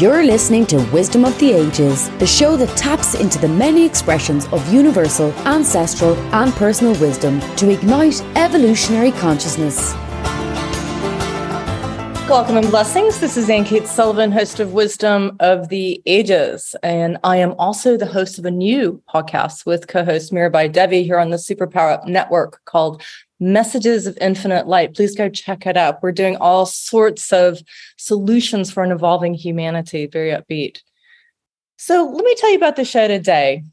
You're 0.00 0.24
listening 0.24 0.64
to 0.68 0.78
Wisdom 0.92 1.26
of 1.26 1.38
the 1.38 1.52
Ages, 1.52 2.08
the 2.12 2.26
show 2.26 2.56
that 2.56 2.74
taps 2.74 3.14
into 3.14 3.38
the 3.38 3.48
many 3.48 3.84
expressions 3.84 4.46
of 4.46 4.72
universal, 4.72 5.30
ancestral, 5.46 6.16
and 6.32 6.50
personal 6.54 6.98
wisdom 7.02 7.38
to 7.56 7.68
ignite 7.68 8.22
evolutionary 8.34 9.10
consciousness. 9.10 9.92
Welcome 12.30 12.56
and 12.56 12.70
blessings. 12.70 13.20
This 13.20 13.36
is 13.36 13.50
Ayn 13.50 13.66
Cates 13.66 13.90
Sullivan, 13.90 14.32
host 14.32 14.58
of 14.58 14.72
Wisdom 14.72 15.36
of 15.38 15.68
the 15.68 16.00
Ages. 16.06 16.74
And 16.82 17.18
I 17.22 17.36
am 17.36 17.52
also 17.58 17.98
the 17.98 18.06
host 18.06 18.38
of 18.38 18.46
a 18.46 18.50
new 18.50 19.02
podcast 19.06 19.66
with 19.66 19.86
co 19.86 20.02
host 20.02 20.32
Mirabai 20.32 20.72
Devi 20.72 21.02
here 21.02 21.18
on 21.18 21.28
the 21.28 21.36
Superpower 21.36 21.92
Up 21.92 22.06
Network 22.08 22.64
called 22.64 23.02
Messages 23.40 24.06
of 24.06 24.18
Infinite 24.20 24.66
Light. 24.66 24.94
Please 24.94 25.16
go 25.16 25.28
check 25.28 25.66
it 25.66 25.76
out. 25.76 26.02
We're 26.02 26.12
doing 26.12 26.36
all 26.36 26.66
sorts 26.66 27.32
of 27.32 27.62
solutions 27.96 28.70
for 28.70 28.82
an 28.82 28.92
evolving 28.92 29.34
humanity, 29.34 30.06
very 30.06 30.30
upbeat. 30.30 30.80
So, 31.76 32.04
let 32.04 32.24
me 32.24 32.34
tell 32.34 32.50
you 32.50 32.56
about 32.56 32.76
the 32.76 32.84
show 32.84 33.08
today. 33.08 33.64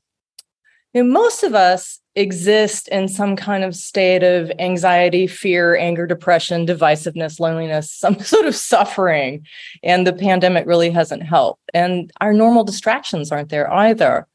You 0.94 1.04
know, 1.04 1.10
most 1.12 1.44
of 1.44 1.54
us 1.54 2.00
exist 2.18 2.88
in 2.88 3.08
some 3.08 3.36
kind 3.36 3.64
of 3.64 3.76
state 3.76 4.24
of 4.24 4.52
anxiety, 4.58 5.28
fear, 5.28 5.78
anger, 5.78 6.08
depression, 6.08 6.66
divisiveness, 6.66 7.40
loneliness, 7.40 7.92
some 7.92 8.20
sort 8.24 8.46
of 8.46 8.56
suffering. 8.56 9.46
And 9.84 10.08
the 10.08 10.14
pandemic 10.14 10.66
really 10.66 10.90
hasn't 10.90 11.24
helped. 11.24 11.70
And 11.74 12.12
our 12.20 12.34
normal 12.34 12.64
distractions 12.64 13.32
aren't 13.32 13.50
there 13.50 13.72
either. 13.72 14.28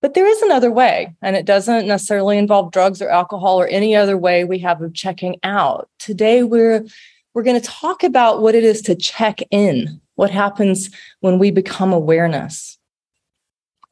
But 0.00 0.14
there 0.14 0.26
is 0.26 0.42
another 0.42 0.70
way, 0.70 1.14
and 1.22 1.34
it 1.34 1.44
doesn't 1.44 1.88
necessarily 1.88 2.38
involve 2.38 2.70
drugs 2.70 3.02
or 3.02 3.08
alcohol 3.08 3.60
or 3.60 3.66
any 3.66 3.96
other 3.96 4.16
way 4.16 4.44
we 4.44 4.60
have 4.60 4.80
of 4.80 4.94
checking 4.94 5.38
out. 5.42 5.88
Today, 5.98 6.44
we're 6.44 6.84
we're 7.34 7.42
going 7.42 7.60
to 7.60 7.66
talk 7.66 8.02
about 8.02 8.40
what 8.40 8.54
it 8.54 8.64
is 8.64 8.82
to 8.82 8.94
check 8.94 9.40
in, 9.50 10.00
what 10.14 10.30
happens 10.30 10.90
when 11.20 11.38
we 11.38 11.50
become 11.50 11.92
awareness. 11.92 12.78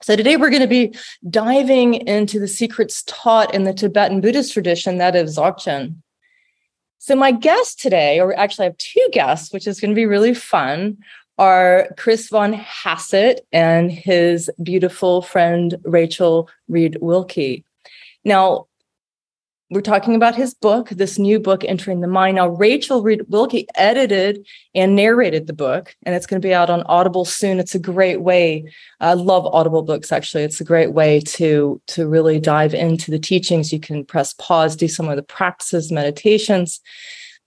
So, 0.03 0.15
today 0.15 0.37
we're 0.37 0.51
going 0.51 0.63
to 0.63 0.69
be 0.69 0.95
diving 1.29 1.95
into 1.95 2.39
the 2.39 2.49
secrets 2.49 3.03
taught 3.07 3.53
in 3.53 3.65
the 3.65 3.75
Tibetan 3.75 4.21
Buddhist 4.21 4.53
tradition, 4.53 4.99
that 4.99 5.17
is 5.17 5.37
Dzogchen. 5.37 5.97
So, 6.99 7.17
my 7.17 7.33
guest 7.33 7.81
today, 7.81 8.21
or 8.21 8.37
actually, 8.39 8.67
I 8.67 8.69
have 8.69 8.79
two 8.79 9.09
guests, 9.13 9.53
which 9.53 9.67
is 9.67 9.81
going 9.81 9.91
to 9.91 9.97
be 9.97 10.07
really 10.07 10.35
fun, 10.35 10.99
are 11.39 11.89
Chris 11.97 12.29
von 12.29 12.53
Hassett 12.53 13.47
and 13.53 13.91
his 13.91 14.51
beautiful 14.63 15.23
friend, 15.23 15.77
Rachel 15.85 16.49
Reed 16.69 16.99
Wilkie. 17.01 17.65
Now, 18.25 18.67
we're 19.69 19.81
talking 19.81 20.15
about 20.15 20.37
his 20.37 20.55
book, 20.55 20.91
this 20.91 21.19
new 21.19 21.41
book, 21.41 21.65
Entering 21.65 22.01
the 22.01 22.07
Mind. 22.07 22.37
Now, 22.37 22.49
Rachel 22.49 23.03
Reed 23.03 23.23
Wilkie 23.29 23.67
edited 23.75 24.47
and 24.77 24.95
narrated 24.95 25.49
the 25.49 25.53
book, 25.53 25.97
and 26.05 26.15
it's 26.15 26.27
going 26.27 26.41
to 26.41 26.47
be 26.47 26.55
out 26.55 26.71
on 26.71 26.85
Audible 26.85 27.25
soon. 27.25 27.59
It's 27.59 27.75
a 27.75 27.81
great 27.81 28.23
way. 28.23 28.73
I 29.01 29.15
love 29.15 29.45
Audible 29.47 29.83
books, 29.83 30.13
actually. 30.13 30.45
It's 30.45 30.61
a 30.61 30.65
great 30.65 30.93
way 30.93 31.19
to, 31.21 31.81
to 31.89 32.07
really 32.07 32.39
dive 32.39 32.75
into 32.75 33.11
the 33.11 33.19
teachings. 33.19 33.73
You 33.73 33.81
can 33.81 34.05
press 34.05 34.33
pause, 34.35 34.77
do 34.77 34.87
some 34.87 35.09
of 35.09 35.17
the 35.17 35.23
practices, 35.25 35.91
meditations. 35.91 36.81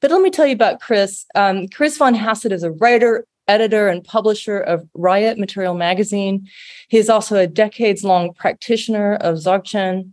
But 0.01 0.11
let 0.11 0.21
me 0.21 0.29
tell 0.29 0.45
you 0.45 0.55
about 0.55 0.81
Chris. 0.81 1.25
Um, 1.35 1.69
Chris 1.69 1.97
von 1.97 2.15
Hassett 2.15 2.51
is 2.51 2.63
a 2.63 2.71
writer, 2.71 3.25
editor, 3.49 3.89
and 3.89 4.03
publisher 4.03 4.59
of 4.59 4.87
Riot 4.93 5.37
Material 5.37 5.73
Magazine. 5.73 6.47
He 6.87 6.97
is 6.97 7.09
also 7.09 7.35
a 7.35 7.47
decades 7.47 8.03
long 8.03 8.33
practitioner 8.33 9.15
of 9.15 9.37
Dzogchen 9.37 10.11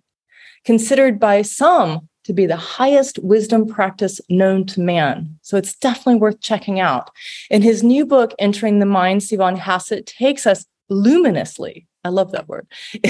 considered 0.64 1.20
by 1.20 1.42
some 1.42 2.08
to 2.24 2.32
be 2.32 2.46
the 2.46 2.56
highest 2.56 3.20
wisdom 3.20 3.66
practice 3.66 4.20
known 4.28 4.66
to 4.66 4.80
man. 4.80 5.38
So 5.42 5.56
it's 5.56 5.76
definitely 5.76 6.16
worth 6.16 6.40
checking 6.40 6.80
out. 6.80 7.10
In 7.50 7.62
his 7.62 7.84
new 7.84 8.04
book, 8.04 8.34
Entering 8.40 8.80
the 8.80 8.86
Mind, 8.86 9.20
Sivan 9.20 9.56
Hassett 9.56 10.06
takes 10.06 10.44
us 10.44 10.66
luminously, 10.88 11.86
I 12.04 12.08
love 12.08 12.32
that 12.32 12.48
word, 12.48 12.66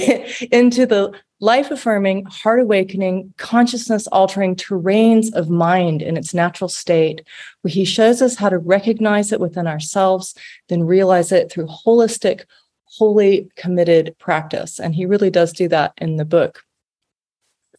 into 0.53 0.85
the 0.85 1.19
life 1.41 1.71
affirming, 1.71 2.25
heart 2.27 2.61
awakening, 2.61 3.33
consciousness 3.37 4.07
altering 4.09 4.57
terrains 4.57 5.33
of 5.35 5.51
mind 5.51 6.03
in 6.03 6.17
its 6.17 6.33
natural 6.33 6.69
state, 6.69 7.23
where 7.63 7.73
he 7.73 7.85
shows 7.85 8.23
us 8.23 8.37
how 8.37 8.49
to 8.49 8.59
recognize 8.59 9.33
it 9.33 9.41
within 9.41 9.67
ourselves, 9.67 10.35
then 10.69 10.83
realize 10.83 11.33
it 11.33 11.51
through 11.51 11.67
holistic, 11.67 12.45
wholly 12.85 13.49
committed 13.57 14.17
practice. 14.19 14.81
And 14.81 14.95
he 14.95 15.05
really 15.05 15.31
does 15.31 15.53
do 15.53 15.69
that 15.69 15.93
in 15.99 16.17
the 16.17 16.25
book. 16.25 16.63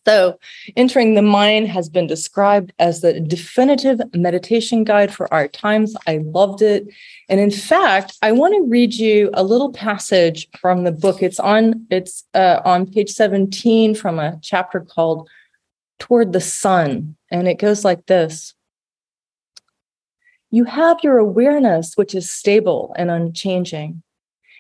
So, 0.08 0.40
Entering 0.78 1.16
the 1.16 1.22
Mind 1.22 1.68
has 1.68 1.90
been 1.90 2.08
described 2.08 2.72
as 2.80 3.02
the 3.02 3.20
definitive 3.20 4.00
meditation 4.16 4.86
guide 4.86 5.14
for 5.14 5.32
our 5.34 5.50
times. 5.50 5.98
I 6.08 6.20
loved 6.24 6.62
it. 6.62 6.88
And 7.28 7.42
in 7.42 7.52
fact, 7.52 8.18
I 8.22 8.32
want 8.32 8.54
to 8.56 8.70
read 8.70 8.94
you 8.94 9.30
a 9.34 9.44
little 9.44 9.74
passage 9.74 10.48
from 10.62 10.86
the 10.86 10.94
book. 10.94 11.22
It's 11.22 11.42
on 11.42 11.86
it's 11.90 12.24
uh, 12.34 12.62
on 12.64 12.90
page 12.90 13.10
17 13.10 13.96
from 13.96 14.18
a 14.18 14.40
chapter 14.42 14.80
called 14.80 15.30
Toward 16.00 16.32
the 16.32 16.40
Sun, 16.40 17.18
and 17.30 17.46
it 17.50 17.60
goes 17.60 17.84
like 17.84 18.06
this. 18.06 18.54
You 20.52 20.64
have 20.64 21.00
your 21.04 21.18
awareness, 21.18 21.98
which 21.98 22.16
is 22.16 22.32
stable 22.32 22.96
and 22.98 23.12
unchanging. 23.12 24.02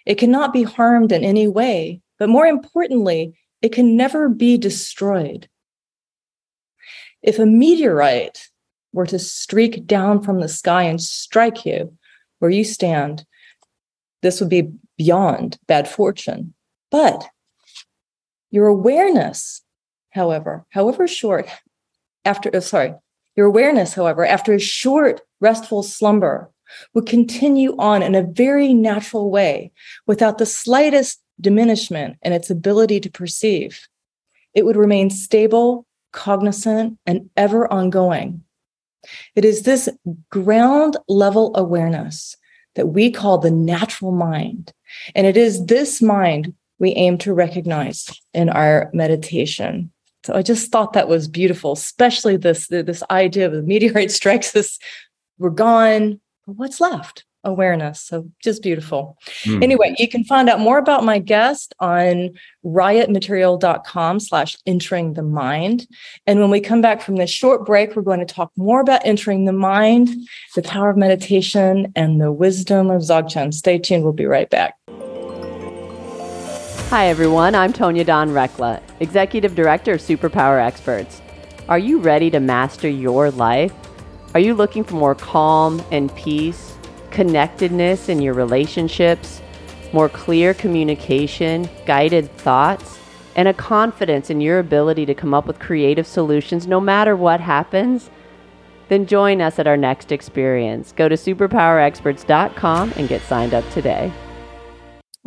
It 0.06 0.16
cannot 0.16 0.52
be 0.52 0.64
harmed 0.64 1.14
in 1.14 1.24
any 1.24 1.48
way, 1.48 2.02
but 2.20 2.28
more 2.28 2.46
importantly, 2.46 3.34
it 3.62 3.72
can 3.72 3.96
never 3.96 4.30
be 4.30 4.58
destroyed. 4.58 5.50
If 7.22 7.40
a 7.40 7.46
meteorite 7.46 8.50
were 8.94 9.06
to 9.08 9.20
streak 9.20 9.86
down 9.86 10.22
from 10.22 10.40
the 10.40 10.48
sky 10.48 10.84
and 10.84 11.02
strike 11.02 11.66
you 11.66 11.98
where 12.40 12.52
you 12.52 12.64
stand, 12.64 13.26
this 14.22 14.40
would 14.40 14.50
be 14.50 14.72
beyond 14.98 15.58
bad 15.68 15.88
fortune. 15.88 16.54
But 16.92 17.28
your 18.52 18.68
awareness, 18.68 19.62
however, 20.12 20.66
however 20.70 21.08
short, 21.08 21.48
after, 22.26 22.50
oh, 22.54 22.60
sorry, 22.60 22.94
your 23.36 23.46
awareness, 23.46 23.94
however, 23.94 24.26
after 24.26 24.54
a 24.54 24.60
short, 24.60 25.22
restful 25.40 25.84
slumber, 25.84 26.52
would 26.94 27.06
continue 27.06 27.76
on 27.78 28.02
in 28.04 28.16
a 28.16 28.24
very 28.24 28.74
natural 28.74 29.30
way 29.30 29.72
without 30.06 30.38
the 30.38 30.46
slightest 30.46 31.22
diminishment 31.40 32.18
in 32.22 32.34
its 32.34 32.50
ability 32.50 33.00
to 33.02 33.10
perceive. 33.10 33.88
It 34.54 34.66
would 34.66 34.76
remain 34.76 35.10
stable, 35.10 35.86
cognizant, 36.12 36.98
and 37.06 37.30
ever 37.38 37.72
ongoing. 37.72 38.44
It 39.36 39.46
is 39.46 39.64
this 39.64 39.90
ground 40.30 40.98
level 41.08 41.56
awareness 41.56 42.36
that 42.76 42.88
we 42.88 43.12
call 43.12 43.38
the 43.38 43.52
natural 43.52 44.12
mind. 44.12 44.72
And 45.16 45.28
it 45.28 45.38
is 45.38 45.66
this 45.66 46.02
mind 46.02 46.54
we 46.80 46.92
aim 46.94 47.18
to 47.20 47.34
recognize 47.34 48.10
in 48.34 48.50
our 48.50 48.90
meditation. 48.94 49.92
So 50.24 50.34
I 50.34 50.42
just 50.42 50.72
thought 50.72 50.94
that 50.94 51.08
was 51.08 51.28
beautiful, 51.28 51.72
especially 51.72 52.38
this, 52.38 52.68
this 52.68 53.04
idea 53.10 53.48
of 53.48 53.54
the 53.54 53.64
meteorite 53.64 54.12
strikes 54.20 54.56
us, 54.56 54.78
we're 55.38 55.50
gone, 55.50 56.20
what's 56.46 56.80
left? 56.80 57.26
Awareness. 57.48 58.02
So 58.02 58.30
just 58.44 58.62
beautiful. 58.62 59.18
Mm. 59.46 59.64
Anyway, 59.64 59.96
you 59.98 60.10
can 60.10 60.26
find 60.26 60.50
out 60.50 60.60
more 60.60 60.78
about 60.78 61.06
my 61.06 61.18
guest 61.18 61.74
on 61.80 62.32
riotmaterial.com 62.66 64.20
slash 64.20 64.58
entering 64.66 65.14
the 65.14 65.24
mind. 65.24 65.88
And 66.28 66.42
when 66.42 66.50
we 66.50 66.60
come 66.60 66.82
back 66.82 67.02
from 67.02 67.16
this 67.16 67.30
short 67.30 67.66
break, 67.66 67.96
we're 67.96 68.02
going 68.02 68.20
to 68.20 68.26
talk 68.26 68.52
more 68.58 68.82
about 68.82 69.02
entering 69.06 69.46
the 69.46 69.54
mind, 69.54 70.10
the 70.56 70.62
power 70.62 70.90
of 70.90 70.98
meditation, 70.98 71.92
and 71.96 72.20
the 72.20 72.34
wisdom 72.34 72.92
of 72.92 73.02
Dzogchen. 73.02 73.54
Stay 73.54 73.80
tuned. 73.80 74.04
We'll 74.04 74.12
be 74.12 74.26
right 74.26 74.50
back. 74.50 74.76
Hi, 76.90 77.08
everyone. 77.08 77.56
I'm 77.56 77.72
Tonya 77.72 78.06
Dawn 78.06 78.30
Recla, 78.30 78.82
Executive 79.00 79.56
Director 79.56 79.94
of 79.94 80.02
Superpower 80.02 80.62
Experts. 80.62 81.22
Are 81.70 81.80
you 81.80 82.00
ready 82.00 82.30
to 82.32 82.42
master 82.42 82.90
your 82.90 83.32
life? 83.32 83.74
Are 84.34 84.40
you 84.40 84.54
looking 84.54 84.84
for 84.84 84.96
more 84.96 85.16
calm 85.16 85.82
and 85.92 86.14
peace? 86.16 86.67
Connectedness 87.12 88.10
in 88.10 88.22
your 88.22 88.34
relationships, 88.34 89.42
more 89.94 90.10
clear 90.10 90.54
communication, 90.54 91.70
guided 91.86 92.32
thoughts, 92.38 93.00
and 93.36 93.48
a 93.48 93.54
confidence 93.54 94.30
in 94.30 94.42
your 94.42 94.60
ability 94.60 95.06
to 95.06 95.14
come 95.14 95.34
up 95.34 95.46
with 95.46 95.60
creative 95.60 96.08
solutions 96.08 96.68
no 96.68 96.80
matter 96.80 97.16
what 97.16 97.40
happens, 97.40 98.10
then 98.90 99.06
join 99.06 99.42
us 99.42 99.60
at 99.60 99.68
our 99.68 99.78
next 99.78 100.12
experience. 100.12 100.92
Go 100.92 101.08
to 101.08 101.16
superpowerexperts.com 101.16 102.94
and 102.96 103.08
get 103.08 103.22
signed 103.22 103.54
up 103.54 103.70
today. 103.72 104.12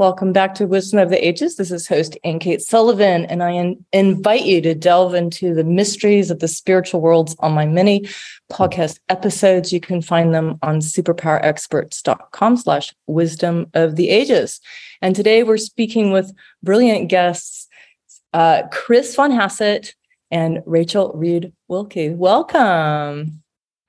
Welcome 0.01 0.33
back 0.33 0.55
to 0.55 0.67
Wisdom 0.67 0.99
of 0.99 1.11
the 1.11 1.23
Ages. 1.23 1.57
This 1.57 1.71
is 1.71 1.87
host 1.87 2.17
Ayn 2.25 2.41
Cates 2.41 2.67
Sullivan, 2.67 3.27
and 3.27 3.43
I 3.43 3.51
in- 3.51 3.85
invite 3.93 4.47
you 4.47 4.63
to 4.63 4.75
delve 4.75 5.13
into 5.13 5.53
the 5.53 5.63
mysteries 5.63 6.31
of 6.31 6.39
the 6.39 6.49
spiritual 6.49 7.03
worlds 7.03 7.37
on 7.41 7.53
my 7.53 7.67
many 7.67 8.09
podcast 8.51 8.99
episodes. 9.11 9.75
You 9.75 9.81
can 9.81 10.01
find 10.01 10.33
them 10.35 10.59
on 10.63 10.79
superpowerexperts.com 10.79 12.57
slash 12.57 12.95
wisdom 13.09 13.67
of 13.75 13.97
the 13.97 14.09
ages. 14.09 14.59
And 15.03 15.15
today 15.15 15.43
we're 15.43 15.59
speaking 15.59 16.13
with 16.13 16.33
brilliant 16.63 17.11
guests, 17.11 17.69
uh, 18.33 18.63
Chris 18.73 19.15
von 19.15 19.33
Hassett 19.33 19.95
and 20.31 20.63
Rachel 20.65 21.13
Reed 21.15 21.53
Wilkie. 21.69 22.09
Welcome. 22.09 23.40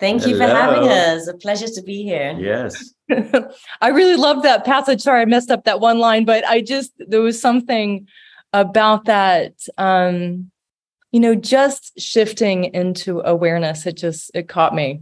Thank 0.02 0.28
you 0.28 0.36
Hello. 0.36 0.50
for 0.50 0.54
having 0.54 0.90
us. 0.90 1.28
A 1.28 1.34
pleasure 1.36 1.68
to 1.68 1.82
be 1.84 2.04
here. 2.04 2.36
Yes. 2.38 2.94
I 3.82 3.90
really 3.90 4.18
love 4.18 4.44
that 4.44 4.66
passage. 4.66 5.00
Sorry, 5.02 5.22
I 5.22 5.26
messed 5.26 5.52
up 5.52 5.64
that 5.64 5.80
one 5.80 6.00
line, 6.00 6.26
but 6.26 6.46
I 6.46 6.62
just 6.62 6.92
there 6.98 7.22
was 7.22 7.40
something 7.40 8.08
about 8.54 9.06
that 9.06 9.54
um 9.78 10.52
you 11.12 11.20
know 11.20 11.36
just 11.36 12.00
shifting 12.00 12.66
into 12.66 13.22
awareness 13.22 13.86
it 13.86 13.96
just 13.96 14.32
it 14.34 14.50
caught 14.50 14.76
me 14.76 15.02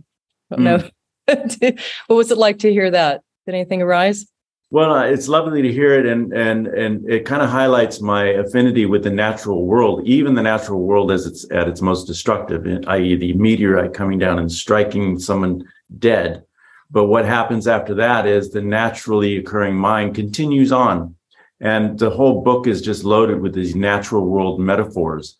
I 0.51 0.55
don't 0.55 0.65
mm. 0.65 0.91
know 1.27 1.75
what 2.07 2.15
was 2.15 2.31
it 2.31 2.37
like 2.37 2.59
to 2.59 2.71
hear 2.71 2.91
that 2.91 3.21
did 3.45 3.55
anything 3.55 3.81
arise 3.81 4.27
well, 4.71 4.93
uh, 4.93 5.05
it's 5.05 5.27
lovely 5.27 5.63
to 5.63 5.71
hear 5.71 5.99
it, 5.99 6.05
and 6.05 6.31
and 6.31 6.67
and 6.67 7.09
it 7.09 7.25
kind 7.25 7.41
of 7.41 7.49
highlights 7.49 8.01
my 8.01 8.25
affinity 8.25 8.85
with 8.85 9.03
the 9.03 9.09
natural 9.09 9.65
world, 9.65 10.05
even 10.05 10.35
the 10.35 10.43
natural 10.43 10.81
world 10.81 11.11
as 11.11 11.25
it's 11.25 11.49
at 11.51 11.67
its 11.67 11.81
most 11.81 12.05
destructive, 12.05 12.67
i.e., 12.87 13.15
the 13.15 13.33
meteorite 13.33 13.95
coming 13.95 14.19
down 14.19 14.37
and 14.37 14.51
striking 14.51 15.17
someone 15.17 15.63
dead. 15.97 16.43
But 16.91 17.05
what 17.05 17.25
happens 17.25 17.67
after 17.67 17.95
that 17.95 18.27
is 18.27 18.51
the 18.51 18.61
naturally 18.61 19.37
occurring 19.37 19.75
mind 19.75 20.13
continues 20.13 20.71
on, 20.71 21.15
and 21.59 21.97
the 21.97 22.11
whole 22.11 22.43
book 22.43 22.67
is 22.67 22.81
just 22.81 23.03
loaded 23.03 23.41
with 23.41 23.55
these 23.55 23.75
natural 23.75 24.25
world 24.25 24.59
metaphors, 24.59 25.37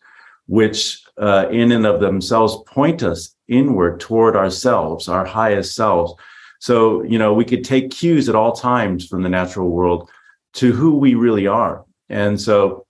which 0.47 1.03
uh, 1.19 1.45
in 1.51 1.71
and 1.71 1.85
of 1.85 2.01
themselves 2.01 2.57
point 2.65 3.03
us 3.03 3.35
inward 3.47 3.99
toward 3.99 4.35
ourselves, 4.35 5.07
our 5.07 5.25
highest 5.25 5.75
selves 5.75 6.13
so, 6.59 7.03
you 7.03 7.17
know, 7.17 7.33
we 7.33 7.45
could 7.45 7.63
take 7.63 7.91
cues 7.91 8.29
at 8.29 8.35
all 8.35 8.51
times 8.51 9.07
from 9.07 9.23
the 9.23 9.29
natural 9.29 9.69
world 9.69 10.09
to 10.53 10.71
who 10.71 10.97
we 10.97 11.15
really 11.15 11.47
are. 11.47 11.85
And 12.09 12.39
so 12.39 12.85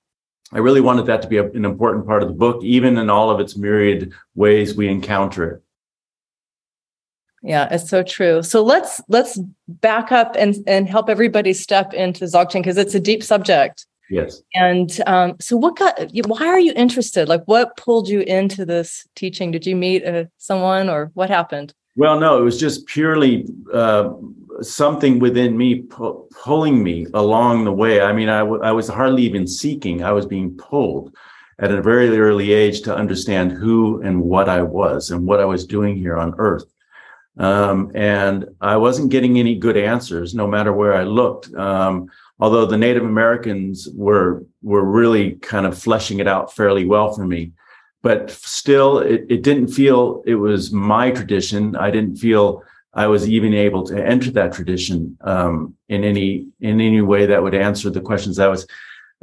I 0.51 0.57
really 0.57 0.81
wanted 0.81 1.05
that 1.05 1.21
to 1.21 1.27
be 1.27 1.37
a, 1.37 1.45
an 1.51 1.65
important 1.65 2.07
part 2.07 2.23
of 2.23 2.29
the 2.29 2.35
book, 2.35 2.63
even 2.63 2.97
in 2.97 3.09
all 3.09 3.29
of 3.29 3.39
its 3.39 3.55
myriad 3.55 4.11
ways 4.35 4.75
we 4.75 4.87
encounter 4.87 5.51
it. 5.51 5.63
Yeah, 7.41 7.69
it's 7.71 7.89
so 7.89 8.03
true. 8.03 8.43
So 8.43 8.61
let's 8.61 8.99
let's 9.07 9.39
back 9.67 10.11
up 10.11 10.35
and 10.37 10.57
and 10.67 10.89
help 10.89 11.09
everybody 11.09 11.53
step 11.53 11.93
into 11.93 12.25
Dzogchen 12.25 12.61
because 12.61 12.77
it's 12.77 12.95
a 12.95 12.99
deep 12.99 13.23
subject. 13.23 13.85
Yes. 14.09 14.41
And 14.55 14.99
um, 15.05 15.37
so, 15.39 15.55
what 15.55 15.77
got? 15.77 16.11
Why 16.25 16.47
are 16.47 16.59
you 16.59 16.73
interested? 16.75 17.29
Like, 17.29 17.43
what 17.45 17.77
pulled 17.77 18.09
you 18.09 18.21
into 18.21 18.65
this 18.65 19.07
teaching? 19.15 19.51
Did 19.51 19.65
you 19.65 19.75
meet 19.77 20.03
uh, 20.03 20.25
someone, 20.37 20.89
or 20.89 21.11
what 21.13 21.29
happened? 21.29 21.73
Well, 21.95 22.19
no, 22.19 22.39
it 22.39 22.43
was 22.43 22.59
just 22.59 22.85
purely 22.85 23.45
uh, 23.73 24.13
something 24.61 25.19
within 25.19 25.57
me 25.57 25.81
pu- 25.81 26.27
pulling 26.43 26.81
me 26.83 27.07
along 27.13 27.65
the 27.65 27.73
way. 27.73 28.01
I 28.01 28.13
mean, 28.13 28.29
I, 28.29 28.39
w- 28.39 28.61
I 28.63 28.71
was 28.71 28.87
hardly 28.87 29.23
even 29.23 29.47
seeking, 29.47 30.03
I 30.03 30.11
was 30.11 30.25
being 30.25 30.55
pulled 30.55 31.15
at 31.59 31.71
a 31.71 31.81
very 31.81 32.17
early 32.17 32.53
age 32.53 32.81
to 32.83 32.95
understand 32.95 33.51
who 33.51 34.01
and 34.01 34.21
what 34.21 34.47
I 34.47 34.61
was 34.61 35.11
and 35.11 35.25
what 35.25 35.41
I 35.41 35.45
was 35.45 35.65
doing 35.65 35.97
here 35.97 36.17
on 36.17 36.35
earth. 36.37 36.65
Um, 37.37 37.91
and 37.95 38.45
I 38.61 38.77
wasn't 38.77 39.11
getting 39.11 39.37
any 39.39 39.55
good 39.55 39.77
answers, 39.77 40.33
no 40.33 40.47
matter 40.47 40.73
where 40.73 40.93
I 40.95 41.03
looked. 41.03 41.53
Um, 41.53 42.09
although 42.39 42.65
the 42.65 42.77
Native 42.77 43.03
Americans 43.03 43.87
were 43.93 44.45
were 44.61 44.83
really 44.83 45.33
kind 45.35 45.65
of 45.65 45.77
fleshing 45.77 46.19
it 46.19 46.27
out 46.27 46.53
fairly 46.53 46.85
well 46.85 47.13
for 47.13 47.25
me 47.25 47.51
but 48.01 48.31
still 48.31 48.99
it, 48.99 49.25
it 49.29 49.43
didn't 49.43 49.67
feel 49.67 50.23
it 50.25 50.35
was 50.35 50.71
my 50.71 51.11
tradition. 51.11 51.75
I 51.75 51.91
didn't 51.91 52.17
feel 52.17 52.63
i 52.93 53.05
was 53.05 53.29
even 53.29 53.53
able 53.53 53.83
to 53.83 54.03
enter 54.03 54.31
that 54.31 54.51
tradition 54.51 55.17
um, 55.21 55.75
in 55.89 56.03
any 56.03 56.47
in 56.59 56.81
any 56.81 57.01
way 57.01 57.25
that 57.25 57.41
would 57.43 57.53
answer 57.53 57.89
the 57.89 58.01
questions 58.01 58.39
i 58.39 58.47
was 58.47 58.65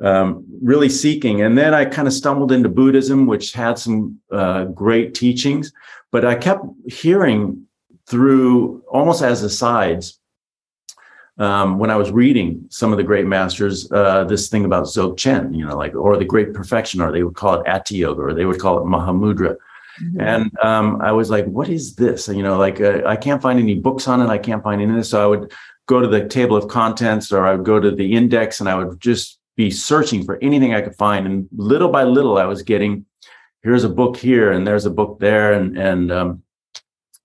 um, 0.02 0.44
really 0.62 0.90
seeking. 0.90 1.40
And 1.40 1.56
then 1.56 1.74
i 1.74 1.84
kind 1.84 2.06
of 2.06 2.14
stumbled 2.14 2.52
into 2.52 2.68
buddhism 2.68 3.26
which 3.26 3.52
had 3.52 3.78
some 3.78 4.20
uh, 4.30 4.64
great 4.66 5.14
teachings 5.14 5.72
but 6.12 6.24
i 6.24 6.34
kept 6.34 6.64
hearing 6.86 7.66
through 8.06 8.82
almost 8.88 9.22
as 9.22 9.42
asides 9.42 10.20
um, 11.38 11.78
when 11.78 11.90
I 11.90 11.96
was 11.96 12.10
reading 12.10 12.64
some 12.70 12.92
of 12.92 12.96
the 12.96 13.04
great 13.04 13.26
masters, 13.26 13.90
uh, 13.92 14.24
this 14.24 14.48
thing 14.48 14.64
about 14.64 14.86
Dzogchen, 14.86 15.54
you 15.56 15.66
know, 15.66 15.76
like, 15.76 15.94
or 15.94 16.16
the 16.16 16.24
great 16.24 16.54
perfection, 16.54 17.00
or 17.00 17.12
they 17.12 17.22
would 17.22 17.34
call 17.34 17.60
it 17.60 17.68
Ati 17.68 17.96
Yoga, 17.96 18.22
or 18.22 18.34
they 18.34 18.46
would 18.46 18.60
call 18.60 18.78
it 18.78 18.84
Mahamudra. 18.84 19.56
Mm-hmm. 20.02 20.20
And 20.20 20.58
um, 20.62 21.00
I 21.02 21.12
was 21.12 21.30
like, 21.30 21.44
what 21.46 21.68
is 21.68 21.94
this? 21.94 22.28
And, 22.28 22.36
you 22.36 22.42
know, 22.42 22.58
like, 22.58 22.80
uh, 22.80 23.02
I 23.06 23.16
can't 23.16 23.42
find 23.42 23.58
any 23.58 23.74
books 23.74 24.08
on 24.08 24.20
it. 24.20 24.28
I 24.28 24.38
can't 24.38 24.62
find 24.62 24.80
any 24.80 24.90
of 24.90 24.96
this. 24.96 25.10
So 25.10 25.22
I 25.22 25.26
would 25.26 25.52
go 25.86 26.00
to 26.00 26.08
the 26.08 26.26
table 26.26 26.56
of 26.56 26.68
contents 26.68 27.32
or 27.32 27.46
I 27.46 27.54
would 27.54 27.64
go 27.64 27.80
to 27.80 27.90
the 27.90 28.14
index 28.14 28.60
and 28.60 28.68
I 28.68 28.74
would 28.74 29.00
just 29.00 29.38
be 29.56 29.70
searching 29.70 30.24
for 30.24 30.38
anything 30.42 30.74
I 30.74 30.82
could 30.82 30.96
find. 30.96 31.26
And 31.26 31.48
little 31.56 31.88
by 31.88 32.04
little, 32.04 32.38
I 32.38 32.44
was 32.44 32.62
getting, 32.62 33.06
here's 33.62 33.84
a 33.84 33.88
book 33.88 34.16
here 34.16 34.52
and 34.52 34.66
there's 34.66 34.84
a 34.84 34.90
book 34.90 35.18
there. 35.18 35.52
And, 35.52 35.78
and 35.78 36.12
um, 36.12 36.42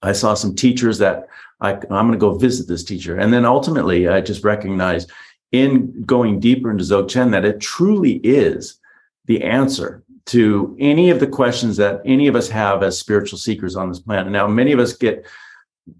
I 0.01 0.13
saw 0.13 0.33
some 0.33 0.55
teachers 0.55 0.97
that 0.99 1.27
I, 1.61 1.73
am 1.73 1.79
going 1.87 2.11
to 2.11 2.17
go 2.17 2.37
visit 2.37 2.67
this 2.67 2.83
teacher. 2.83 3.17
And 3.17 3.31
then 3.31 3.45
ultimately, 3.45 4.07
I 4.07 4.21
just 4.21 4.43
recognized 4.43 5.11
in 5.51 6.03
going 6.03 6.39
deeper 6.39 6.71
into 6.71 6.83
Dzogchen 6.83 7.31
that 7.31 7.45
it 7.45 7.59
truly 7.59 8.13
is 8.23 8.79
the 9.25 9.43
answer 9.43 10.03
to 10.27 10.75
any 10.79 11.09
of 11.09 11.19
the 11.19 11.27
questions 11.27 11.77
that 11.77 12.01
any 12.05 12.27
of 12.27 12.35
us 12.35 12.49
have 12.49 12.83
as 12.83 12.97
spiritual 12.97 13.37
seekers 13.37 13.75
on 13.75 13.89
this 13.89 13.99
planet. 13.99 14.31
Now, 14.31 14.47
many 14.47 14.71
of 14.71 14.79
us 14.79 14.93
get 14.93 15.25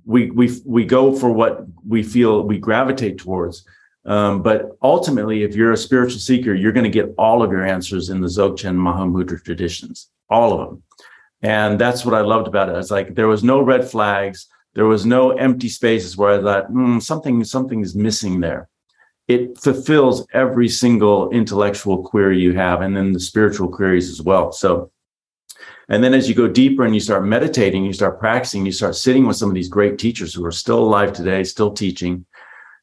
we 0.05 0.29
we 0.31 0.59
we 0.65 0.85
go 0.85 1.13
for 1.13 1.31
what 1.31 1.65
we 1.87 2.03
feel 2.03 2.43
we 2.43 2.57
gravitate 2.57 3.17
towards. 3.17 3.65
Um, 4.05 4.41
but 4.41 4.77
ultimately, 4.81 5.43
if 5.43 5.55
you're 5.55 5.73
a 5.73 5.77
spiritual 5.77 6.19
seeker, 6.19 6.53
you're 6.53 6.71
going 6.71 6.85
to 6.85 6.89
get 6.89 7.13
all 7.17 7.43
of 7.43 7.51
your 7.51 7.65
answers 7.65 8.09
in 8.09 8.19
the 8.19 8.27
Dzogchen 8.27 8.75
Mahamudra 8.75 9.43
traditions, 9.43 10.09
all 10.29 10.53
of 10.53 10.69
them. 10.69 10.83
And 11.43 11.79
that's 11.79 12.03
what 12.05 12.15
I 12.15 12.21
loved 12.21 12.47
about 12.47 12.69
it. 12.69 12.75
It's 12.77 12.91
like 12.91 13.15
there 13.15 13.27
was 13.27 13.43
no 13.43 13.61
red 13.61 13.89
flags. 13.89 14.47
There 14.73 14.85
was 14.85 15.05
no 15.05 15.31
empty 15.31 15.67
spaces 15.67 16.15
where 16.15 16.39
I 16.39 16.41
thought, 16.41 16.71
mm, 16.71 17.01
something, 17.01 17.43
something 17.43 17.81
is 17.81 17.95
missing 17.95 18.39
there. 18.39 18.69
It 19.27 19.57
fulfills 19.57 20.25
every 20.33 20.69
single 20.69 21.29
intellectual 21.31 22.03
query 22.03 22.39
you 22.39 22.53
have, 22.53 22.81
and 22.81 22.95
then 22.95 23.11
the 23.11 23.19
spiritual 23.19 23.69
queries 23.69 24.09
as 24.09 24.21
well. 24.21 24.51
So, 24.51 24.91
and 25.89 26.03
then 26.03 26.13
as 26.13 26.29
you 26.29 26.35
go 26.35 26.47
deeper 26.47 26.83
and 26.85 26.93
you 26.93 27.01
start 27.01 27.25
meditating, 27.25 27.83
you 27.83 27.93
start 27.93 28.19
practicing, 28.19 28.65
you 28.65 28.71
start 28.71 28.95
sitting 28.95 29.27
with 29.27 29.35
some 29.35 29.49
of 29.49 29.55
these 29.55 29.69
great 29.69 29.97
teachers 29.97 30.33
who 30.33 30.45
are 30.45 30.51
still 30.51 30.79
alive 30.79 31.11
today, 31.11 31.43
still 31.43 31.71
teaching, 31.71 32.25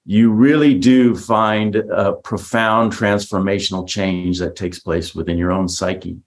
you 0.04 0.30
really 0.30 0.74
do 0.74 1.14
find 1.14 1.76
a 1.76 2.14
profound 2.14 2.92
transformational 2.92 3.86
change 3.86 4.38
that 4.38 4.56
takes 4.56 4.78
place 4.78 5.14
within 5.14 5.36
your 5.36 5.52
own 5.52 5.68
psyche 5.68 6.18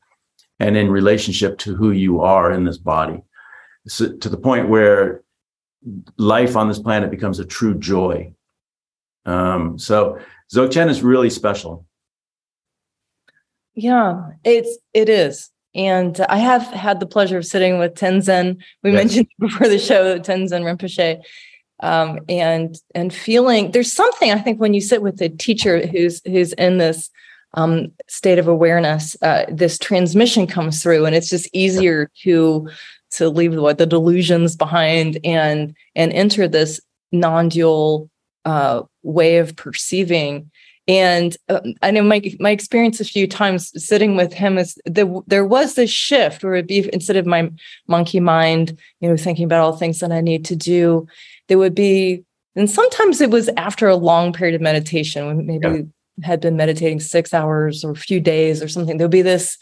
and 0.59 0.77
in 0.77 0.91
relationship 0.91 1.57
to 1.57 1.75
who 1.75 1.89
you 1.89 2.21
are 2.21 2.51
in 2.51 2.63
this 2.63 2.77
body. 2.77 3.23
So, 3.87 4.15
to 4.17 4.29
the 4.29 4.37
point 4.37 4.69
where 4.69 5.23
life 6.17 6.55
on 6.55 6.67
this 6.67 6.79
planet 6.79 7.11
becomes 7.11 7.39
a 7.39 7.45
true 7.45 7.77
joy. 7.77 8.33
Um, 9.25 9.77
so 9.77 10.19
Dzogchen 10.53 10.89
is 10.89 11.01
really 11.01 11.29
special. 11.29 11.85
Yeah, 13.73 14.31
it's 14.43 14.77
it 14.93 15.09
is. 15.09 15.50
And 15.73 16.19
I 16.27 16.38
have 16.38 16.63
had 16.63 17.00
the 17.00 17.05
pleasure 17.05 17.38
of 17.38 17.45
sitting 17.45 17.79
with 17.79 17.93
Tenzin. 17.93 18.57
We 18.83 18.91
yes. 18.91 18.97
mentioned 18.97 19.27
before 19.39 19.67
the 19.67 19.79
show 19.79 20.19
Tenzin 20.19 20.63
Rinpoche. 20.63 21.21
Um, 21.79 22.19
and 22.29 22.75
and 22.93 23.11
feeling 23.11 23.71
there's 23.71 23.91
something 23.91 24.31
I 24.31 24.39
think 24.39 24.59
when 24.59 24.75
you 24.75 24.81
sit 24.81 25.01
with 25.01 25.19
a 25.21 25.29
teacher 25.29 25.88
who's 25.88 26.21
who's 26.25 26.53
in 26.53 26.77
this 26.77 27.09
um, 27.55 27.91
state 28.07 28.38
of 28.38 28.47
awareness, 28.47 29.15
uh, 29.21 29.45
this 29.50 29.79
transmission 29.79 30.45
comes 30.45 30.83
through, 30.83 31.05
and 31.05 31.15
it's 31.15 31.29
just 31.29 31.50
easier 31.53 32.11
to 32.21 32.69
to 33.12 33.30
leave 33.30 33.56
what 33.56 33.77
the 33.77 33.86
delusions 33.86 34.56
behind 34.56 35.20
and 35.24 35.75
and 35.96 36.13
enter 36.13 36.48
this 36.48 36.80
non-dual 37.12 38.10
uh, 38.46 38.82
way 39.03 39.38
of 39.38 39.56
perceiving 39.56 40.50
and 40.88 41.38
uh, 41.48 41.62
I 41.82 41.91
know 41.91 42.01
my 42.01 42.22
my 42.39 42.50
experience 42.50 43.00
a 43.00 43.06
few 43.06 43.27
times 43.27 43.72
sitting 43.82 44.15
with 44.15 44.34
him 44.34 44.58
is 44.58 44.77
the, 44.86 45.22
there 45.27 45.46
was 45.46 45.75
this 45.75 45.91
shift 45.91 46.44
where 46.44 46.56
it'd 46.56 46.68
be 46.68 46.89
instead 46.91 47.18
of 47.18 47.25
my 47.25 47.51
monkey 47.88 48.20
mind, 48.20 48.77
you 49.00 49.08
know, 49.08 49.15
thinking 49.15 49.46
about 49.46 49.62
all 49.62 49.77
things 49.77 50.00
that 50.00 50.12
I 50.12 50.22
need 50.22 50.44
to 50.46 50.56
do, 50.56 51.08
there 51.48 51.60
would 51.60 51.75
be, 51.75 52.24
and 52.56 52.70
sometimes 52.70 53.22
it 53.22 53.30
was 53.30 53.50
after 53.58 53.88
a 53.88 53.96
long 53.96 54.34
period 54.34 54.56
of 54.56 54.62
meditation, 54.62 55.27
when 55.27 55.46
maybe 55.46 55.68
yeah. 55.68 56.27
had 56.27 56.41
been 56.41 56.58
meditating 56.58 57.00
six 57.00 57.34
hours 57.34 57.86
or 57.86 57.91
a 57.91 57.96
few 57.96 58.20
days 58.20 58.63
or 58.63 58.68
something. 58.68 58.98
There'll 58.98 59.10
be 59.10 59.22
this 59.22 59.58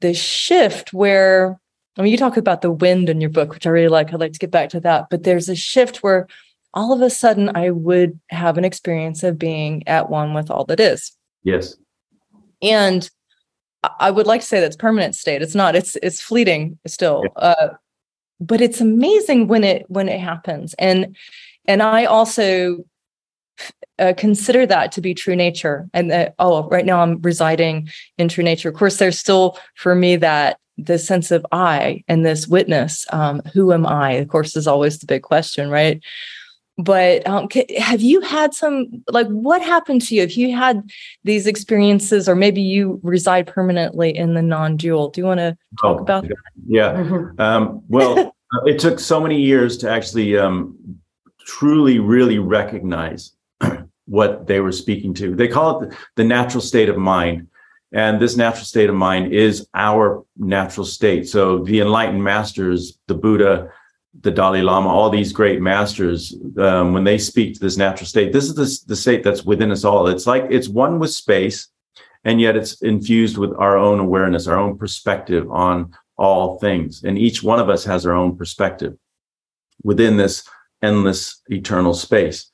this 0.00 0.18
shift 0.18 0.92
where 0.94 1.60
I 1.96 2.02
mean, 2.02 2.10
you 2.10 2.18
talk 2.18 2.36
about 2.36 2.62
the 2.62 2.72
wind 2.72 3.08
in 3.08 3.20
your 3.20 3.30
book, 3.30 3.52
which 3.52 3.66
I 3.66 3.70
really 3.70 3.88
like. 3.88 4.12
I'd 4.12 4.20
like 4.20 4.32
to 4.32 4.38
get 4.38 4.50
back 4.50 4.70
to 4.70 4.80
that. 4.80 5.10
But 5.10 5.22
there's 5.22 5.48
a 5.48 5.54
shift 5.54 5.98
where 5.98 6.26
all 6.72 6.92
of 6.92 7.00
a 7.00 7.10
sudden 7.10 7.56
I 7.56 7.70
would 7.70 8.18
have 8.30 8.58
an 8.58 8.64
experience 8.64 9.22
of 9.22 9.38
being 9.38 9.86
at 9.86 10.10
one 10.10 10.34
with 10.34 10.50
all 10.50 10.64
that 10.66 10.80
is. 10.80 11.12
Yes. 11.44 11.76
And 12.62 13.08
I 14.00 14.10
would 14.10 14.26
like 14.26 14.40
to 14.40 14.46
say 14.46 14.60
that's 14.60 14.76
permanent 14.76 15.14
state. 15.14 15.42
It's 15.42 15.54
not. 15.54 15.76
It's 15.76 15.96
it's 15.96 16.20
fleeting 16.20 16.78
still. 16.86 17.22
Yeah. 17.24 17.42
Uh, 17.42 17.74
but 18.40 18.60
it's 18.60 18.80
amazing 18.80 19.46
when 19.46 19.62
it 19.62 19.84
when 19.88 20.08
it 20.08 20.20
happens. 20.20 20.74
And 20.74 21.16
and 21.66 21.82
I 21.82 22.06
also 22.06 22.84
uh, 23.98 24.14
consider 24.16 24.66
that 24.66 24.90
to 24.92 25.00
be 25.00 25.14
true 25.14 25.36
nature. 25.36 25.88
And 25.94 26.10
that, 26.10 26.34
oh, 26.38 26.68
right 26.68 26.84
now 26.84 27.00
I'm 27.00 27.20
residing 27.20 27.88
in 28.18 28.28
true 28.28 28.44
nature. 28.44 28.68
Of 28.68 28.74
course, 28.74 28.96
there's 28.96 29.18
still 29.18 29.58
for 29.76 29.94
me 29.94 30.16
that 30.16 30.58
the 30.76 30.98
sense 30.98 31.30
of 31.30 31.46
I 31.52 32.04
and 32.08 32.24
this 32.24 32.46
witness. 32.48 33.06
Um, 33.12 33.40
who 33.52 33.72
am 33.72 33.86
I? 33.86 34.12
Of 34.12 34.28
course, 34.28 34.56
is 34.56 34.66
always 34.66 34.98
the 34.98 35.06
big 35.06 35.22
question, 35.22 35.70
right? 35.70 36.02
But 36.76 37.24
um, 37.28 37.48
have 37.78 38.02
you 38.02 38.20
had 38.20 38.52
some 38.52 38.86
like 39.08 39.28
what 39.28 39.62
happened 39.62 40.02
to 40.02 40.14
you? 40.14 40.22
Have 40.22 40.32
you 40.32 40.56
had 40.56 40.82
these 41.22 41.46
experiences, 41.46 42.28
or 42.28 42.34
maybe 42.34 42.60
you 42.60 42.98
reside 43.04 43.46
permanently 43.46 44.16
in 44.16 44.34
the 44.34 44.42
non-dual? 44.42 45.10
Do 45.10 45.20
you 45.20 45.26
want 45.26 45.38
to 45.38 45.56
talk 45.80 46.00
oh, 46.00 46.02
about 46.02 46.24
that? 46.24 46.36
Yeah. 46.66 46.94
Mm-hmm. 46.94 47.40
Um, 47.40 47.82
well, 47.88 48.34
it 48.66 48.80
took 48.80 48.98
so 48.98 49.20
many 49.20 49.40
years 49.40 49.76
to 49.78 49.90
actually 49.90 50.36
um, 50.36 50.76
truly, 51.46 52.00
really 52.00 52.40
recognize 52.40 53.32
what 54.06 54.48
they 54.48 54.58
were 54.58 54.72
speaking 54.72 55.14
to. 55.14 55.36
They 55.36 55.48
call 55.48 55.82
it 55.82 55.94
the 56.16 56.24
natural 56.24 56.60
state 56.60 56.88
of 56.88 56.96
mind. 56.96 57.46
And 57.94 58.20
this 58.20 58.36
natural 58.36 58.64
state 58.64 58.90
of 58.90 58.96
mind 58.96 59.32
is 59.32 59.68
our 59.72 60.24
natural 60.36 60.84
state. 60.84 61.28
So 61.28 61.60
the 61.60 61.80
enlightened 61.80 62.22
masters, 62.22 62.98
the 63.06 63.14
Buddha, 63.14 63.70
the 64.20 64.32
Dalai 64.32 64.62
Lama, 64.62 64.88
all 64.88 65.10
these 65.10 65.32
great 65.32 65.62
masters, 65.62 66.34
um, 66.58 66.92
when 66.92 67.04
they 67.04 67.18
speak 67.18 67.54
to 67.54 67.60
this 67.60 67.76
natural 67.76 68.06
state, 68.06 68.32
this 68.32 68.46
is 68.46 68.54
the, 68.54 68.88
the 68.88 68.96
state 68.96 69.22
that's 69.22 69.44
within 69.44 69.70
us 69.70 69.84
all. 69.84 70.08
It's 70.08 70.26
like 70.26 70.46
it's 70.50 70.68
one 70.68 70.98
with 70.98 71.12
space, 71.12 71.68
and 72.24 72.40
yet 72.40 72.56
it's 72.56 72.82
infused 72.82 73.38
with 73.38 73.52
our 73.58 73.76
own 73.76 74.00
awareness, 74.00 74.48
our 74.48 74.58
own 74.58 74.76
perspective 74.76 75.48
on 75.50 75.94
all 76.16 76.58
things. 76.58 77.04
And 77.04 77.16
each 77.16 77.44
one 77.44 77.60
of 77.60 77.68
us 77.68 77.84
has 77.84 78.06
our 78.06 78.14
own 78.14 78.36
perspective 78.36 78.96
within 79.84 80.16
this 80.16 80.48
endless 80.82 81.42
eternal 81.48 81.94
space. 81.94 82.50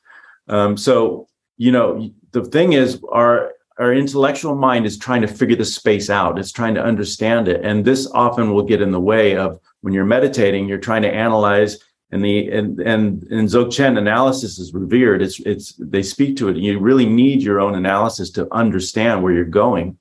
Um, 0.49 0.77
so, 0.77 1.29
you 1.57 1.73
know, 1.73 2.11
the 2.33 2.45
thing 2.45 2.75
is, 2.75 3.01
our 3.11 3.53
our 3.81 3.95
intellectual 3.95 4.55
mind 4.55 4.85
is 4.85 4.99
trying 4.99 5.23
to 5.23 5.29
figure 5.29 5.57
the 5.57 5.65
space 5.65 6.11
out. 6.11 6.39
It's 6.39 6.53
trying 6.53 6.75
to 6.75 6.85
understand 6.85 7.49
it. 7.49 7.65
And 7.65 7.85
this 7.85 8.07
often 8.13 8.53
will 8.53 8.63
get 8.63 8.83
in 8.83 8.91
the 8.91 9.01
way 9.01 9.37
of 9.37 9.59
when 9.81 9.95
you're 9.95 10.05
meditating, 10.05 10.69
you're 10.69 10.79
trying 10.79 11.03
to 11.03 11.13
analyze 11.13 11.79
and 12.13 12.25
the 12.25 12.51
and 12.51 12.81
and 12.81 13.23
in 13.25 13.47
Dzogchen 13.47 13.97
analysis 13.97 14.59
is 14.59 14.75
revered. 14.75 15.23
It's 15.23 15.39
it's 15.41 15.75
they 15.79 16.03
speak 16.03 16.37
to 16.39 16.49
it. 16.49 16.57
You 16.57 16.79
really 16.81 17.07
need 17.07 17.41
your 17.43 17.61
own 17.61 17.77
analysis 17.77 18.31
to 18.33 18.53
understand 18.53 19.23
where 19.23 19.33
you're 19.33 19.45
going. 19.45 19.97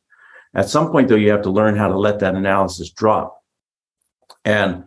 At 0.55 0.69
some 0.69 0.91
point, 0.91 1.07
though, 1.07 1.15
you 1.15 1.29
have 1.29 1.43
to 1.43 1.51
learn 1.51 1.75
how 1.75 1.87
to 1.87 1.97
let 1.97 2.19
that 2.19 2.35
analysis 2.35 2.89
drop. 2.89 3.43
And 4.43 4.85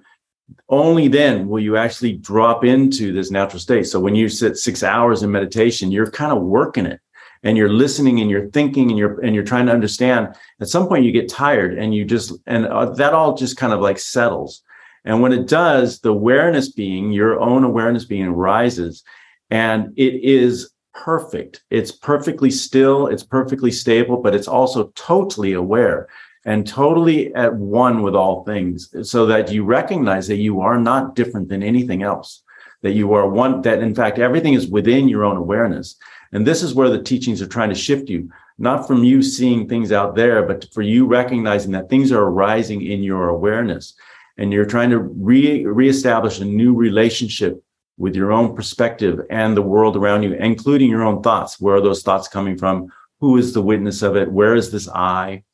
only 0.68 1.06
then 1.06 1.48
will 1.48 1.60
you 1.60 1.76
actually 1.76 2.14
drop 2.14 2.64
into 2.64 3.12
this 3.12 3.30
natural 3.30 3.60
state. 3.60 3.86
So 3.86 4.00
when 4.00 4.16
you 4.16 4.28
sit 4.28 4.56
six 4.56 4.82
hours 4.82 5.22
in 5.22 5.30
meditation, 5.30 5.92
you're 5.92 6.10
kind 6.10 6.32
of 6.32 6.42
working 6.42 6.86
it 6.86 7.00
and 7.42 7.56
you're 7.56 7.72
listening 7.72 8.20
and 8.20 8.30
you're 8.30 8.48
thinking 8.48 8.90
and 8.90 8.98
you're 8.98 9.20
and 9.20 9.34
you're 9.34 9.44
trying 9.44 9.66
to 9.66 9.72
understand 9.72 10.34
at 10.60 10.68
some 10.68 10.86
point 10.86 11.04
you 11.04 11.12
get 11.12 11.28
tired 11.28 11.78
and 11.78 11.94
you 11.94 12.04
just 12.04 12.32
and 12.46 12.66
uh, 12.66 12.90
that 12.90 13.14
all 13.14 13.36
just 13.36 13.56
kind 13.56 13.72
of 13.72 13.80
like 13.80 13.98
settles. 13.98 14.62
And 15.04 15.20
when 15.20 15.32
it 15.32 15.48
does 15.48 16.00
the 16.00 16.10
awareness 16.10 16.70
being 16.70 17.10
your 17.12 17.40
own 17.40 17.64
awareness 17.64 18.04
being 18.04 18.30
rises 18.30 19.02
and 19.50 19.92
it 19.96 20.14
is 20.22 20.70
perfect. 20.94 21.62
It's 21.70 21.90
perfectly 21.90 22.50
still 22.50 23.08
it's 23.08 23.24
perfectly 23.24 23.72
stable 23.72 24.18
but 24.18 24.34
it's 24.34 24.48
also 24.48 24.92
totally 24.94 25.54
aware 25.54 26.08
and 26.44 26.66
totally 26.66 27.34
at 27.34 27.54
one 27.54 28.02
with 28.02 28.14
all 28.14 28.44
things 28.44 28.94
so 29.08 29.26
that 29.26 29.50
you 29.52 29.64
recognize 29.64 30.26
that 30.28 30.36
you 30.36 30.60
are 30.60 30.78
not 30.78 31.14
different 31.14 31.48
than 31.48 31.62
anything 31.62 32.02
else 32.02 32.42
that 32.82 32.92
you 32.92 33.12
are 33.14 33.28
one 33.28 33.62
that 33.62 33.80
in 33.80 33.94
fact 33.94 34.18
everything 34.18 34.54
is 34.54 34.68
within 34.68 35.08
your 35.08 35.24
own 35.24 35.36
awareness 35.36 35.96
and 36.32 36.46
this 36.46 36.62
is 36.62 36.74
where 36.74 36.88
the 36.88 37.02
teachings 37.02 37.42
are 37.42 37.46
trying 37.46 37.68
to 37.68 37.74
shift 37.74 38.08
you, 38.08 38.30
not 38.58 38.86
from 38.86 39.04
you 39.04 39.22
seeing 39.22 39.68
things 39.68 39.92
out 39.92 40.16
there, 40.16 40.42
but 40.42 40.66
for 40.72 40.82
you 40.82 41.06
recognizing 41.06 41.72
that 41.72 41.90
things 41.90 42.10
are 42.10 42.22
arising 42.22 42.84
in 42.84 43.02
your 43.02 43.28
awareness. 43.28 43.94
And 44.38 44.50
you're 44.50 44.64
trying 44.64 44.90
to 44.90 44.98
re- 44.98 45.66
reestablish 45.66 46.40
a 46.40 46.44
new 46.46 46.74
relationship 46.74 47.62
with 47.98 48.16
your 48.16 48.32
own 48.32 48.56
perspective 48.56 49.20
and 49.28 49.54
the 49.54 49.62
world 49.62 49.94
around 49.94 50.22
you, 50.22 50.32
including 50.32 50.88
your 50.88 51.02
own 51.02 51.22
thoughts. 51.22 51.60
Where 51.60 51.76
are 51.76 51.82
those 51.82 52.02
thoughts 52.02 52.28
coming 52.28 52.56
from? 52.56 52.90
Who 53.20 53.36
is 53.36 53.52
the 53.52 53.62
witness 53.62 54.00
of 54.00 54.16
it? 54.16 54.32
Where 54.32 54.54
is 54.54 54.72
this 54.72 54.88
I? 54.88 55.44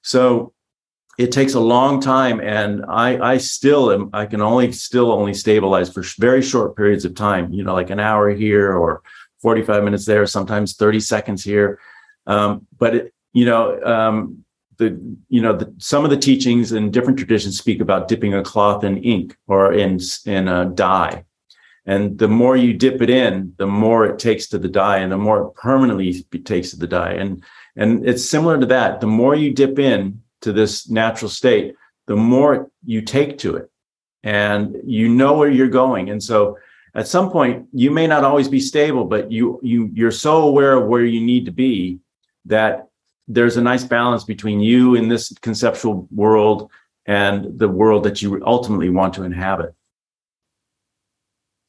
So 0.00 0.54
it 1.18 1.30
takes 1.30 1.54
a 1.54 1.60
long 1.60 2.00
time 2.00 2.40
and 2.40 2.84
i 2.88 3.32
i 3.32 3.36
still 3.36 3.92
am 3.92 4.08
i 4.12 4.24
can 4.24 4.40
only 4.40 4.72
still 4.72 5.12
only 5.12 5.34
stabilize 5.34 5.92
for 5.92 6.02
very 6.18 6.40
short 6.40 6.74
periods 6.74 7.04
of 7.04 7.14
time 7.14 7.52
you 7.52 7.62
know 7.62 7.74
like 7.74 7.90
an 7.90 8.00
hour 8.00 8.30
here 8.30 8.72
or 8.72 9.02
45 9.42 9.84
minutes 9.84 10.06
there, 10.06 10.24
sometimes 10.26 10.76
30 10.76 11.00
seconds 11.00 11.44
here. 11.44 11.80
Um, 12.26 12.66
but 12.78 12.94
it, 12.94 13.14
you 13.32 13.44
know, 13.44 13.82
um, 13.82 14.44
the 14.78 14.98
you 15.28 15.42
know 15.42 15.54
the, 15.54 15.74
some 15.78 16.04
of 16.04 16.10
the 16.10 16.16
teachings 16.16 16.72
in 16.72 16.90
different 16.90 17.18
traditions 17.18 17.58
speak 17.58 17.80
about 17.80 18.08
dipping 18.08 18.32
a 18.34 18.42
cloth 18.42 18.84
in 18.84 18.96
ink 18.98 19.36
or 19.46 19.72
in 19.72 19.98
in 20.24 20.48
a 20.48 20.64
dye, 20.64 21.24
and 21.84 22.18
the 22.18 22.28
more 22.28 22.56
you 22.56 22.72
dip 22.72 23.02
it 23.02 23.10
in, 23.10 23.54
the 23.58 23.66
more 23.66 24.06
it 24.06 24.18
takes 24.18 24.46
to 24.48 24.58
the 24.58 24.68
dye, 24.68 24.98
and 24.98 25.12
the 25.12 25.18
more 25.18 25.42
it 25.42 25.54
permanently 25.54 26.22
takes 26.44 26.70
to 26.70 26.76
the 26.76 26.86
dye. 26.86 27.12
And 27.12 27.44
and 27.76 28.08
it's 28.08 28.24
similar 28.24 28.58
to 28.58 28.66
that. 28.66 29.00
The 29.00 29.06
more 29.06 29.34
you 29.34 29.52
dip 29.52 29.78
in 29.78 30.21
to 30.42 30.52
this 30.52 30.88
natural 30.88 31.28
state, 31.28 31.74
the 32.06 32.16
more 32.16 32.70
you 32.84 33.02
take 33.02 33.38
to 33.38 33.56
it, 33.56 33.70
and 34.22 34.76
you 34.84 35.08
know 35.08 35.36
where 35.36 35.50
you're 35.50 35.68
going. 35.68 36.10
And 36.10 36.22
so 36.22 36.58
at 36.94 37.08
some 37.08 37.30
point 37.30 37.66
you 37.72 37.90
may 37.90 38.06
not 38.06 38.24
always 38.24 38.48
be 38.48 38.60
stable 38.60 39.04
but 39.04 39.32
you 39.32 39.58
you 39.62 39.90
you're 39.94 40.10
so 40.10 40.42
aware 40.42 40.74
of 40.74 40.88
where 40.88 41.04
you 41.04 41.20
need 41.20 41.46
to 41.46 41.50
be 41.52 41.98
that 42.44 42.88
there's 43.28 43.56
a 43.56 43.62
nice 43.62 43.84
balance 43.84 44.24
between 44.24 44.60
you 44.60 44.94
in 44.94 45.08
this 45.08 45.32
conceptual 45.40 46.06
world 46.10 46.70
and 47.06 47.58
the 47.58 47.68
world 47.68 48.04
that 48.04 48.20
you 48.20 48.42
ultimately 48.44 48.90
want 48.90 49.14
to 49.14 49.22
inhabit. 49.22 49.74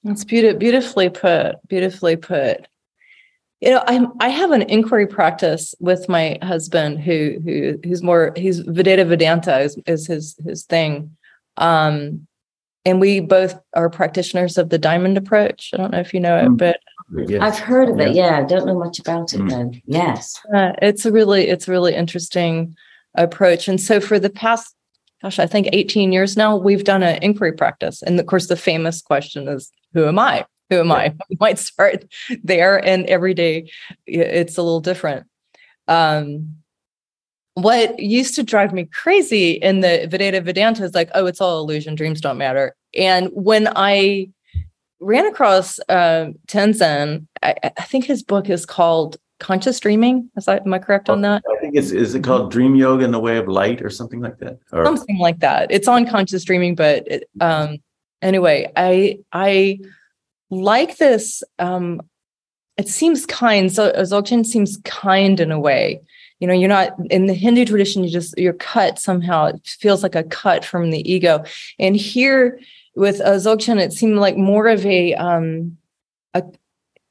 That's 0.03 0.25
beautiful 0.25 0.60
beautifully 0.60 1.10
put 1.10 1.56
beautifully 1.68 2.18
put 2.18 2.68
you 3.63 3.72
know 3.72 3.84
i 3.88 4.05
i 4.20 4.29
have 4.29 4.51
an 4.51 4.63
inquiry 4.63 5.08
practice 5.08 5.74
with 5.79 6.08
my 6.10 6.38
husband 6.41 7.00
who 7.00 7.39
who 7.43 7.79
who's 7.84 8.03
more 8.03 8.34
he's 8.36 8.60
Vedanta 8.60 9.05
Vedanta 9.05 9.60
is, 9.60 9.77
is 9.86 10.05
his 10.05 10.36
his 10.46 10.63
thing 10.63 11.15
um 11.58 12.27
and 12.86 13.00
we 13.00 13.20
both 13.20 13.58
are 13.74 13.89
practitioners 13.89 14.58
of 14.58 14.70
the 14.70 14.77
diamond 14.77 15.17
approach. 15.17 15.72
I 15.74 15.77
don't 15.77 15.91
know 15.91 16.00
if 16.00 16.13
you 16.13 16.20
know 16.20 16.38
it, 16.38 16.50
mm. 16.50 16.58
but 16.58 16.79
yes. 17.29 17.41
I've 17.41 17.60
heard 17.60 17.89
of 17.89 18.00
it. 18.00 18.13
Yeah, 18.13 18.39
I 18.39 18.43
don't 18.43 18.65
know 18.65 18.77
much 18.77 19.00
about 19.00 19.34
it 19.34 19.39
mm. 19.39 19.50
though. 19.50 19.72
Yes, 19.86 20.39
uh, 20.53 20.74
it's 20.82 21.05
a 21.05 21.12
really 21.12 21.48
it's 21.48 21.67
a 21.67 21.72
really 21.72 21.96
interesting 21.96 22.75
approach. 23.15 23.67
And 23.67 23.79
so 23.79 24.00
for 24.00 24.20
the 24.20 24.29
past, 24.29 24.75
gosh, 25.22 25.39
I 25.39 25.48
think 25.48 25.70
eighteen 25.72 26.12
years 26.12 26.36
now, 26.36 26.58
we've 26.58 26.84
done 26.84 27.03
an 27.03 27.20
inquiry 27.24 27.53
practice, 27.53 28.01
and 28.01 28.20
of 28.20 28.25
course, 28.25 28.48
the 28.48 28.58
famous 28.58 29.01
question 29.01 29.48
is, 29.48 29.72
"Who 29.93 30.05
am 30.05 30.20
I? 30.20 30.46
Who 30.74 30.80
am 30.80 30.92
I?" 30.92 31.15
We 31.30 31.38
might 31.39 31.60
start 31.60 32.06
there, 32.44 32.84
and 32.84 33.06
every 33.06 33.34
day 33.34 33.72
it's 34.06 34.58
a 34.58 34.63
little 34.63 34.82
different. 34.82 35.25
Um, 35.88 36.56
what 37.56 38.00
used 38.00 38.36
to 38.36 38.44
drive 38.44 38.74
me 38.74 38.86
crazy 38.86 39.51
in 39.51 39.82
the 39.82 40.08
Vedanta 40.10 40.42
Vedanta 40.42 40.84
is 40.84 40.96
like, 40.96 41.10
oh, 41.13 41.25
it's 41.25 41.42
all 41.42 41.60
illusion, 41.60 41.96
dreams 41.96 42.20
don't 42.20 42.38
matter. 42.38 42.75
And 42.96 43.30
when 43.34 43.70
I 43.75 44.30
ran 45.00 45.25
across 45.25 45.80
uh, 45.89 46.32
Tenzin, 46.48 47.27
I, 47.44 47.56
I, 47.63 47.84
think 47.84 48.06
his 48.06 48.24
book 48.24 48.50
is 48.50 48.65
called 48.65 49.18
Conscious 49.39 49.80
Dreaming. 49.80 50.30
Is 50.38 50.46
that 50.46 50.65
am 50.65 50.74
I 50.74 50.80
correct 50.80 51.10
on 51.10 51.22
that? 51.22 51.44
I 51.51 51.60
think 51.60 51.75
it's 51.75 51.92
is 51.92 52.15
it 52.15 52.24
called 52.24 52.51
Dream 52.51 52.75
Yoga 52.75 53.06
in 53.06 53.12
the 53.12 53.20
Way 53.20 53.38
of 53.38 53.48
Light 53.48 53.82
or 53.82 53.89
something 53.89 54.22
like 54.22 54.39
that? 54.39 54.60
Or... 54.72 54.86
Something 54.86 55.20
like 55.20 55.39
that. 55.39 55.72
It's 55.72 55.88
on 55.88 56.08
conscious 56.08 56.44
dreaming, 56.44 56.75
but 56.75 57.08
it, 57.08 57.30
um, 57.42 57.77
anyway, 58.22 58.72
I 58.75 59.20
I 59.32 59.80
like 60.62 60.98
this. 60.98 61.43
Um, 61.60 62.01
it 62.77 62.88
seems 62.88 63.25
kind. 63.25 63.72
So 63.72 63.91
Dzogchen 63.91 64.45
seems 64.45 64.77
kind 64.83 65.39
in 65.39 65.51
a 65.51 65.60
way 65.60 66.01
you 66.43 66.48
know 66.48 66.53
you're 66.53 66.67
not 66.67 66.93
in 67.10 67.27
the 67.27 67.33
hindu 67.33 67.63
tradition 67.63 68.03
you 68.03 68.10
just 68.10 68.38
you're 68.38 68.51
cut 68.51 69.00
somehow 69.00 69.45
it 69.45 69.65
feels 69.65 70.03
like 70.03 70.13
a 70.13 70.25
cut 70.25 70.65
from 70.65 70.91
the 70.91 71.10
ego 71.10 71.41
and 71.79 71.95
here 71.95 72.60
with 72.95 73.22
uh, 73.22 73.36
dzogchen 73.36 73.79
it 73.79 73.93
seemed 73.93 74.17
like 74.17 74.36
more 74.36 74.67
of 74.67 74.86
a 74.86 75.13
um 75.15 75.77
a 76.33 76.43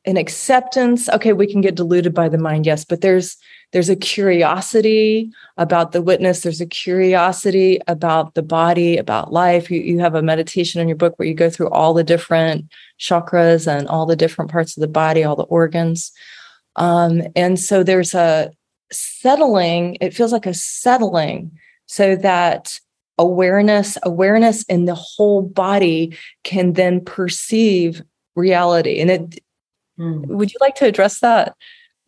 an 0.04 0.18
acceptance 0.18 1.08
okay 1.08 1.32
we 1.32 1.50
can 1.50 1.62
get 1.62 1.74
deluded 1.74 2.12
by 2.12 2.28
the 2.28 2.36
mind 2.36 2.66
yes 2.66 2.84
but 2.84 3.00
there's 3.00 3.38
there's 3.72 3.88
a 3.88 3.96
curiosity 3.96 5.30
about 5.56 5.92
the 5.92 6.02
witness 6.02 6.40
there's 6.40 6.60
a 6.60 6.66
curiosity 6.66 7.80
about 7.88 8.34
the 8.34 8.42
body 8.42 8.96
about 8.96 9.32
life 9.32 9.70
you, 9.70 9.80
you 9.80 9.98
have 9.98 10.14
a 10.14 10.22
meditation 10.22 10.80
in 10.80 10.88
your 10.88 10.96
book 10.96 11.18
where 11.18 11.28
you 11.28 11.34
go 11.34 11.50
through 11.50 11.68
all 11.70 11.94
the 11.94 12.04
different 12.04 12.70
chakras 12.98 13.66
and 13.66 13.88
all 13.88 14.06
the 14.06 14.16
different 14.16 14.50
parts 14.50 14.76
of 14.76 14.80
the 14.80 14.88
body 14.88 15.24
all 15.24 15.36
the 15.36 15.42
organs 15.44 16.12
um, 16.76 17.22
and 17.36 17.58
so 17.58 17.82
there's 17.82 18.14
a 18.14 18.50
settling, 18.92 19.96
it 20.00 20.14
feels 20.14 20.32
like 20.32 20.46
a 20.46 20.54
settling 20.54 21.58
so 21.86 22.16
that 22.16 22.78
awareness, 23.18 23.98
awareness 24.02 24.62
in 24.64 24.86
the 24.86 24.94
whole 24.94 25.42
body 25.42 26.16
can 26.44 26.74
then 26.74 27.04
perceive 27.04 28.02
reality. 28.34 29.00
And 29.00 29.10
it 29.10 29.38
mm. 29.98 30.26
would 30.26 30.52
you 30.52 30.58
like 30.60 30.74
to 30.76 30.86
address 30.86 31.20
that? 31.20 31.54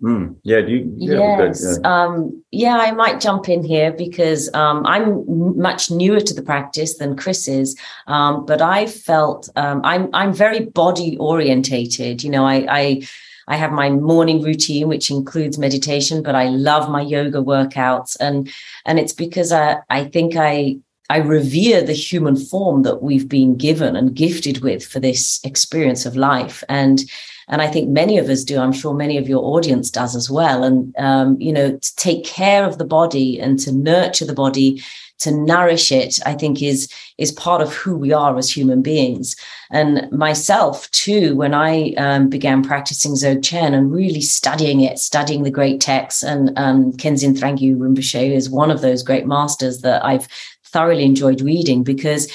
Mm, 0.05 0.37
yeah, 0.43 0.59
you, 0.59 0.93
you 0.99 1.19
yes. 1.19 1.65
Good, 1.65 1.81
yeah. 1.83 2.05
Um, 2.05 2.45
yeah, 2.51 2.77
I 2.77 2.93
might 2.93 3.23
jump 3.23 3.49
in 3.49 3.65
here 3.65 3.91
because 3.91 4.53
um, 4.53 4.85
I'm 4.85 5.25
much 5.57 5.91
newer 5.91 6.21
to 6.21 6.35
the 6.35 6.43
practice 6.43 6.99
than 6.99 7.17
Chris 7.17 7.49
is, 7.49 7.75
um, 8.07 8.45
but 8.45 8.61
I 8.61 8.87
felt 8.87 9.49
um, 9.57 9.81
I'm 9.83 10.11
I'm 10.13 10.35
very 10.35 10.67
body 10.67 11.17
orientated. 11.17 12.23
You 12.23 12.31
know, 12.31 12.45
I, 12.45 12.67
I 12.69 13.09
I 13.49 13.57
have 13.57 13.73
my 13.73 13.89
morning 13.89 14.43
routine, 14.43 14.89
which 14.89 15.11
includes 15.11 15.57
meditation, 15.57 16.23
but 16.23 16.35
I 16.35 16.49
love 16.49 16.91
my 16.91 17.01
yoga 17.01 17.39
workouts, 17.39 18.15
and 18.21 18.53
and 18.85 18.99
it's 18.99 19.15
because 19.15 19.53
I 19.53 19.79
I 19.89 20.05
think 20.05 20.37
I 20.37 20.77
I 21.09 21.19
revere 21.19 21.83
the 21.83 21.95
human 21.95 22.37
form 22.37 22.83
that 22.83 23.03
we've 23.03 23.29
been 23.29 23.57
given 23.57 23.97
and 23.97 24.15
gifted 24.15 24.61
with 24.61 24.85
for 24.85 25.01
this 25.01 25.41
experience 25.45 26.05
of 26.05 26.15
life, 26.15 26.63
and 26.69 27.01
and 27.49 27.61
I 27.61 27.69
think 27.69 27.89
many 27.89 28.19
of 28.19 28.29
us 28.29 28.45
do. 28.45 28.59
I'm 28.59 28.73
sure 28.73 28.95
many 28.95 29.19
of 29.19 29.29
your 29.29 29.45
audience 29.45 29.91
does 29.91 30.17
as 30.17 30.31
well. 30.31 30.65
And 30.65 30.95
um, 30.99 31.41
you 31.41 31.53
know, 31.53 31.77
to 31.77 31.97
take 31.97 32.25
care 32.25 32.65
of 32.65 32.79
the 32.79 32.85
body 32.85 33.41
and 33.41 33.59
to 33.61 33.73
nurture 33.73 34.25
the 34.25 34.35
body, 34.35 34.83
to 35.19 35.31
nourish 35.31 35.93
it, 35.93 36.19
I 36.27 36.35
think 36.35 36.63
is 36.63 36.89
is 37.19 37.33
part 37.33 37.61
of 37.61 37.73
who 37.73 37.97
we 37.97 38.13
are 38.13 38.37
as 38.37 38.51
human 38.51 38.83
beings. 38.83 39.37
And 39.71 40.11
myself 40.11 40.91
too, 40.91 41.37
when 41.37 41.55
I 41.55 41.93
um, 41.95 42.29
began 42.29 42.63
practicing 42.63 43.13
Dzogchen 43.13 43.75
and 43.75 43.93
really 43.93 44.21
studying 44.21 44.81
it, 44.81 44.99
studying 44.99 45.43
the 45.43 45.51
great 45.51 45.81
texts, 45.81 46.23
and 46.23 46.57
um, 46.59 46.93
Khenchen 46.93 47.39
Thrangu 47.39 47.77
Rinpoche 47.77 48.33
is 48.33 48.51
one 48.51 48.71
of 48.71 48.81
those 48.81 49.03
great 49.03 49.27
masters 49.27 49.81
that 49.83 50.05
I've 50.05 50.29
thoroughly 50.65 51.05
enjoyed 51.05 51.41
reading 51.41 51.85
because 51.85 52.31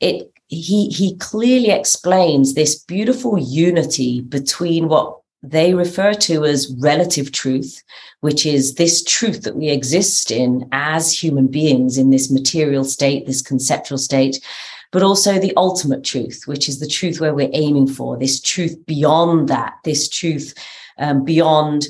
it 0.00 0.30
he 0.48 0.88
he 0.88 1.16
clearly 1.16 1.70
explains 1.70 2.54
this 2.54 2.82
beautiful 2.82 3.38
unity 3.38 4.22
between 4.22 4.88
what 4.88 5.18
they 5.42 5.74
refer 5.74 6.14
to 6.14 6.44
as 6.44 6.74
relative 6.80 7.30
truth, 7.30 7.82
which 8.20 8.44
is 8.44 8.74
this 8.74 9.04
truth 9.04 9.42
that 9.42 9.56
we 9.56 9.68
exist 9.68 10.30
in 10.30 10.68
as 10.72 11.12
human 11.12 11.46
beings 11.46 11.96
in 11.96 12.10
this 12.10 12.30
material 12.30 12.84
state, 12.84 13.26
this 13.26 13.42
conceptual 13.42 13.98
state, 13.98 14.44
but 14.90 15.02
also 15.02 15.38
the 15.38 15.54
ultimate 15.56 16.02
truth, 16.02 16.42
which 16.46 16.68
is 16.68 16.80
the 16.80 16.88
truth 16.88 17.20
where 17.20 17.34
we're 17.34 17.50
aiming 17.52 17.86
for, 17.86 18.18
this 18.18 18.40
truth 18.40 18.74
beyond 18.86 19.48
that, 19.48 19.74
this 19.84 20.08
truth 20.08 20.54
um, 20.98 21.24
beyond 21.24 21.86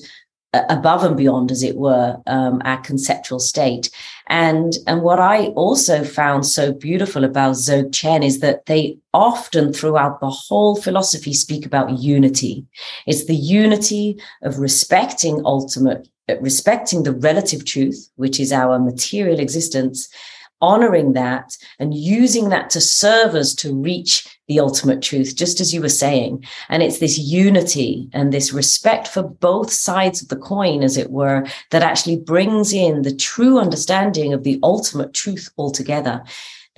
above 0.52 1.04
and 1.04 1.16
beyond, 1.16 1.50
as 1.50 1.62
it 1.62 1.76
were, 1.76 2.16
um, 2.26 2.60
our 2.64 2.78
conceptual 2.78 3.38
state. 3.38 3.90
And, 4.28 4.74
and 4.86 5.02
what 5.02 5.18
I 5.18 5.46
also 5.48 6.04
found 6.04 6.46
so 6.46 6.72
beautiful 6.72 7.24
about 7.24 7.56
Dzogchen 7.56 8.24
is 8.24 8.40
that 8.40 8.66
they 8.66 8.98
often 9.14 9.72
throughout 9.72 10.20
the 10.20 10.28
whole 10.28 10.76
philosophy 10.76 11.32
speak 11.32 11.64
about 11.64 11.98
unity. 11.98 12.66
It's 13.06 13.24
the 13.24 13.34
unity 13.34 14.20
of 14.42 14.58
respecting 14.58 15.40
ultimate, 15.46 16.08
respecting 16.40 17.02
the 17.02 17.12
relative 17.12 17.64
truth, 17.64 18.10
which 18.16 18.38
is 18.38 18.52
our 18.52 18.78
material 18.78 19.40
existence, 19.40 20.08
honoring 20.60 21.12
that 21.12 21.56
and 21.78 21.94
using 21.94 22.48
that 22.48 22.70
to 22.70 22.80
serve 22.80 23.34
us 23.34 23.54
to 23.54 23.74
reach 23.74 24.38
the 24.48 24.58
ultimate 24.58 25.02
truth, 25.02 25.36
just 25.36 25.60
as 25.60 25.72
you 25.74 25.80
were 25.80 25.88
saying. 25.88 26.44
And 26.68 26.82
it's 26.82 26.98
this 26.98 27.18
unity 27.18 28.08
and 28.12 28.32
this 28.32 28.52
respect 28.52 29.06
for 29.06 29.22
both 29.22 29.70
sides 29.70 30.22
of 30.22 30.28
the 30.28 30.36
coin, 30.36 30.82
as 30.82 30.96
it 30.96 31.10
were, 31.10 31.46
that 31.70 31.82
actually 31.82 32.16
brings 32.16 32.72
in 32.72 33.02
the 33.02 33.14
true 33.14 33.58
understanding 33.58 34.32
of 34.32 34.44
the 34.44 34.58
ultimate 34.62 35.12
truth 35.14 35.50
altogether. 35.58 36.22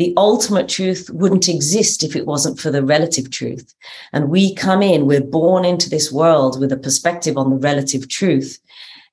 The 0.01 0.15
ultimate 0.17 0.69
truth 0.69 1.11
wouldn't 1.11 1.49
exist 1.49 2.03
if 2.03 2.17
it 2.17 2.27
wasn't 2.27 2.59
for 2.59 2.71
the 2.71 2.83
relative 2.83 3.31
truth. 3.31 3.75
And 4.15 4.31
we 4.31 4.55
come 4.55 4.83
in, 4.83 5.05
we're 5.07 5.21
born 5.21 5.67
into 5.67 5.91
this 5.91 6.11
world 6.11 6.59
with 6.59 6.73
a 6.73 6.79
perspective 6.79 7.37
on 7.37 7.51
the 7.51 7.57
relative 7.57 8.09
truth. 8.09 8.59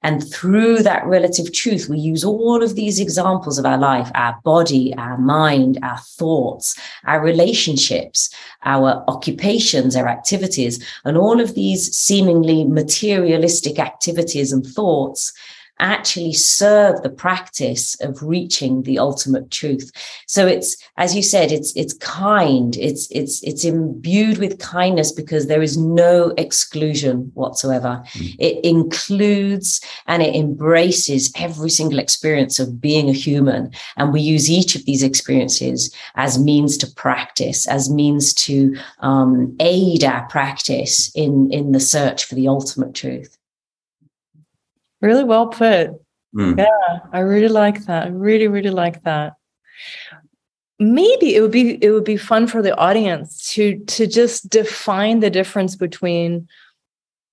And 0.03 0.23
through 0.31 0.83
that 0.83 1.05
relative 1.05 1.51
truth, 1.51 1.89
we 1.89 1.97
use 1.97 2.23
all 2.23 2.61
of 2.61 2.75
these 2.75 2.99
examples 2.99 3.57
of 3.57 3.65
our 3.65 3.77
life, 3.77 4.11
our 4.13 4.39
body, 4.43 4.93
our 4.95 5.17
mind, 5.17 5.79
our 5.81 5.97
thoughts, 5.97 6.79
our 7.05 7.19
relationships, 7.21 8.33
our 8.63 9.03
occupations, 9.07 9.95
our 9.95 10.07
activities, 10.07 10.83
and 11.03 11.17
all 11.17 11.41
of 11.41 11.55
these 11.55 11.95
seemingly 11.95 12.63
materialistic 12.63 13.79
activities 13.79 14.51
and 14.51 14.65
thoughts 14.65 15.33
actually 15.79 16.33
serve 16.33 17.01
the 17.01 17.09
practice 17.09 17.99
of 18.01 18.23
reaching 18.23 18.83
the 18.83 18.99
ultimate 18.99 19.51
truth. 19.51 19.91
So 20.27 20.47
it's 20.47 20.77
as 20.97 21.15
you 21.15 21.21
said 21.21 21.51
it's 21.51 21.75
it's 21.75 21.93
kind. 21.93 22.75
It's 22.77 23.09
it's 23.11 23.43
it's 23.43 23.63
imbued 23.63 24.37
with 24.37 24.59
kindness 24.59 25.11
because 25.11 25.47
there 25.47 25.61
is 25.61 25.77
no 25.77 26.33
exclusion 26.37 27.31
whatsoever. 27.33 28.03
Mm. 28.13 28.35
it 28.39 28.65
includes 28.65 29.81
and 30.07 30.21
it 30.23 30.35
embraces 30.35 31.31
every 31.35 31.69
single 31.69 31.99
experience 31.99 32.59
of 32.59 32.81
being 32.81 33.09
a 33.09 33.13
human. 33.13 33.71
And 33.97 34.13
we 34.13 34.21
use 34.21 34.49
each 34.49 34.75
of 34.75 34.85
these 34.85 35.03
experiences 35.03 35.93
as 36.15 36.39
means 36.39 36.77
to 36.77 36.87
practice 36.87 37.67
as 37.67 37.89
means 37.89 38.33
to 38.33 38.75
um, 38.99 39.55
aid 39.59 40.03
our 40.03 40.27
practice 40.27 41.11
in 41.15 41.51
in 41.51 41.71
the 41.71 41.79
search 41.79 42.25
for 42.25 42.35
the 42.35 42.47
ultimate 42.47 42.93
truth 42.93 43.37
Really 45.07 45.23
well 45.23 45.47
put. 45.47 45.91
Mm. 46.35 46.57
Yeah, 46.57 46.99
I 47.13 47.19
really 47.19 47.47
like 47.47 47.85
that. 47.85 48.07
I 48.07 48.09
really, 48.09 48.49
really 48.49 48.71
like 48.71 49.03
that. 49.03 49.35
Maybe 50.79 51.33
it 51.33 51.39
would 51.41 51.51
be 51.51 51.81
it 51.81 51.91
would 51.91 52.03
be 52.03 52.17
fun 52.17 52.45
for 52.45 52.61
the 52.61 52.75
audience 52.75 53.53
to 53.53 53.79
to 53.95 54.05
just 54.05 54.49
define 54.49 55.21
the 55.21 55.29
difference 55.29 55.77
between 55.77 56.49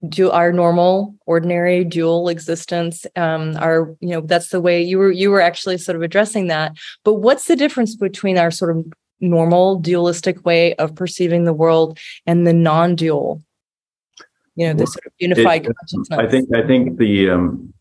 do 0.09 0.31
our 0.31 0.53
normal 0.53 1.17
ordinary 1.27 1.83
dual 1.83 2.29
existence 2.29 3.07
um 3.17 3.57
our 3.57 3.97
you 4.01 4.11
know 4.11 4.21
that's 4.21 4.51
the 4.51 4.61
way 4.61 4.83
you 4.83 4.99
were 4.99 5.11
you 5.11 5.31
were 5.31 5.41
actually 5.41 5.79
sort 5.79 5.97
of 5.97 6.03
addressing 6.03 6.49
that 6.49 6.73
but 7.05 7.15
what's 7.15 7.47
the 7.47 7.57
difference 7.57 7.97
between 7.97 8.37
our 8.37 8.51
sort 8.51 8.77
of 8.77 8.85
normal 9.21 9.79
dualistic 9.79 10.45
way 10.45 10.75
of 10.75 10.95
perceiving 10.95 11.45
the 11.45 11.59
world 11.63 11.99
and 12.27 12.47
the 12.47 12.53
non-dual 12.53 13.43
you 14.57 14.67
know, 14.67 14.75
this 14.75 14.93
sort 14.93 15.07
of 15.07 15.13
unified 15.19 15.67
it, 15.67 15.73
consciousness. 15.77 16.19
I 16.19 16.27
think 16.27 16.49
I 16.55 16.67
think 16.67 16.99
the 16.99 17.31
um, 17.31 17.75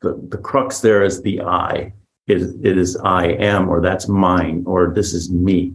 the 0.00 0.20
the 0.28 0.38
crux 0.38 0.80
there 0.80 1.02
is 1.02 1.22
the 1.22 1.40
I. 1.40 1.92
It, 2.26 2.42
it 2.62 2.76
is 2.76 2.96
I 2.96 3.28
am, 3.28 3.70
or 3.70 3.80
that's 3.80 4.06
mine, 4.06 4.64
or 4.66 4.92
this 4.94 5.14
is 5.14 5.30
me. 5.32 5.72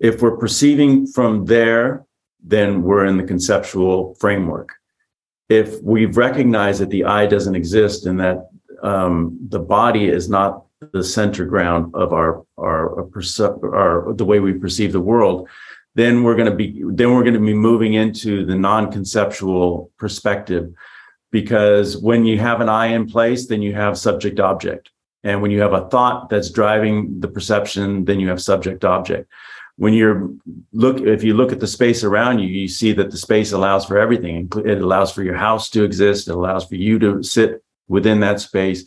If 0.00 0.20
we're 0.20 0.36
perceiving 0.36 1.06
from 1.06 1.44
there, 1.44 2.04
then 2.42 2.82
we're 2.82 3.06
in 3.06 3.16
the 3.16 3.22
conceptual 3.22 4.16
framework. 4.16 4.70
If 5.48 5.80
we've 5.82 6.16
recognized 6.16 6.80
that 6.80 6.90
the 6.90 7.04
I 7.04 7.26
doesn't 7.26 7.54
exist 7.54 8.06
and 8.06 8.18
that 8.18 8.48
um, 8.82 9.38
the 9.48 9.60
body 9.60 10.08
is 10.08 10.28
not 10.28 10.64
the 10.92 11.04
center 11.04 11.44
ground 11.44 11.94
of 11.94 12.12
our 12.12 12.44
our, 12.58 13.08
our, 13.08 13.74
our 13.74 14.12
the 14.14 14.24
way 14.24 14.40
we 14.40 14.52
perceive 14.54 14.92
the 14.92 15.00
world, 15.00 15.48
then 15.94 16.22
we're 16.22 16.36
going 16.36 16.50
to 16.50 16.56
be 16.56 16.82
then 16.86 17.12
we're 17.12 17.22
going 17.22 17.34
to 17.34 17.40
be 17.40 17.54
moving 17.54 17.94
into 17.94 18.44
the 18.46 18.54
non-conceptual 18.56 19.90
perspective. 19.98 20.72
Because 21.30 21.96
when 21.96 22.26
you 22.26 22.38
have 22.38 22.60
an 22.60 22.68
eye 22.68 22.88
in 22.88 23.06
place 23.06 23.46
then 23.46 23.62
you 23.62 23.74
have 23.74 23.96
subject 23.98 24.40
object. 24.40 24.90
And 25.24 25.40
when 25.40 25.50
you 25.50 25.60
have 25.60 25.72
a 25.72 25.88
thought 25.88 26.28
that's 26.28 26.50
driving 26.50 27.20
the 27.20 27.28
perception 27.28 28.04
then 28.04 28.20
you 28.20 28.28
have 28.28 28.42
subject 28.42 28.84
object. 28.84 29.30
When 29.76 29.94
you're 29.94 30.30
look 30.72 31.00
if 31.00 31.22
you 31.22 31.34
look 31.34 31.52
at 31.52 31.60
the 31.60 31.66
space 31.66 32.04
around 32.04 32.38
you 32.38 32.48
you 32.48 32.68
see 32.68 32.92
that 32.92 33.10
the 33.10 33.16
space 33.16 33.52
allows 33.52 33.84
for 33.84 33.98
everything. 33.98 34.50
It 34.64 34.80
allows 34.82 35.12
for 35.12 35.22
your 35.22 35.36
house 35.36 35.70
to 35.70 35.84
exist. 35.84 36.28
It 36.28 36.34
allows 36.34 36.64
for 36.66 36.76
you 36.76 36.98
to 37.00 37.22
sit 37.22 37.62
within 37.88 38.20
that 38.20 38.40
space. 38.40 38.84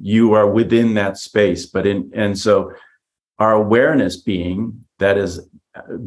You 0.00 0.34
are 0.34 0.48
within 0.48 0.94
that 0.94 1.18
space. 1.18 1.66
But 1.66 1.86
in 1.86 2.10
and 2.14 2.38
so 2.38 2.72
our 3.38 3.52
awareness 3.52 4.16
being 4.16 4.84
that 4.98 5.16
is 5.16 5.40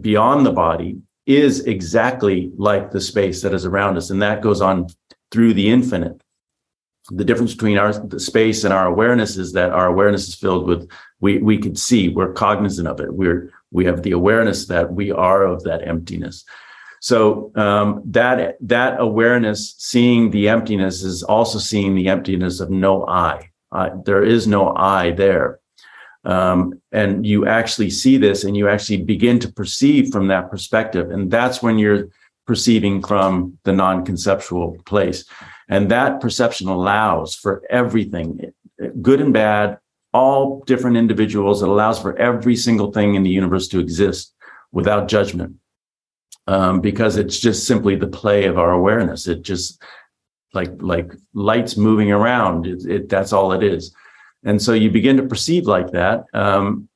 beyond 0.02 0.46
the 0.46 0.52
body 0.52 0.98
is 1.26 1.66
exactly 1.66 2.52
like 2.58 2.92
the 2.92 3.02
space 3.02 3.42
that 3.42 3.54
is 3.54 3.66
around 3.66 3.98
us. 3.98 4.10
And 4.10 4.22
that 4.22 4.42
goes 4.42 4.62
on 4.62 4.88
through 5.32 5.54
the 5.54 5.70
infinite. 5.70 6.22
The 7.10 7.26
difference 7.26 7.54
between 7.54 7.78
our 7.78 8.20
space 8.20 8.64
and 8.64 8.74
our 8.74 8.86
awareness 8.86 9.38
is 9.38 9.54
that 9.54 9.72
our 9.72 9.88
awareness 9.88 10.28
is 10.28 10.36
filled 10.36 10.68
with 10.68 10.90
we 11.20 11.40
we 11.40 11.58
could 11.58 11.78
see, 11.78 12.10
we're 12.10 12.34
cognizant 12.34 12.88
of 12.88 13.00
it. 13.00 13.14
We're 13.14 13.52
we 13.72 13.86
have 13.86 14.04
the 14.04 14.12
awareness 14.12 14.68
that 14.68 14.94
we 14.94 15.12
are 15.12 15.44
of 15.44 15.64
that 15.64 15.88
emptiness. 15.88 16.46
So 17.00 17.52
um, 17.56 18.04
that 18.06 18.58
that 18.62 19.00
awareness, 19.00 19.74
seeing 19.80 20.30
the 20.30 20.50
emptiness, 20.50 21.02
is 21.02 21.24
also 21.24 21.58
seeing 21.58 21.96
the 21.96 22.10
emptiness 22.10 22.60
of 22.60 22.70
no 22.70 23.08
I. 23.08 23.50
Uh, 23.72 23.90
there 24.06 24.24
is 24.24 24.46
no 24.46 24.76
I 24.76 25.12
there. 25.12 25.61
Um, 26.24 26.80
and 26.92 27.26
you 27.26 27.48
actually 27.48 27.90
see 27.90 28.18
this 28.18 28.44
and 28.44 28.56
you 28.56 28.70
actually 28.70 29.04
begin 29.04 29.40
to 29.40 29.52
perceive 29.52 30.12
from 30.12 30.28
that 30.28 30.52
perspective. 30.52 31.10
And 31.10 31.32
that's 31.32 31.64
when 31.64 31.80
you're 31.80 32.10
perceiving 32.46 33.02
from 33.02 33.58
the 33.64 33.74
non 33.74 34.06
conceptual 34.06 34.78
place. 34.86 35.26
And 35.70 35.90
that 35.90 36.20
perception 36.20 36.68
allows 36.68 37.34
for 37.34 37.64
everything, 37.70 38.54
good 39.02 39.22
and 39.22 39.34
bad, 39.34 39.80
all 40.14 40.62
different 40.66 40.98
individuals. 40.98 41.64
It 41.64 41.70
allows 41.70 42.00
for 42.00 42.16
every 42.18 42.56
single 42.56 42.92
thing 42.92 43.16
in 43.16 43.24
the 43.24 43.30
universe 43.30 43.68
to 43.70 43.80
exist 43.80 44.34
without 44.72 45.08
judgment. 45.08 45.56
Um, 46.48 46.82
because 46.82 47.18
it's 47.18 47.40
just 47.40 47.66
simply 47.66 47.96
the 47.96 48.08
play 48.08 48.46
of 48.46 48.58
our 48.58 48.72
awareness. 48.72 49.28
It 49.28 49.44
just 49.44 49.82
like 50.54 50.72
like 50.82 51.14
lights 51.34 51.78
moving 51.78 52.12
around. 52.12 52.66
It, 52.66 52.86
it, 52.86 53.10
that's 53.10 53.32
all 53.32 53.54
it 53.54 53.64
is. 53.64 53.94
And 54.44 54.62
so 54.62 54.74
you 54.74 54.90
begin 54.90 55.18
to 55.18 55.24
perceive 55.24 55.66
like 55.66 55.92
that. 55.92 56.26
Um, 56.34 56.90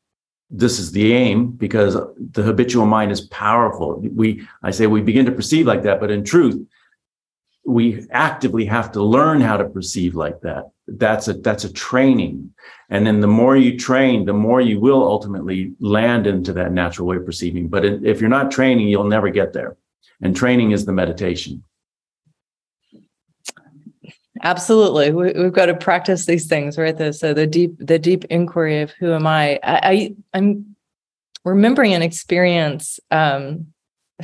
this 0.49 0.79
is 0.79 0.91
the 0.91 1.13
aim 1.13 1.51
because 1.51 1.97
the 2.31 2.43
habitual 2.43 2.85
mind 2.85 3.11
is 3.11 3.21
powerful. 3.21 3.99
We, 4.13 4.47
I 4.63 4.71
say, 4.71 4.87
we 4.87 5.01
begin 5.01 5.25
to 5.25 5.31
perceive 5.31 5.65
like 5.65 5.83
that, 5.83 5.99
but 5.99 6.11
in 6.11 6.23
truth, 6.23 6.65
we 7.65 8.05
actively 8.11 8.65
have 8.65 8.91
to 8.91 9.01
learn 9.01 9.41
how 9.41 9.57
to 9.57 9.65
perceive 9.65 10.15
like 10.15 10.39
that. 10.41 10.69
That's 10.87 11.27
a 11.27 11.33
that's 11.33 11.63
a 11.63 11.73
training, 11.73 12.53
and 12.91 13.07
then 13.07 13.21
the 13.21 13.27
more 13.27 13.57
you 13.57 13.75
train, 13.75 14.25
the 14.25 14.33
more 14.33 14.61
you 14.61 14.79
will 14.79 15.01
ultimately 15.03 15.73
land 15.79 16.27
into 16.27 16.53
that 16.53 16.71
natural 16.71 17.07
way 17.07 17.17
of 17.17 17.25
perceiving. 17.25 17.67
But 17.67 17.83
if 17.85 18.21
you're 18.21 18.29
not 18.29 18.51
training, 18.51 18.87
you'll 18.87 19.05
never 19.05 19.31
get 19.31 19.51
there. 19.51 19.77
And 20.21 20.35
training 20.35 20.71
is 20.71 20.85
the 20.85 20.91
meditation. 20.91 21.63
Absolutely, 24.45 25.11
we, 25.11 25.33
have 25.33 25.53
got 25.53 25.65
to 25.65 25.73
practice 25.73 26.27
these 26.27 26.45
things, 26.45 26.77
right? 26.77 26.95
The, 26.95 27.11
so 27.13 27.33
the 27.33 27.47
deep, 27.47 27.75
the 27.79 27.97
deep 27.97 28.25
inquiry 28.25 28.81
of 28.81 28.91
who 28.91 29.11
am 29.11 29.25
I? 29.25 29.59
I, 29.63 29.79
I 29.83 30.15
I'm 30.35 30.75
remembering 31.43 31.95
an 31.95 32.03
experience. 32.03 32.99
Um, 33.09 33.67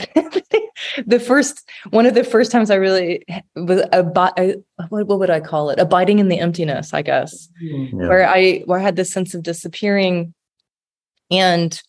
the 1.06 1.20
first 1.20 1.68
one 1.90 2.06
of 2.06 2.14
the 2.14 2.24
first 2.24 2.52
times 2.52 2.70
I 2.70 2.76
really 2.76 3.26
was 3.56 3.82
about 3.92 4.40
what, 4.90 5.08
what 5.08 5.20
would 5.20 5.32
I 5.32 5.40
call 5.40 5.72
it? 5.72 5.80
Abiding 5.80 6.20
in 6.20 6.28
the 6.30 6.40
emptiness, 6.40 6.94
I 6.94 7.02
guess, 7.02 7.50
yeah. 7.60 8.08
where 8.08 8.28
I 8.28 8.60
where 8.66 8.80
I 8.80 8.84
had 8.84 8.98
this 8.98 9.12
sense 9.12 9.34
of 9.34 9.42
disappearing, 9.42 10.36
and 11.32 11.82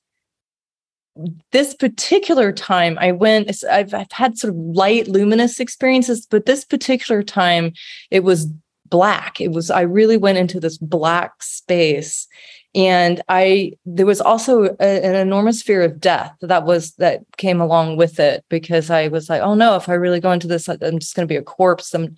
this 1.50 1.74
particular 1.74 2.52
time 2.52 2.96
i 3.00 3.12
went 3.12 3.64
I've, 3.70 3.92
I've 3.92 4.12
had 4.12 4.38
sort 4.38 4.54
of 4.54 4.58
light 4.58 5.08
luminous 5.08 5.60
experiences 5.60 6.26
but 6.26 6.46
this 6.46 6.64
particular 6.64 7.22
time 7.22 7.72
it 8.10 8.24
was 8.24 8.48
black. 8.92 9.40
It 9.40 9.52
was 9.52 9.70
i 9.70 9.80
really 9.80 10.18
went 10.18 10.38
into 10.38 10.60
this 10.60 10.78
black 10.78 11.42
space 11.42 12.28
and 12.74 13.22
i 13.28 13.72
there 13.84 14.06
was 14.06 14.20
also 14.20 14.76
a, 14.80 15.04
an 15.04 15.14
enormous 15.14 15.62
fear 15.62 15.82
of 15.82 15.98
death 15.98 16.34
that 16.42 16.64
was 16.64 16.92
that 16.96 17.22
came 17.38 17.60
along 17.60 17.96
with 17.96 18.20
it 18.20 18.44
because 18.48 18.90
i 18.90 19.08
was 19.08 19.28
like 19.28 19.42
oh 19.42 19.54
no 19.54 19.76
if 19.76 19.88
i 19.88 19.94
really 19.94 20.20
go 20.20 20.30
into 20.30 20.46
this 20.46 20.68
i'm 20.68 20.98
just 20.98 21.16
going 21.16 21.26
to 21.26 21.32
be 21.32 21.36
a 21.36 21.42
corpse. 21.42 21.94
I'm 21.94 22.16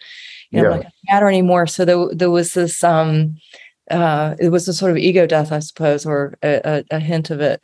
you 0.50 0.62
know 0.62 0.70
yeah. 0.70 0.76
not 0.76 0.92
matter 1.08 1.28
anymore. 1.28 1.66
So 1.66 1.84
there, 1.84 2.06
there 2.12 2.30
was 2.30 2.54
this 2.54 2.84
um 2.84 3.36
uh 3.90 4.34
it 4.38 4.48
was 4.50 4.66
a 4.66 4.74
sort 4.74 4.90
of 4.90 4.96
ego 4.96 5.26
death 5.26 5.52
i 5.52 5.58
suppose 5.58 6.06
or 6.06 6.38
a, 6.42 6.60
a, 6.64 6.96
a 6.96 7.00
hint 7.00 7.30
of 7.30 7.40
it 7.40 7.60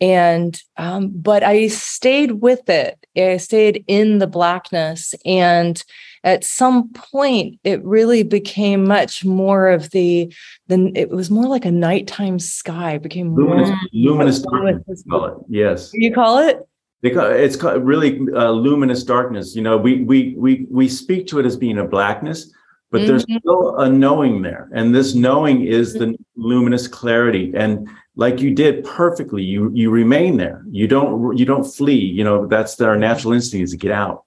and 0.00 0.60
um, 0.76 1.10
but 1.14 1.42
i 1.42 1.68
stayed 1.68 2.32
with 2.32 2.68
it. 2.68 3.06
I 3.16 3.36
stayed 3.38 3.84
in 3.86 4.18
the 4.18 4.26
blackness. 4.26 5.14
And 5.24 5.82
at 6.24 6.44
some 6.44 6.92
point 6.92 7.58
it 7.64 7.82
really 7.84 8.22
became 8.22 8.86
much 8.86 9.24
more 9.24 9.68
of 9.68 9.90
the 9.90 10.32
then 10.66 10.92
it 10.94 11.10
was 11.10 11.30
more 11.30 11.46
like 11.46 11.64
a 11.64 11.70
nighttime 11.70 12.38
sky. 12.38 12.92
It 12.92 13.02
became 13.02 13.34
luminous 13.34 13.70
more 13.70 13.78
luminous 13.92 14.40
darkness, 14.40 15.04
call 15.08 15.24
it. 15.26 15.34
yes. 15.48 15.90
You 15.94 16.12
call 16.12 16.38
it? 16.38 16.60
It's 17.02 17.56
called 17.56 17.84
really 17.84 18.18
uh, 18.34 18.50
luminous 18.50 19.04
darkness. 19.04 19.54
You 19.54 19.62
know 19.62 19.76
we 19.76 20.02
we 20.02 20.34
we 20.36 20.66
we 20.70 20.88
speak 20.88 21.26
to 21.28 21.38
it 21.38 21.46
as 21.46 21.56
being 21.56 21.78
a 21.78 21.84
blackness 21.84 22.52
but 22.90 23.00
mm-hmm. 23.00 23.08
there's 23.08 23.22
still 23.22 23.76
a 23.78 23.90
knowing 23.90 24.42
there. 24.42 24.68
And 24.72 24.94
this 24.94 25.14
knowing 25.14 25.66
is 25.66 25.94
the 25.94 26.16
luminous 26.36 26.86
clarity. 26.86 27.52
And 27.54 27.88
like 28.16 28.40
you 28.40 28.54
did 28.54 28.84
perfectly. 28.84 29.42
You 29.42 29.70
you 29.72 29.90
remain 29.90 30.38
there. 30.38 30.64
You 30.70 30.88
don't 30.88 31.36
you 31.36 31.44
don't 31.44 31.64
flee. 31.64 32.00
You 32.00 32.24
know 32.24 32.46
that's 32.46 32.80
our 32.80 32.96
natural 32.96 33.34
instinct 33.34 33.64
is 33.64 33.70
to 33.72 33.76
get 33.76 33.92
out. 33.92 34.24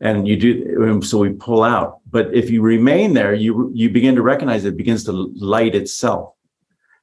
And 0.00 0.28
you 0.28 0.36
do 0.36 1.00
so 1.02 1.18
we 1.18 1.30
pull 1.30 1.62
out. 1.62 2.00
But 2.10 2.34
if 2.34 2.50
you 2.50 2.62
remain 2.62 3.14
there 3.14 3.32
you 3.34 3.70
you 3.74 3.88
begin 3.90 4.16
to 4.16 4.22
recognize 4.22 4.64
it 4.64 4.76
begins 4.76 5.04
to 5.04 5.12
light 5.12 5.74
itself. 5.74 6.34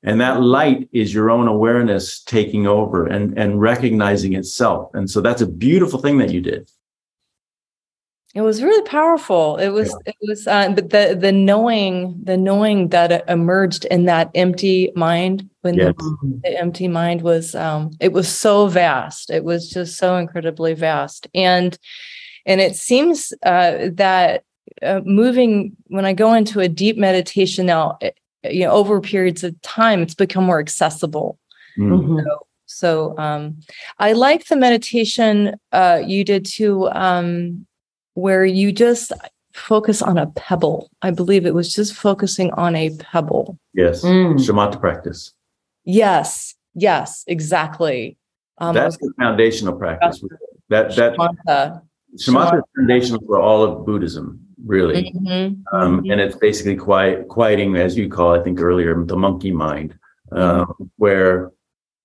And 0.04 0.22
that 0.22 0.42
light 0.42 0.88
is 0.92 1.14
your 1.14 1.32
own 1.32 1.48
awareness 1.48 2.22
taking 2.22 2.68
over 2.68 3.08
and 3.08 3.38
and 3.40 3.60
recognizing 3.60 4.34
itself. 4.34 4.94
And 4.94 5.10
so 5.10 5.22
that's 5.22 5.42
a 5.42 5.48
beautiful 5.48 6.00
thing 6.00 6.18
that 6.20 6.32
you 6.32 6.42
did 6.42 6.70
it 8.36 8.42
was 8.42 8.62
really 8.62 8.86
powerful. 8.88 9.56
It 9.56 9.70
was, 9.70 9.90
yeah. 9.90 10.12
it 10.12 10.16
was, 10.22 10.46
uh, 10.46 10.70
but 10.76 10.90
the 10.90 11.18
the 11.18 11.32
knowing, 11.32 12.20
the 12.22 12.36
knowing 12.36 12.90
that 12.90 13.28
emerged 13.30 13.86
in 13.86 14.06
that 14.06 14.30
empty 14.36 14.92
mind 14.94 15.50
when 15.62 15.76
yes. 15.76 15.94
the, 15.98 16.42
the, 16.44 16.60
empty 16.60 16.90
mind 16.90 17.22
was, 17.22 17.56
um, 17.56 17.92
it 18.02 18.12
was 18.12 18.28
so 18.28 18.68
vast. 18.68 19.30
It 19.30 19.46
was 19.46 19.70
just 19.70 19.98
so 19.98 20.18
incredibly 20.18 20.74
vast, 20.74 21.28
and 21.34 21.80
and 22.46 22.60
it 22.60 22.76
seems 22.76 23.34
uh, 23.44 23.90
that 23.94 24.44
uh, 24.82 25.00
moving 25.06 25.76
when 25.88 26.04
I 26.04 26.12
go 26.12 26.34
into 26.34 26.60
a 26.60 26.68
deep 26.68 26.98
meditation 26.98 27.66
now, 27.66 27.98
it, 28.02 28.20
you 28.44 28.66
know, 28.66 28.72
over 28.72 29.00
periods 29.00 29.46
of 29.46 29.60
time, 29.62 30.02
it's 30.02 30.14
become 30.14 30.44
more 30.44 30.60
accessible. 30.60 31.40
Mm-hmm. 31.80 32.20
So, 32.20 32.48
so 32.66 33.18
um, 33.18 33.62
I 33.98 34.12
like 34.12 34.48
the 34.48 34.58
meditation 34.58 35.56
uh, 35.72 36.02
you 36.06 36.26
did 36.26 36.46
too. 36.46 36.90
Um, 36.90 37.66
where 38.16 38.44
you 38.44 38.72
just 38.74 39.14
focus 39.54 40.02
on 40.02 40.18
a 40.18 40.28
pebble. 40.28 40.90
I 41.02 41.12
believe 41.12 41.46
it 41.46 41.54
was 41.54 41.74
just 41.74 41.94
focusing 41.94 42.52
on 42.54 42.76
a 42.76 42.90
pebble. 42.98 43.58
Yes. 43.74 44.04
Mm. 44.04 44.34
Shamatha 44.36 44.80
practice. 44.80 45.34
Yes. 45.86 46.56
Yes, 46.76 47.24
exactly. 47.28 48.18
Um, 48.58 48.76
That's 48.76 48.98
the 48.98 49.12
foundational 49.18 49.78
practice. 49.78 50.24
That 50.70 50.96
that 50.96 51.16
Shamatha. 51.16 51.82
Shamatha 52.18 52.58
is 52.58 52.64
foundational 52.76 53.22
for 53.26 53.40
all 53.40 53.64
of 53.64 53.86
Buddhism, 53.86 54.40
really. 54.66 55.12
Mm-hmm. 55.12 55.76
Um, 55.76 56.02
mm-hmm. 56.02 56.12
And 56.12 56.22
it's 56.22 56.36
basically 56.36 56.76
quiet, 56.76 57.28
quieting, 57.28 57.76
as 57.76 57.98
you 57.98 58.10
call, 58.10 58.34
I 58.34 58.44
think 58.44 58.60
earlier, 58.60 59.02
the 59.04 59.16
monkey 59.16 59.52
mind, 59.52 59.98
uh, 60.32 60.66
mm-hmm. 60.66 60.84
where 60.98 61.52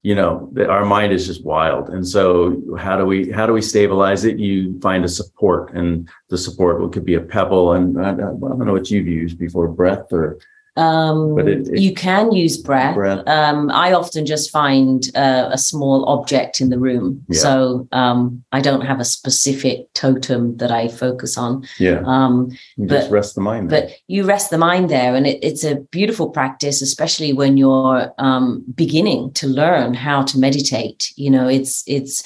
you 0.03 0.15
know 0.15 0.51
our 0.69 0.85
mind 0.85 1.13
is 1.13 1.27
just 1.27 1.45
wild. 1.45 1.91
And 1.91 2.07
so 2.07 2.77
how 2.79 2.97
do 2.97 3.05
we 3.05 3.31
how 3.31 3.47
do 3.47 3.53
we 3.53 3.63
stabilize 3.63 4.25
it? 4.25 4.39
You 4.39 4.81
find 4.81 5.05
a 5.05 5.09
support 5.09 5.75
and 5.75 6.09
the 6.29 6.39
support 6.39 6.93
could 6.93 7.05
be 7.05 7.15
a 7.15 7.21
pebble. 7.21 7.73
And 7.73 8.01
I 8.01 8.13
don't 8.15 8.41
know 8.41 8.73
what 8.73 8.91
you've 8.91 9.07
used 9.07 9.39
before 9.39 9.69
breath 9.69 10.13
or 10.13 10.39
um, 10.76 11.35
but 11.35 11.48
it, 11.48 11.68
it, 11.68 11.80
you 11.80 11.94
can 11.94 12.33
use 12.33 12.56
breath. 12.56 12.94
breath. 12.94 13.26
Um, 13.26 13.70
I 13.70 13.92
often 13.92 14.24
just 14.26 14.50
find 14.50 15.09
uh, 15.14 15.48
a 15.52 15.59
small 15.59 16.04
object 16.06 16.61
in 16.61 16.70
the 16.70 16.78
room. 16.78 17.24
Yeah. 17.28 17.40
So 17.40 17.88
um, 17.92 18.44
I 18.52 18.61
don't 18.61 18.83
have 18.83 19.00
a 19.00 19.04
specific 19.04 19.92
totem 19.94 20.56
that 20.59 20.70
I 20.70 20.88
focus 20.88 21.37
on. 21.37 21.66
Yeah. 21.78 22.02
Um, 22.04 22.50
you 22.76 22.87
but, 22.87 23.00
just 23.00 23.11
rest 23.11 23.35
the 23.35 23.40
mind. 23.40 23.70
There. 23.70 23.83
But 23.83 23.92
you 24.06 24.24
rest 24.24 24.50
the 24.50 24.59
mind 24.59 24.90
there. 24.90 25.14
And 25.14 25.26
it, 25.26 25.42
it's 25.42 25.64
a 25.64 25.76
beautiful 25.76 26.30
practice, 26.30 26.83
especially 26.83 27.33
when 27.33 27.56
you're 27.56 28.12
um, 28.18 28.64
beginning 28.74 29.33
to 29.35 29.46
learn 29.46 29.94
how 29.94 30.22
to 30.22 30.38
meditate. 30.38 31.12
You 31.16 31.30
know, 31.30 31.48
it's, 31.48 31.83
it's, 31.87 32.22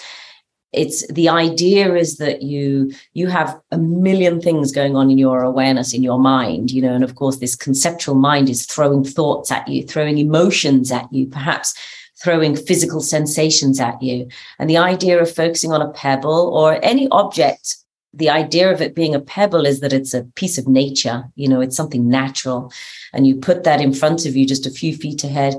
it's 0.75 1.07
the 1.09 1.29
idea 1.29 1.95
is 1.95 2.19
that 2.19 2.43
you 2.43 2.93
you 3.15 3.29
have 3.29 3.61
a 3.71 3.79
million 3.79 4.41
things 4.41 4.73
going 4.73 4.97
on 4.97 5.11
in 5.11 5.19
your 5.19 5.43
awareness 5.43 5.95
in 5.95 6.03
your 6.03 6.19
mind 6.19 6.71
you 6.71 6.83
know 6.83 6.95
and 6.95 7.05
of 7.05 7.15
course 7.15 7.39
this 7.39 7.57
conceptual 7.57 8.15
mind 8.15 8.49
is 8.49 8.67
throwing 8.67 9.05
thoughts 9.05 9.51
at 9.51 9.67
you 9.69 9.83
throwing 9.83 10.19
emotions 10.19 10.91
at 10.91 11.13
you 11.13 11.27
perhaps 11.27 11.75
throwing 12.25 12.57
physical 12.57 13.01
sensations 13.01 13.79
at 13.79 14.01
you. 14.03 14.27
And 14.59 14.71
the 14.71 14.79
idea 14.79 15.21
of 15.21 15.31
focusing 15.31 15.73
on 15.73 15.83
a 15.83 15.91
pebble 15.91 16.51
or 16.55 16.83
any 16.83 17.07
object 17.11 17.77
the 18.17 18.31
idea 18.31 18.73
of 18.73 18.81
it 18.81 18.95
being 18.95 19.13
a 19.13 19.21
pebble 19.21 19.67
is 19.67 19.81
that 19.81 19.93
it's 19.93 20.15
a 20.15 20.23
piece 20.37 20.57
of 20.57 20.69
nature 20.69 21.25
you 21.35 21.49
know 21.49 21.61
it's 21.61 21.77
something 21.77 22.09
natural 22.09 22.73
and 23.13 23.27
you 23.27 23.35
put 23.35 23.65
that 23.65 23.81
in 23.81 23.93
front 23.93 24.25
of 24.25 24.37
you 24.37 24.47
just 24.47 24.67
a 24.67 24.71
few 24.71 24.95
feet 24.97 25.25
ahead. 25.25 25.55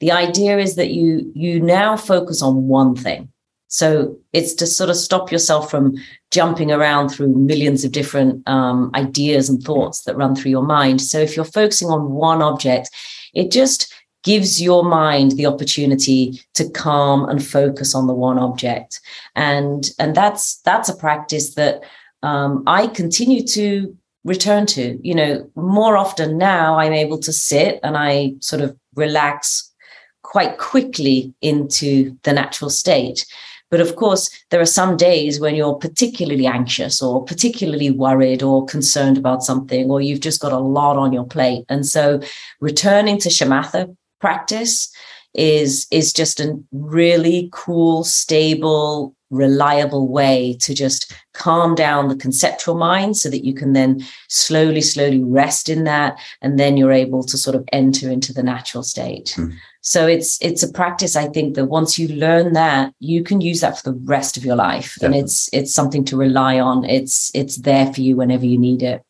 The 0.00 0.10
idea 0.10 0.58
is 0.58 0.74
that 0.74 0.90
you 0.90 1.30
you 1.34 1.60
now 1.60 1.96
focus 1.96 2.42
on 2.42 2.66
one 2.66 2.96
thing 2.96 3.32
so 3.70 4.18
it's 4.32 4.52
to 4.54 4.66
sort 4.66 4.90
of 4.90 4.96
stop 4.96 5.30
yourself 5.30 5.70
from 5.70 5.94
jumping 6.32 6.72
around 6.72 7.08
through 7.08 7.28
millions 7.28 7.84
of 7.84 7.92
different 7.92 8.46
um, 8.48 8.90
ideas 8.96 9.48
and 9.48 9.62
thoughts 9.62 10.02
that 10.02 10.16
run 10.16 10.34
through 10.34 10.50
your 10.50 10.64
mind. 10.64 11.00
So 11.00 11.20
if 11.20 11.36
you're 11.36 11.44
focusing 11.44 11.88
on 11.88 12.10
one 12.10 12.42
object, 12.42 12.90
it 13.32 13.52
just 13.52 13.94
gives 14.24 14.60
your 14.60 14.82
mind 14.84 15.32
the 15.32 15.46
opportunity 15.46 16.42
to 16.54 16.68
calm 16.70 17.28
and 17.28 17.46
focus 17.46 17.94
on 17.94 18.08
the 18.08 18.12
one 18.12 18.40
object. 18.40 19.00
And, 19.36 19.88
and 20.00 20.16
that's 20.16 20.56
that's 20.62 20.88
a 20.88 20.96
practice 20.96 21.54
that 21.54 21.82
um, 22.24 22.64
I 22.66 22.88
continue 22.88 23.46
to 23.46 23.96
return 24.24 24.66
to. 24.66 24.98
You 25.00 25.14
know, 25.14 25.50
more 25.54 25.96
often 25.96 26.38
now 26.38 26.76
I'm 26.76 26.92
able 26.92 27.20
to 27.20 27.32
sit 27.32 27.78
and 27.84 27.96
I 27.96 28.34
sort 28.40 28.62
of 28.62 28.76
relax 28.96 29.70
quite 30.22 30.58
quickly 30.58 31.34
into 31.40 32.16
the 32.24 32.32
natural 32.32 32.70
state. 32.70 33.26
But 33.70 33.80
of 33.80 33.96
course, 33.96 34.30
there 34.50 34.60
are 34.60 34.66
some 34.66 34.96
days 34.96 35.40
when 35.40 35.54
you're 35.54 35.74
particularly 35.74 36.46
anxious 36.46 37.00
or 37.00 37.24
particularly 37.24 37.90
worried 37.90 38.42
or 38.42 38.66
concerned 38.66 39.16
about 39.16 39.42
something, 39.42 39.90
or 39.90 40.00
you've 40.00 40.20
just 40.20 40.40
got 40.40 40.52
a 40.52 40.58
lot 40.58 40.96
on 40.96 41.12
your 41.12 41.26
plate. 41.26 41.64
And 41.68 41.86
so 41.86 42.20
returning 42.60 43.18
to 43.18 43.28
shamatha 43.28 43.94
practice 44.20 44.92
is 45.32 45.86
is 45.90 46.12
just 46.12 46.40
a 46.40 46.58
really 46.72 47.48
cool, 47.52 48.04
stable 48.04 49.14
reliable 49.30 50.08
way 50.08 50.56
to 50.60 50.74
just 50.74 51.14
calm 51.34 51.74
down 51.74 52.08
the 52.08 52.16
conceptual 52.16 52.74
mind 52.74 53.16
so 53.16 53.30
that 53.30 53.44
you 53.44 53.54
can 53.54 53.72
then 53.72 54.04
slowly, 54.28 54.80
slowly 54.80 55.22
rest 55.22 55.68
in 55.68 55.84
that. 55.84 56.18
And 56.42 56.58
then 56.58 56.76
you're 56.76 56.92
able 56.92 57.22
to 57.24 57.38
sort 57.38 57.56
of 57.56 57.64
enter 57.72 58.10
into 58.10 58.32
the 58.32 58.42
natural 58.42 58.82
state. 58.82 59.34
Mm. 59.36 59.54
So 59.82 60.06
it's 60.06 60.40
it's 60.42 60.62
a 60.62 60.70
practice. 60.70 61.16
I 61.16 61.28
think 61.28 61.54
that 61.54 61.66
once 61.66 61.98
you 61.98 62.08
learn 62.08 62.52
that, 62.52 62.92
you 62.98 63.22
can 63.22 63.40
use 63.40 63.60
that 63.60 63.78
for 63.78 63.90
the 63.90 63.98
rest 64.04 64.36
of 64.36 64.44
your 64.44 64.56
life, 64.56 64.94
Definitely. 64.96 65.18
and 65.18 65.24
it's 65.24 65.50
it's 65.52 65.74
something 65.74 66.04
to 66.06 66.16
rely 66.16 66.60
on. 66.60 66.84
It's 66.84 67.30
it's 67.34 67.56
there 67.56 67.92
for 67.92 68.00
you 68.02 68.16
whenever 68.16 68.44
you 68.44 68.58
need 68.58 68.82
it. 68.82 69.02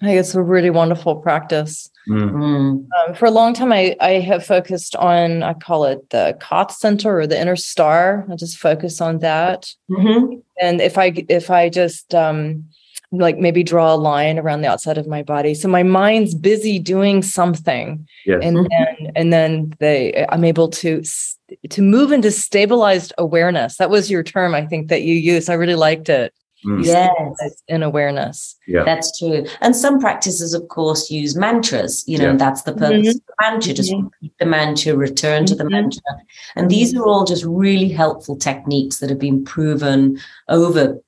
I 0.00 0.06
think 0.06 0.18
it's 0.18 0.34
a 0.34 0.42
really 0.42 0.70
wonderful 0.70 1.16
practice. 1.16 1.88
Mm. 2.08 2.32
mm. 2.32 2.86
Um, 3.08 3.14
for 3.14 3.26
a 3.26 3.30
long 3.30 3.54
time, 3.54 3.72
I, 3.72 3.94
I 4.00 4.14
have 4.14 4.44
focused 4.44 4.96
on, 4.96 5.44
I 5.44 5.54
call 5.54 5.84
it 5.84 6.10
the 6.10 6.36
Koth 6.40 6.72
center 6.72 7.20
or 7.20 7.26
the 7.28 7.40
inner 7.40 7.54
star. 7.54 8.26
I 8.28 8.34
just 8.34 8.58
focus 8.58 9.00
on 9.00 9.20
that. 9.20 9.72
Mm-hmm. 9.88 10.40
And 10.60 10.80
if 10.80 10.98
I, 10.98 11.12
if 11.28 11.50
I 11.50 11.68
just, 11.68 12.16
um, 12.16 12.64
like 13.12 13.38
maybe 13.38 13.62
draw 13.62 13.94
a 13.94 13.96
line 13.96 14.38
around 14.38 14.62
the 14.62 14.68
outside 14.68 14.96
of 14.98 15.06
my 15.06 15.22
body. 15.22 15.54
So 15.54 15.68
my 15.68 15.82
mind's 15.82 16.34
busy 16.34 16.78
doing 16.78 17.22
something. 17.22 18.06
Yes. 18.26 18.40
And 18.42 18.56
Mm-hmm. 18.56 18.66
then 19.04 19.12
and 19.16 19.32
then 19.32 19.72
they 19.78 20.24
I'm 20.30 20.44
able 20.44 20.68
to 20.68 21.02
to 21.68 21.82
move 21.82 22.12
into 22.12 22.30
stabilized 22.30 23.12
awareness. 23.18 23.76
That 23.76 23.90
was 23.90 24.10
your 24.10 24.22
term, 24.22 24.54
I 24.54 24.64
think, 24.66 24.88
that 24.88 25.02
you 25.02 25.14
used. 25.14 25.50
I 25.50 25.54
really 25.54 25.74
liked 25.74 26.08
it. 26.08 26.32
Mm. 26.64 26.84
Yes. 26.84 27.62
In 27.66 27.82
awareness. 27.82 28.56
Yeah. 28.68 28.84
That's 28.84 29.18
true. 29.18 29.44
And 29.60 29.74
some 29.74 29.98
practices, 29.98 30.54
of 30.54 30.68
course, 30.68 31.10
use 31.10 31.34
mantras, 31.36 32.04
you 32.06 32.16
know, 32.18 32.30
Yeah. 32.30 32.36
that's 32.36 32.62
the 32.62 32.72
purpose 32.72 33.08
Mhm. 33.08 33.10
of 33.16 33.20
the 33.26 33.34
mantra. 33.40 33.72
Just 33.74 33.92
Mhm. 33.92 34.04
repeat 34.04 34.32
the 34.38 34.46
mantra, 34.46 34.96
return 34.96 35.44
to 35.46 35.56
the 35.56 35.64
Mhm. 35.64 35.70
mantra. 35.72 36.02
And 36.54 36.70
these 36.70 36.94
are 36.96 37.04
all 37.04 37.24
just 37.24 37.44
really 37.44 37.88
helpful 37.88 38.36
techniques 38.36 39.00
that 39.00 39.10
have 39.10 39.18
been 39.18 39.44
proven 39.44 40.18
over 40.48 40.98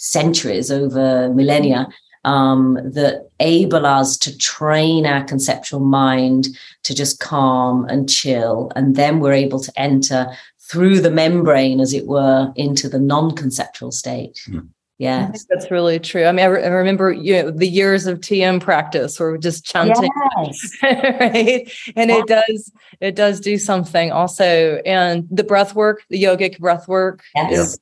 centuries, 0.00 0.70
over 0.70 1.28
millennia, 1.34 1.86
um, 2.24 2.78
that 2.82 3.28
able 3.38 3.86
us 3.86 4.16
to 4.16 4.36
train 4.36 5.06
our 5.06 5.24
conceptual 5.24 5.80
mind 5.80 6.48
to 6.82 6.94
just 6.94 7.20
calm 7.20 7.84
and 7.86 8.08
chill. 8.08 8.72
And 8.74 8.96
then 8.96 9.20
we're 9.20 9.32
able 9.32 9.60
to 9.60 9.72
enter 9.76 10.26
through 10.58 11.00
the 11.00 11.10
membrane, 11.10 11.80
as 11.80 11.92
it 11.92 12.06
were, 12.06 12.52
into 12.56 12.88
the 12.88 12.98
non-conceptual 12.98 13.92
state. 13.92 14.40
Mm. 14.48 14.68
I 15.02 15.26
think 15.32 15.46
that's 15.48 15.70
really 15.70 15.98
true. 15.98 16.26
I 16.26 16.32
mean, 16.32 16.44
I, 16.44 16.48
re- 16.48 16.62
I 16.62 16.68
remember 16.68 17.10
you 17.10 17.42
know 17.42 17.50
the 17.50 17.66
years 17.66 18.06
of 18.06 18.20
TM 18.20 18.60
practice 18.60 19.18
where 19.18 19.30
we're 19.30 19.38
just 19.38 19.64
chanting, 19.64 20.10
Yes. 20.42 20.76
right? 20.82 21.72
And 21.96 22.10
it 22.10 22.26
does 22.26 22.70
it 23.00 23.16
does 23.16 23.40
do 23.40 23.56
something 23.56 24.12
also. 24.12 24.82
And 24.84 25.26
the 25.30 25.42
breath 25.42 25.74
work, 25.74 26.02
the 26.10 26.22
yogic 26.22 26.58
breath 26.58 26.86
work. 26.86 27.22
Yes. 27.34 27.78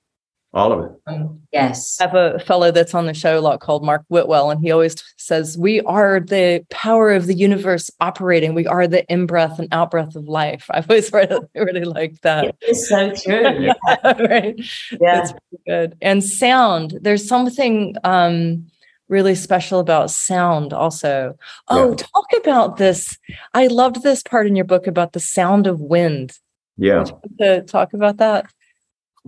All 0.54 0.72
of 0.72 0.84
it. 0.84 0.92
Um, 1.06 1.40
Yes. 1.52 1.98
I 2.00 2.04
have 2.04 2.14
a 2.14 2.38
fellow 2.40 2.70
that's 2.70 2.94
on 2.94 3.06
the 3.06 3.14
show 3.14 3.38
a 3.38 3.40
lot 3.40 3.60
called 3.60 3.84
Mark 3.84 4.04
Whitwell, 4.08 4.50
and 4.50 4.60
he 4.60 4.70
always 4.70 4.94
says, 5.16 5.56
We 5.58 5.80
are 5.82 6.20
the 6.20 6.64
power 6.70 7.10
of 7.12 7.26
the 7.26 7.34
universe 7.34 7.90
operating. 8.00 8.54
We 8.54 8.66
are 8.66 8.86
the 8.86 9.04
in 9.12 9.26
breath 9.26 9.58
and 9.58 9.68
out 9.72 9.90
breath 9.90 10.14
of 10.16 10.26
life. 10.28 10.66
I've 10.70 10.88
always 10.90 11.12
really, 11.12 11.38
really 11.54 11.84
liked 11.84 12.22
that. 12.22 12.54
It's 12.62 12.88
so 12.88 13.12
true. 13.14 13.42
right. 14.04 14.54
Yeah. 14.92 14.98
That's 15.00 15.32
pretty 15.32 15.62
good. 15.66 15.96
And 16.00 16.24
sound, 16.24 16.98
there's 17.02 17.26
something 17.28 17.94
um, 18.04 18.66
really 19.08 19.34
special 19.34 19.80
about 19.80 20.10
sound 20.10 20.72
also. 20.72 21.34
Oh, 21.68 21.90
Yeah. 21.90 21.94
talk 21.96 22.26
about 22.38 22.76
this. 22.78 23.18
I 23.54 23.66
loved 23.68 24.02
this 24.02 24.22
part 24.22 24.46
in 24.46 24.56
your 24.56 24.64
book 24.66 24.86
about 24.86 25.12
the 25.12 25.20
sound 25.20 25.66
of 25.66 25.80
wind. 25.80 26.38
Yeah. 26.76 26.98
Would 26.98 27.08
you 27.08 27.14
like 27.38 27.62
to 27.66 27.66
talk 27.70 27.92
about 27.92 28.16
that? 28.18 28.46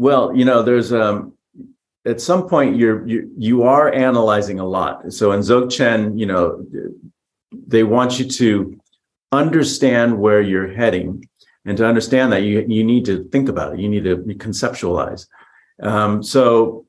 Well, 0.01 0.35
you 0.35 0.47
know, 0.47 0.63
there's 0.63 0.95
um 0.95 1.35
at 2.07 2.23
some 2.23 2.49
point 2.49 2.77
you're 2.77 3.07
you 3.07 3.31
you 3.37 3.65
are 3.65 3.93
analyzing 3.93 4.59
a 4.59 4.65
lot. 4.65 5.13
So 5.13 5.33
in 5.33 5.41
Dzogchen, 5.41 6.19
you 6.19 6.25
know, 6.25 6.65
they 7.53 7.83
want 7.83 8.19
you 8.19 8.25
to 8.25 8.81
understand 9.31 10.19
where 10.19 10.41
you're 10.41 10.73
heading, 10.73 11.29
and 11.67 11.77
to 11.77 11.85
understand 11.85 12.33
that 12.33 12.45
you 12.45 12.65
you 12.67 12.83
need 12.83 13.05
to 13.11 13.25
think 13.25 13.51
about 13.51 13.75
it. 13.75 13.81
You 13.81 13.91
need 13.91 14.05
to 14.05 14.17
conceptualize. 14.47 15.27
Um, 15.83 16.23
so 16.23 16.87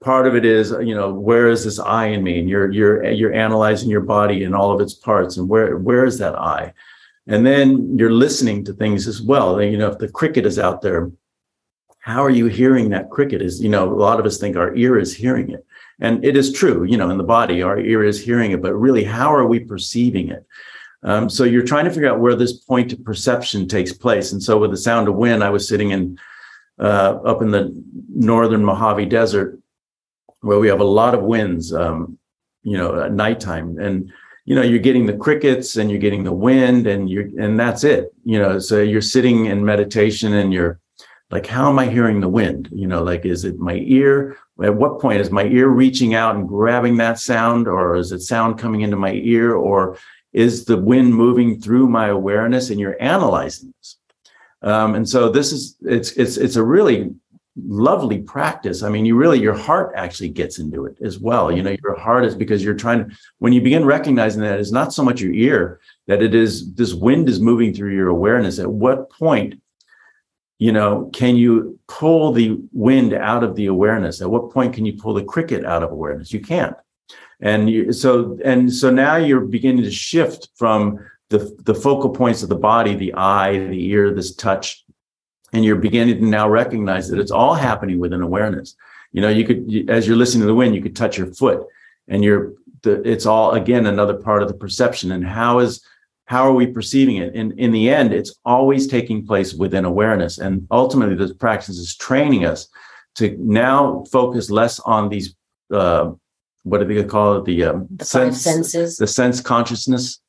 part 0.00 0.28
of 0.28 0.36
it 0.36 0.44
is, 0.44 0.70
you 0.70 0.94
know, 0.94 1.12
where 1.12 1.48
is 1.48 1.64
this 1.64 1.80
I 1.80 2.06
in 2.14 2.22
me? 2.22 2.38
And 2.38 2.48
you're 2.48 2.70
you're 2.70 3.10
you're 3.10 3.34
analyzing 3.34 3.90
your 3.90 4.06
body 4.18 4.44
and 4.44 4.54
all 4.54 4.70
of 4.70 4.80
its 4.80 4.94
parts, 4.94 5.36
and 5.36 5.48
where 5.48 5.78
where 5.78 6.04
is 6.04 6.18
that 6.18 6.36
I? 6.38 6.74
And 7.26 7.44
then 7.44 7.98
you're 7.98 8.12
listening 8.12 8.64
to 8.66 8.72
things 8.72 9.08
as 9.08 9.20
well. 9.20 9.60
You 9.60 9.78
know, 9.78 9.90
if 9.90 9.98
the 9.98 10.06
cricket 10.20 10.46
is 10.46 10.60
out 10.60 10.80
there, 10.80 11.10
how 12.04 12.22
are 12.22 12.28
you 12.28 12.44
hearing 12.48 12.90
that 12.90 13.08
cricket 13.08 13.40
is 13.40 13.62
you 13.62 13.68
know 13.70 13.90
a 13.90 13.96
lot 13.96 14.20
of 14.20 14.26
us 14.26 14.36
think 14.36 14.56
our 14.56 14.74
ear 14.76 14.98
is 14.98 15.16
hearing 15.16 15.50
it. 15.50 15.64
And 16.00 16.22
it 16.22 16.36
is 16.36 16.52
true 16.52 16.84
you 16.84 16.98
know 16.98 17.08
in 17.08 17.16
the 17.16 17.24
body 17.24 17.62
our 17.62 17.78
ear 17.80 18.04
is 18.04 18.22
hearing 18.22 18.50
it 18.50 18.60
but 18.60 18.74
really 18.74 19.04
how 19.04 19.34
are 19.34 19.46
we 19.46 19.58
perceiving 19.58 20.28
it? 20.28 20.44
Um, 21.02 21.30
so 21.30 21.44
you're 21.44 21.70
trying 21.70 21.86
to 21.86 21.90
figure 21.90 22.10
out 22.10 22.20
where 22.20 22.34
this 22.36 22.52
point 22.52 22.92
of 22.92 23.02
perception 23.04 23.66
takes 23.66 23.92
place. 23.92 24.32
And 24.32 24.42
so 24.42 24.58
with 24.58 24.70
the 24.70 24.76
sound 24.76 25.08
of 25.08 25.14
wind 25.14 25.42
i 25.42 25.48
was 25.48 25.66
sitting 25.66 25.92
in 25.92 26.18
uh, 26.78 27.20
up 27.24 27.40
in 27.40 27.50
the 27.50 27.64
northern 28.14 28.62
mojave 28.62 29.06
desert 29.06 29.58
where 30.40 30.58
we 30.58 30.68
have 30.68 30.80
a 30.80 30.92
lot 31.00 31.14
of 31.14 31.22
winds 31.22 31.72
um, 31.72 32.18
you 32.64 32.76
know 32.76 33.00
at 33.00 33.12
nighttime. 33.12 33.78
And 33.78 34.12
you 34.44 34.54
know 34.54 34.62
you're 34.62 34.78
getting 34.88 35.06
the 35.06 35.16
crickets 35.16 35.76
and 35.76 35.90
you're 35.90 36.06
getting 36.06 36.24
the 36.24 36.38
wind 36.48 36.86
and 36.86 37.08
you're 37.08 37.30
and 37.40 37.58
that's 37.58 37.82
it. 37.82 38.12
You 38.24 38.38
know 38.40 38.58
so 38.58 38.82
you're 38.82 39.10
sitting 39.16 39.46
in 39.46 39.64
meditation 39.64 40.34
and 40.34 40.52
you're 40.52 40.80
like 41.30 41.46
how 41.46 41.68
am 41.68 41.78
i 41.78 41.86
hearing 41.86 42.20
the 42.20 42.28
wind? 42.28 42.68
You 42.72 42.86
know 42.86 43.02
like 43.02 43.24
is 43.24 43.44
it 43.44 43.58
my 43.58 43.74
ear? 43.84 44.36
At 44.62 44.76
what 44.76 45.00
point 45.00 45.20
is 45.20 45.30
my 45.30 45.44
ear 45.44 45.68
reaching 45.68 46.14
out 46.14 46.36
and 46.36 46.48
grabbing 46.48 46.96
that 46.98 47.18
sound 47.18 47.66
or 47.66 47.96
is 47.96 48.12
it 48.12 48.20
sound 48.20 48.58
coming 48.58 48.82
into 48.82 48.96
my 48.96 49.12
ear 49.12 49.54
or 49.54 49.98
is 50.32 50.64
the 50.64 50.76
wind 50.76 51.14
moving 51.14 51.60
through 51.60 51.88
my 51.88 52.08
awareness 52.08 52.70
and 52.70 52.78
you're 52.78 53.00
analyzing 53.02 53.74
this? 53.78 53.96
Um, 54.62 54.94
and 54.94 55.08
so 55.08 55.28
this 55.28 55.52
is 55.52 55.76
it's 55.82 56.12
it's 56.12 56.36
it's 56.36 56.56
a 56.56 56.62
really 56.62 57.14
lovely 57.56 58.20
practice. 58.20 58.82
I 58.82 58.88
mean 58.88 59.04
you 59.04 59.16
really 59.16 59.40
your 59.40 59.54
heart 59.54 59.92
actually 59.96 60.28
gets 60.28 60.58
into 60.58 60.86
it 60.86 60.96
as 61.02 61.18
well. 61.18 61.50
You 61.50 61.62
know 61.62 61.76
your 61.82 61.98
heart 61.98 62.24
is 62.24 62.34
because 62.34 62.62
you're 62.62 62.74
trying 62.74 63.08
to 63.08 63.16
when 63.38 63.52
you 63.52 63.60
begin 63.60 63.84
recognizing 63.84 64.42
that 64.42 64.60
it's 64.60 64.72
not 64.72 64.92
so 64.92 65.04
much 65.04 65.20
your 65.20 65.32
ear 65.32 65.80
that 66.06 66.22
it 66.22 66.34
is 66.34 66.74
this 66.74 66.94
wind 66.94 67.28
is 67.28 67.40
moving 67.40 67.72
through 67.72 67.94
your 67.94 68.08
awareness. 68.08 68.58
At 68.58 68.70
what 68.70 69.10
point 69.10 69.60
you 70.58 70.72
know 70.72 71.10
can 71.12 71.36
you 71.36 71.78
pull 71.88 72.32
the 72.32 72.58
wind 72.72 73.12
out 73.12 73.44
of 73.44 73.56
the 73.56 73.66
awareness? 73.66 74.20
At 74.20 74.30
what 74.30 74.50
point 74.50 74.74
can 74.74 74.86
you 74.86 74.94
pull 74.94 75.14
the 75.14 75.24
cricket 75.24 75.64
out 75.64 75.82
of 75.82 75.92
awareness? 75.92 76.32
You 76.32 76.40
can't. 76.40 76.76
And 77.40 77.68
you, 77.68 77.92
so 77.92 78.38
and 78.44 78.72
so 78.72 78.90
now 78.90 79.16
you're 79.16 79.40
beginning 79.40 79.84
to 79.84 79.90
shift 79.90 80.48
from 80.56 81.04
the 81.30 81.56
the 81.64 81.74
focal 81.74 82.10
points 82.10 82.42
of 82.42 82.48
the 82.48 82.56
body 82.56 82.94
the 82.94 83.14
eye 83.14 83.58
the 83.58 83.86
ear 83.86 84.14
this 84.14 84.34
touch 84.34 84.84
and 85.52 85.64
you're 85.64 85.76
beginning 85.76 86.18
to 86.18 86.26
now 86.26 86.48
recognize 86.48 87.08
that 87.08 87.20
it's 87.20 87.30
all 87.30 87.54
happening 87.54 87.98
within 87.98 88.22
awareness. 88.22 88.76
You 89.12 89.20
know 89.20 89.28
you 89.28 89.44
could 89.44 89.90
as 89.90 90.06
you're 90.06 90.16
listening 90.16 90.42
to 90.42 90.46
the 90.46 90.54
wind 90.54 90.74
you 90.74 90.82
could 90.82 90.96
touch 90.96 91.18
your 91.18 91.32
foot 91.34 91.66
and 92.08 92.22
you're 92.22 92.52
the, 92.82 93.02
it's 93.08 93.26
all 93.26 93.52
again 93.52 93.86
another 93.86 94.14
part 94.14 94.42
of 94.42 94.48
the 94.48 94.54
perception. 94.54 95.12
And 95.12 95.24
how 95.24 95.58
is 95.58 95.84
how 96.26 96.42
are 96.48 96.52
we 96.54 96.66
perceiving 96.66 97.16
it 97.16 97.34
and 97.34 97.52
in 97.58 97.70
the 97.72 97.90
end 97.90 98.12
it's 98.12 98.34
always 98.44 98.86
taking 98.86 99.26
place 99.26 99.54
within 99.54 99.84
awareness 99.84 100.38
and 100.38 100.66
ultimately 100.70 101.14
this 101.14 101.32
practice 101.34 101.76
is 101.78 101.96
training 101.96 102.44
us 102.44 102.68
to 103.14 103.36
now 103.38 104.04
focus 104.10 104.50
less 104.50 104.80
on 104.80 105.08
these 105.08 105.34
uh, 105.72 106.10
what 106.64 106.78
do 106.78 106.86
they 106.94 107.04
call 107.04 107.36
it 107.36 107.44
the, 107.44 107.64
um, 107.64 107.86
The 107.96 108.04
five 108.04 108.36
senses. 108.36 108.96
the 108.96 109.06
sense 109.06 109.40
consciousness 109.40 110.20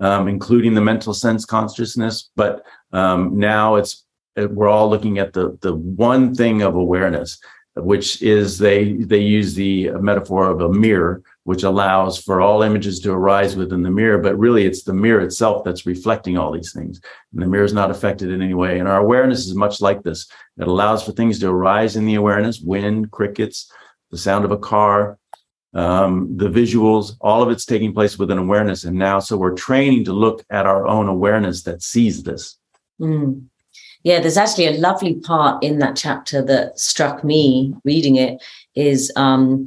um, 0.00 0.28
including 0.28 0.74
the 0.74 0.80
mental 0.80 1.14
sense 1.14 1.44
consciousness 1.44 2.30
but 2.36 2.64
um, 2.92 3.38
now 3.38 3.76
it's 3.76 4.04
we're 4.36 4.68
all 4.68 4.88
looking 4.88 5.18
at 5.18 5.32
the 5.32 5.58
the 5.62 5.74
one 5.74 6.34
thing 6.34 6.62
of 6.62 6.74
awareness 6.74 7.38
which 7.76 8.22
is 8.22 8.58
they 8.58 8.94
they 8.94 9.20
use 9.20 9.54
the 9.54 9.90
metaphor 10.00 10.50
of 10.50 10.60
a 10.60 10.72
mirror 10.72 11.22
which 11.48 11.62
allows 11.62 12.18
for 12.18 12.42
all 12.42 12.62
images 12.62 13.00
to 13.00 13.10
arise 13.10 13.56
within 13.56 13.82
the 13.82 13.90
mirror 13.90 14.18
but 14.18 14.38
really 14.38 14.66
it's 14.66 14.82
the 14.82 14.92
mirror 14.92 15.22
itself 15.22 15.64
that's 15.64 15.86
reflecting 15.86 16.36
all 16.36 16.52
these 16.52 16.74
things. 16.74 17.00
And 17.32 17.40
the 17.40 17.46
mirror 17.46 17.64
is 17.64 17.72
not 17.72 17.90
affected 17.90 18.30
in 18.30 18.42
any 18.42 18.52
way. 18.52 18.78
And 18.78 18.86
our 18.86 19.00
awareness 19.00 19.46
is 19.46 19.54
much 19.54 19.80
like 19.80 20.02
this. 20.02 20.30
It 20.58 20.68
allows 20.68 21.02
for 21.02 21.12
things 21.12 21.38
to 21.38 21.48
arise 21.48 21.96
in 21.96 22.04
the 22.04 22.16
awareness 22.16 22.60
wind 22.60 23.10
crickets 23.12 23.72
the 24.10 24.18
sound 24.18 24.44
of 24.44 24.50
a 24.50 24.58
car 24.58 25.18
um, 25.72 26.36
the 26.36 26.50
visuals 26.50 27.16
all 27.22 27.42
of 27.42 27.48
it's 27.48 27.64
taking 27.64 27.94
place 27.94 28.18
within 28.18 28.36
awareness. 28.36 28.84
And 28.84 28.98
now 28.98 29.18
so 29.18 29.38
we're 29.38 29.54
training 29.54 30.04
to 30.04 30.12
look 30.12 30.44
at 30.50 30.66
our 30.66 30.86
own 30.86 31.08
awareness 31.08 31.62
that 31.62 31.82
sees 31.82 32.24
this. 32.24 32.58
Mm. 33.00 33.46
Yeah, 34.02 34.20
there's 34.20 34.36
actually 34.36 34.66
a 34.66 34.78
lovely 34.78 35.14
part 35.14 35.64
in 35.64 35.78
that 35.78 35.96
chapter 35.96 36.42
that 36.42 36.78
struck 36.78 37.24
me 37.24 37.74
reading 37.84 38.16
it 38.16 38.42
is 38.74 39.10
um, 39.16 39.64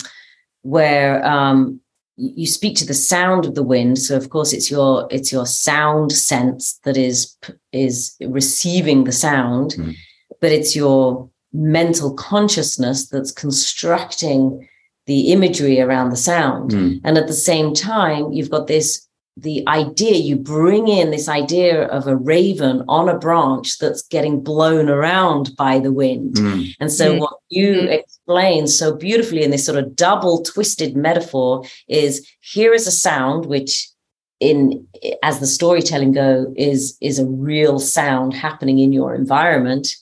where 0.64 1.26
um, 1.26 1.80
you 2.18 2.46
speak 2.46 2.76
to 2.78 2.86
the 2.86 2.94
sound 2.94 3.46
of 3.46 3.56
the 3.56 3.64
wind. 3.64 3.98
So 4.00 4.16
of 4.16 4.30
course 4.30 4.54
it's 4.54 4.70
your 4.70 5.08
it's 5.10 5.32
your 5.32 5.46
sound 5.46 6.12
sense 6.12 6.80
that 6.84 6.98
is 6.98 7.36
is 7.72 8.16
receiving 8.22 9.06
the 9.06 9.12
sound, 9.12 9.72
Mhm. 9.72 9.96
but 10.40 10.52
it's 10.52 10.76
your 10.76 11.30
mental 11.54 12.14
consciousness 12.14 13.08
that's 13.10 13.32
constructing 13.32 14.68
the 15.08 15.32
imagery 15.32 15.82
around 15.82 16.12
the 16.12 16.16
sound. 16.16 16.72
Mm. 16.72 17.02
And 17.04 17.18
at 17.18 17.28
the 17.28 17.34
same 17.34 17.74
time, 17.74 18.32
you've 18.32 18.52
got 18.52 18.68
this 18.68 19.06
the 19.38 19.64
idea 19.68 20.16
you 20.16 20.36
bring 20.36 20.88
in 20.88 21.10
this 21.10 21.30
idea 21.30 21.86
of 21.86 22.06
a 22.06 22.16
raven 22.16 22.84
on 22.90 23.08
a 23.08 23.18
branch 23.18 23.78
that's 23.80 24.02
getting 24.04 24.44
blown 24.44 24.90
around 24.90 25.56
by 25.56 25.80
the 25.80 25.92
wind 25.92 26.36
mm. 26.36 26.68
and 26.82 26.92
so 26.92 27.14
mm. 27.14 27.20
what 27.20 27.34
you 27.50 27.74
mm. 27.74 27.90
explain 27.90 28.68
so 28.68 28.96
beautifully 28.96 29.42
in 29.42 29.52
this 29.52 29.66
sort 29.66 29.78
of 29.78 29.96
double 29.96 30.44
twisted 30.44 30.98
metaphor 30.98 31.64
is 31.88 32.30
here 32.42 32.74
is 32.74 32.88
a 32.88 32.92
sound 32.92 33.46
which 33.46 33.90
in 34.42 34.86
as 35.24 35.40
the 35.40 35.48
storytelling 35.48 36.12
go 36.12 36.52
is 36.58 36.98
is 37.00 37.18
a 37.18 37.26
real 37.26 37.80
sound 37.80 38.34
happening 38.34 38.80
in 38.80 38.92
your 38.92 39.16
environment 39.16 39.96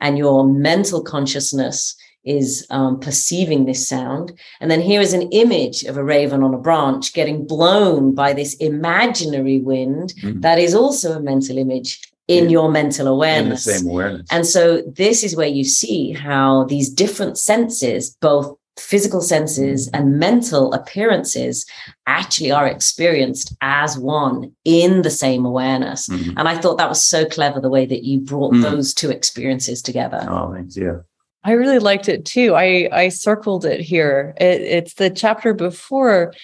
and 0.00 0.16
your 0.16 0.46
mental 0.46 1.02
consciousness 1.02 1.94
is 2.24 2.66
um, 2.70 3.00
perceiving 3.00 3.64
this 3.64 3.88
sound. 3.88 4.32
And 4.60 4.70
then 4.70 4.80
here 4.80 5.00
is 5.00 5.12
an 5.12 5.30
image 5.30 5.84
of 5.84 5.96
a 5.96 6.04
raven 6.04 6.42
on 6.42 6.54
a 6.54 6.58
branch 6.58 7.12
getting 7.12 7.46
blown 7.46 8.14
by 8.14 8.32
this 8.32 8.54
imaginary 8.54 9.58
wind 9.58 10.14
mm. 10.22 10.40
that 10.42 10.58
is 10.58 10.74
also 10.74 11.12
a 11.12 11.20
mental 11.20 11.56
image 11.56 12.00
in 12.28 12.44
yeah. 12.44 12.50
your 12.50 12.70
mental 12.70 13.06
awareness. 13.06 13.66
In 13.66 13.72
the 13.72 13.78
same 13.78 13.88
awareness. 13.88 14.26
And 14.30 14.46
so 14.46 14.82
this 14.82 15.24
is 15.24 15.34
where 15.34 15.48
you 15.48 15.64
see 15.64 16.12
how 16.12 16.64
these 16.64 16.90
different 16.90 17.38
senses, 17.38 18.16
both 18.20 18.54
physical 18.78 19.20
senses 19.20 19.88
mm. 19.88 19.98
and 19.98 20.18
mental 20.18 20.72
appearances 20.72 21.66
actually 22.06 22.52
are 22.52 22.66
experienced 22.66 23.54
as 23.60 23.98
one 23.98 24.52
in 24.64 25.02
the 25.02 25.10
same 25.10 25.44
awareness. 25.44 26.08
Mm-hmm. 26.08 26.38
And 26.38 26.48
I 26.48 26.58
thought 26.58 26.78
that 26.78 26.88
was 26.88 27.02
so 27.02 27.24
clever 27.24 27.60
the 27.60 27.68
way 27.68 27.86
that 27.86 28.04
you 28.04 28.20
brought 28.20 28.54
mm. 28.54 28.62
those 28.62 28.94
two 28.94 29.10
experiences 29.10 29.82
together. 29.82 30.26
Oh, 30.28 30.52
thanks. 30.54 30.76
Yeah. 30.76 30.98
I 31.42 31.52
really 31.52 31.78
liked 31.78 32.08
it 32.08 32.24
too. 32.24 32.54
I 32.54 32.88
I 32.92 33.08
circled 33.08 33.64
it 33.64 33.80
here. 33.80 34.34
It, 34.38 34.60
it's 34.60 34.94
the 34.94 35.10
chapter 35.10 35.54
before, 35.54 36.34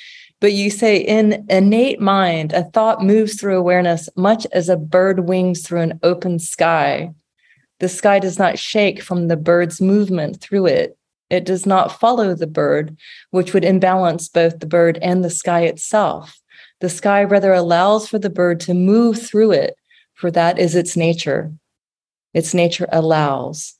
but 0.41 0.53
you 0.53 0.71
say 0.71 0.97
in 0.97 1.47
innate 1.51 2.01
mind, 2.01 2.53
a 2.53 2.65
thought 2.65 3.05
moves 3.05 3.39
through 3.39 3.59
awareness 3.59 4.09
much 4.17 4.47
as 4.53 4.69
a 4.69 4.77
bird 4.77 5.29
wings 5.29 5.63
through 5.63 5.81
an 5.81 6.01
open 6.03 6.39
sky. 6.39 7.13
The 7.79 7.89
sky 7.89 8.19
does 8.19 8.39
not 8.39 8.59
shake 8.59 9.03
from 9.03 9.29
the 9.29 9.37
bird's 9.37 9.81
movement 9.81 10.41
through 10.41 10.67
it. 10.67 10.97
It 11.29 11.45
does 11.45 11.67
not 11.67 11.99
follow 12.01 12.35
the 12.35 12.47
bird, 12.47 12.97
which 13.31 13.53
would 13.53 13.65
imbalance 13.65 14.29
both 14.29 14.61
the 14.61 14.67
bird 14.67 14.99
and 15.03 15.23
the 15.23 15.31
sky 15.31 15.63
itself. 15.63 16.41
The 16.81 16.89
sky 16.89 17.25
rather 17.25 17.53
allows 17.53 18.09
for 18.09 18.19
the 18.19 18.31
bird 18.31 18.61
to 18.61 18.75
move 18.75 19.21
through 19.21 19.53
it, 19.53 19.77
for 20.15 20.31
that 20.31 20.59
is 20.59 20.75
its 20.75 20.97
nature. 20.97 21.53
Its 22.33 22.55
nature 22.55 22.87
allows. 22.93 23.76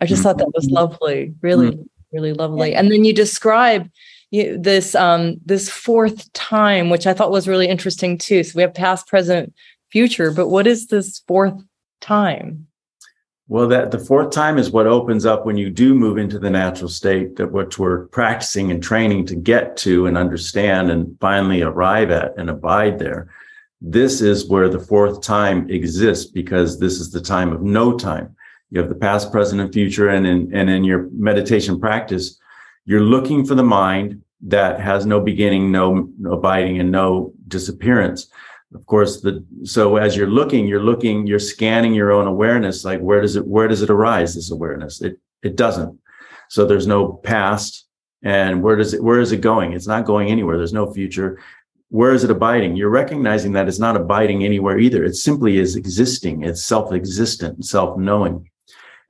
I 0.00 0.06
just 0.06 0.22
thought 0.22 0.38
that 0.38 0.52
was 0.54 0.66
mm-hmm. 0.66 0.76
lovely, 0.76 1.34
really, 1.42 1.72
mm-hmm. 1.72 1.82
really 2.12 2.32
lovely. 2.32 2.74
And 2.74 2.90
then 2.90 3.04
you 3.04 3.12
describe 3.12 3.90
you, 4.30 4.56
this 4.58 4.94
um, 4.94 5.36
this 5.44 5.68
fourth 5.68 6.32
time, 6.32 6.90
which 6.90 7.06
I 7.06 7.12
thought 7.12 7.30
was 7.30 7.48
really 7.48 7.68
interesting 7.68 8.16
too. 8.16 8.44
So 8.44 8.52
we 8.56 8.62
have 8.62 8.74
past, 8.74 9.08
present, 9.08 9.52
future, 9.90 10.30
but 10.30 10.48
what 10.48 10.66
is 10.66 10.86
this 10.86 11.20
fourth 11.26 11.60
time? 12.00 12.66
Well, 13.48 13.66
that 13.66 13.90
the 13.90 13.98
fourth 13.98 14.30
time 14.30 14.58
is 14.58 14.70
what 14.70 14.86
opens 14.86 15.26
up 15.26 15.44
when 15.44 15.56
you 15.56 15.70
do 15.70 15.92
move 15.92 16.18
into 16.18 16.38
the 16.38 16.50
natural 16.50 16.88
state 16.88 17.34
that 17.34 17.50
which 17.50 17.80
we're 17.80 18.06
practicing 18.06 18.70
and 18.70 18.80
training 18.80 19.26
to 19.26 19.34
get 19.34 19.76
to 19.78 20.06
and 20.06 20.16
understand 20.16 20.88
and 20.88 21.18
finally 21.20 21.60
arrive 21.60 22.12
at 22.12 22.38
and 22.38 22.48
abide 22.48 23.00
there. 23.00 23.28
This 23.80 24.20
is 24.20 24.48
where 24.48 24.68
the 24.68 24.78
fourth 24.78 25.20
time 25.20 25.68
exists 25.68 26.30
because 26.30 26.78
this 26.78 27.00
is 27.00 27.10
the 27.10 27.20
time 27.20 27.52
of 27.52 27.62
no 27.62 27.96
time 27.96 28.36
you 28.70 28.80
have 28.80 28.88
the 28.88 28.94
past, 28.94 29.32
present, 29.32 29.60
and 29.60 29.72
future. 29.72 30.08
And 30.08 30.26
in, 30.26 30.54
and 30.54 30.70
in 30.70 30.84
your 30.84 31.08
meditation 31.12 31.80
practice, 31.80 32.38
you're 32.84 33.02
looking 33.02 33.44
for 33.44 33.54
the 33.54 33.64
mind 33.64 34.22
that 34.42 34.80
has 34.80 35.04
no 35.04 35.20
beginning, 35.20 35.70
no, 35.70 36.08
abiding, 36.30 36.80
and 36.80 36.90
no 36.90 37.32
disappearance. 37.48 38.28
Of 38.74 38.86
course, 38.86 39.20
the 39.20 39.44
so 39.64 39.96
as 39.96 40.16
you're 40.16 40.30
looking, 40.30 40.66
you're 40.66 40.82
looking, 40.82 41.26
you're 41.26 41.40
scanning 41.40 41.92
your 41.92 42.12
own 42.12 42.26
awareness. 42.26 42.84
Like 42.84 43.00
where 43.00 43.20
does 43.20 43.34
it 43.36 43.46
where 43.46 43.66
does 43.66 43.82
it 43.82 43.90
arise? 43.90 44.34
This 44.34 44.52
awareness, 44.52 45.02
it 45.02 45.18
it 45.42 45.56
doesn't. 45.56 45.98
So 46.48 46.64
there's 46.64 46.86
no 46.86 47.14
past, 47.14 47.86
and 48.22 48.62
where 48.62 48.76
does 48.76 48.94
it 48.94 49.02
where 49.02 49.18
is 49.18 49.32
it 49.32 49.40
going? 49.40 49.72
It's 49.72 49.88
not 49.88 50.04
going 50.04 50.28
anywhere. 50.28 50.56
There's 50.56 50.72
no 50.72 50.92
future. 50.92 51.40
Where 51.88 52.12
is 52.12 52.22
it 52.22 52.30
abiding? 52.30 52.76
You're 52.76 52.90
recognizing 52.90 53.52
that 53.54 53.66
it's 53.66 53.80
not 53.80 53.96
abiding 53.96 54.44
anywhere 54.44 54.78
either. 54.78 55.02
It 55.02 55.16
simply 55.16 55.58
is 55.58 55.74
existing. 55.74 56.44
It's 56.44 56.62
self-existent, 56.62 57.64
self-knowing. 57.64 58.48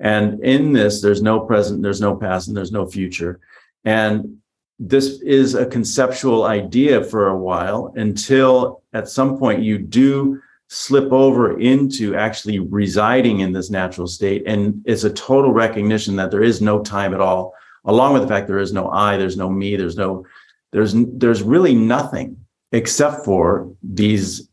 And 0.00 0.42
in 0.42 0.72
this, 0.72 1.02
there's 1.02 1.22
no 1.22 1.40
present, 1.40 1.82
there's 1.82 2.00
no 2.00 2.16
past, 2.16 2.48
and 2.48 2.56
there's 2.56 2.72
no 2.72 2.86
future. 2.86 3.38
And 3.84 4.38
this 4.78 5.20
is 5.20 5.54
a 5.54 5.66
conceptual 5.66 6.44
idea 6.44 7.04
for 7.04 7.28
a 7.28 7.36
while 7.36 7.92
until 7.96 8.82
at 8.94 9.10
some 9.10 9.38
point 9.38 9.62
you 9.62 9.76
do 9.76 10.40
slip 10.68 11.12
over 11.12 11.60
into 11.60 12.14
actually 12.14 12.60
residing 12.60 13.40
in 13.40 13.52
this 13.52 13.68
natural 13.68 14.06
state. 14.06 14.42
And 14.46 14.82
it's 14.86 15.04
a 15.04 15.12
total 15.12 15.52
recognition 15.52 16.16
that 16.16 16.30
there 16.30 16.42
is 16.42 16.62
no 16.62 16.80
time 16.80 17.12
at 17.12 17.20
all, 17.20 17.52
along 17.84 18.14
with 18.14 18.22
the 18.22 18.28
fact 18.28 18.46
there 18.46 18.58
is 18.58 18.72
no 18.72 18.88
I, 18.88 19.18
there's 19.18 19.36
no 19.36 19.50
me, 19.50 19.76
there's 19.76 19.96
no, 19.96 20.24
there's, 20.72 20.94
there's 20.96 21.42
really 21.42 21.74
nothing 21.74 22.38
except 22.72 23.24
for 23.24 23.70
these 23.82 24.48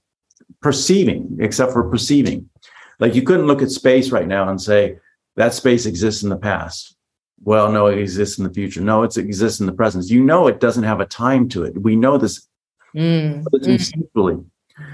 perceiving, 0.62 1.38
except 1.40 1.72
for 1.72 1.90
perceiving. 1.90 2.50
Like 3.00 3.16
you 3.16 3.22
couldn't 3.22 3.48
look 3.48 3.62
at 3.62 3.70
space 3.70 4.12
right 4.12 4.28
now 4.28 4.50
and 4.50 4.60
say, 4.60 4.98
that 5.38 5.54
space 5.54 5.86
exists 5.86 6.24
in 6.24 6.30
the 6.30 6.38
past. 6.38 6.96
Well, 7.44 7.72
no, 7.72 7.88
it 7.88 8.00
exists 8.00 8.38
in 8.38 8.44
the 8.44 8.54
future. 8.54 8.82
No, 8.82 9.04
it 9.04 9.16
exists 9.16 9.60
in 9.60 9.68
the 9.68 9.72
present. 9.72 10.10
You 10.10 10.24
know, 10.24 10.48
it 10.48 10.60
doesn't 10.60 10.84
have 10.84 11.00
a 11.00 11.06
time 11.06 11.48
to 11.50 11.64
it. 11.64 11.82
We 11.82 11.96
know 11.96 12.18
this 12.18 12.48
mm. 12.96 13.44
instinctually, 13.54 14.44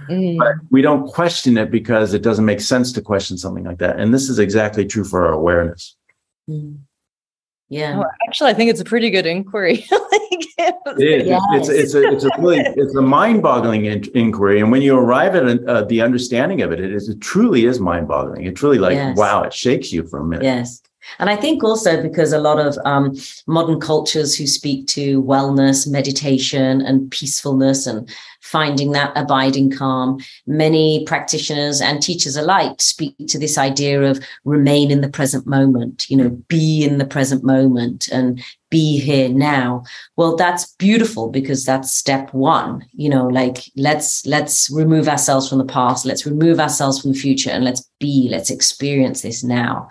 mm. 0.09 0.37
but 0.37 0.55
we 0.69 0.81
don't 0.81 1.07
question 1.07 1.57
it 1.57 1.71
because 1.71 2.13
it 2.13 2.21
doesn't 2.21 2.45
make 2.45 2.59
sense 2.59 2.91
to 2.91 3.01
question 3.01 3.37
something 3.37 3.63
like 3.63 3.79
that. 3.79 3.97
And 3.97 4.13
this 4.13 4.29
is 4.29 4.39
exactly 4.39 4.85
true 4.85 5.05
for 5.05 5.25
our 5.25 5.33
awareness. 5.33 5.95
Mm. 6.49 6.79
Yeah. 7.69 8.01
Oh, 8.01 8.05
actually, 8.27 8.51
I 8.51 8.53
think 8.53 8.69
it's 8.69 8.81
a 8.81 8.85
pretty 8.85 9.09
good 9.09 9.25
inquiry. 9.25 9.85
it 10.97 11.21
is. 11.21 11.27
Yes. 11.27 11.43
It's, 11.53 11.69
it's, 11.69 11.93
a, 11.93 12.01
it's 12.11 12.23
a 12.23 12.29
really, 12.39 12.59
it's 12.59 12.95
a 12.95 13.01
mind-boggling 13.01 13.85
in- 13.85 14.09
inquiry. 14.15 14.61
And 14.61 14.71
when 14.71 14.81
you 14.81 14.97
arrive 14.97 15.35
at 15.35 15.67
uh, 15.67 15.83
the 15.83 16.01
understanding 16.01 16.61
of 16.61 16.71
it, 16.71 16.79
it 16.79 16.93
is, 16.93 17.09
it 17.09 17.21
truly 17.21 17.65
is 17.65 17.79
mind-boggling. 17.79 18.45
It 18.45 18.55
truly 18.55 18.77
like, 18.77 18.95
yes. 18.95 19.17
wow, 19.17 19.43
it 19.43 19.53
shakes 19.53 19.91
you 19.91 20.07
for 20.07 20.19
a 20.19 20.23
minute. 20.23 20.43
Yes. 20.43 20.81
And 21.19 21.29
I 21.29 21.35
think 21.35 21.63
also 21.63 22.01
because 22.01 22.33
a 22.33 22.39
lot 22.39 22.59
of 22.59 22.77
um, 22.85 23.15
modern 23.47 23.79
cultures 23.79 24.35
who 24.35 24.47
speak 24.47 24.87
to 24.87 25.21
wellness, 25.23 25.87
meditation, 25.87 26.81
and 26.81 27.09
peacefulness 27.11 27.87
and 27.87 28.09
finding 28.41 28.91
that 28.91 29.11
abiding 29.15 29.71
calm, 29.71 30.19
many 30.45 31.05
practitioners 31.05 31.81
and 31.81 32.01
teachers 32.01 32.35
alike 32.35 32.81
speak 32.81 33.15
to 33.27 33.39
this 33.39 33.57
idea 33.57 34.01
of 34.03 34.23
remain 34.43 34.91
in 34.91 35.01
the 35.01 35.09
present 35.09 35.47
moment, 35.47 36.09
you 36.09 36.17
know, 36.17 36.29
be 36.49 36.83
in 36.83 36.97
the 36.97 37.05
present 37.05 37.43
moment 37.43 38.09
and 38.09 38.43
be 38.69 38.99
here 38.99 39.29
now. 39.29 39.83
Well, 40.17 40.35
that's 40.35 40.73
beautiful 40.75 41.29
because 41.29 41.63
that's 41.63 41.93
step 41.93 42.33
one, 42.33 42.85
you 42.91 43.09
know, 43.09 43.27
like 43.27 43.59
let's 43.77 44.25
let's 44.25 44.69
remove 44.69 45.07
ourselves 45.07 45.47
from 45.47 45.59
the 45.59 45.65
past, 45.65 46.05
let's 46.05 46.25
remove 46.25 46.59
ourselves 46.59 46.99
from 47.01 47.13
the 47.13 47.19
future, 47.19 47.49
and 47.49 47.63
let's 47.63 47.89
be, 47.99 48.27
let's 48.29 48.49
experience 48.49 49.21
this 49.21 49.43
now. 49.43 49.89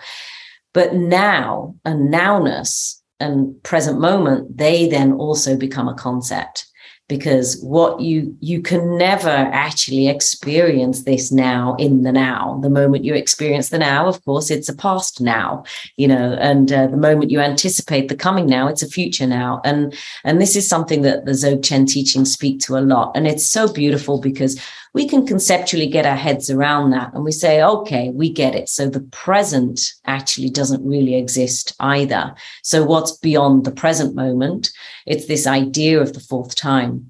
But 0.75 0.95
now 0.95 1.77
and 1.85 2.13
nowness 2.13 3.01
and 3.21 3.63
present 3.63 4.01
moment, 4.01 4.57
they 4.57 4.89
then 4.89 5.13
also 5.13 5.57
become 5.57 5.89
a 5.89 5.95
concept 5.95 6.67
because 7.13 7.61
what 7.63 8.01
you 8.01 8.35
you 8.41 8.63
can 8.63 8.97
never 8.97 9.29
actually 9.29 10.09
experience 10.09 11.05
this 11.05 11.31
now 11.31 11.77
in 11.79 12.05
the 12.05 12.13
now. 12.13 12.59
The 12.63 12.71
moment 12.71 13.05
you 13.05 13.15
experience 13.15 13.69
the 13.69 13.79
now 13.79 14.07
of 14.07 14.25
course 14.25 14.51
it's 14.51 14.71
a 14.71 14.75
past 14.75 15.21
now 15.21 15.65
you 15.97 16.09
know 16.09 16.39
and 16.41 16.73
uh, 16.73 16.87
the 16.87 16.97
moment 16.97 17.31
you 17.31 17.41
anticipate 17.41 18.09
the 18.09 18.17
coming 18.17 18.47
now 18.47 18.67
it's 18.67 18.83
a 18.83 18.89
future 18.89 19.27
now. 19.27 19.61
And 19.65 19.95
and 20.25 20.41
this 20.41 20.57
is 20.57 20.67
something 20.67 21.03
that 21.03 21.27
the 21.27 21.33
dzogchen 21.33 21.87
teachings 21.87 22.33
speak 22.33 22.61
to 22.61 22.79
a 22.79 22.87
lot. 22.93 23.13
And 23.15 23.27
it's 23.27 23.45
so 23.45 23.71
beautiful 23.71 24.19
because 24.19 24.59
we 24.94 25.09
can 25.09 25.26
conceptually 25.26 25.87
get 25.87 26.05
our 26.05 26.16
heads 26.16 26.50
around 26.50 26.90
that 26.90 27.12
and 27.14 27.24
we 27.24 27.32
say, 27.32 27.62
okay, 27.62 28.11
we 28.11 28.30
get 28.30 28.55
it. 28.55 28.68
So 28.68 28.88
the 28.88 29.01
present 29.01 29.80
actually 30.05 30.51
doesn't 30.51 30.86
really 30.86 31.14
exist 31.14 31.74
either. 31.80 32.34
So 32.62 32.84
what's 32.84 33.16
beyond 33.16 33.64
the 33.64 33.70
present 33.70 34.14
moment? 34.14 34.70
It's 35.07 35.26
this 35.26 35.47
idea 35.47 36.01
of 36.01 36.12
the 36.12 36.20
fourth 36.20 36.55
time. 36.55 37.09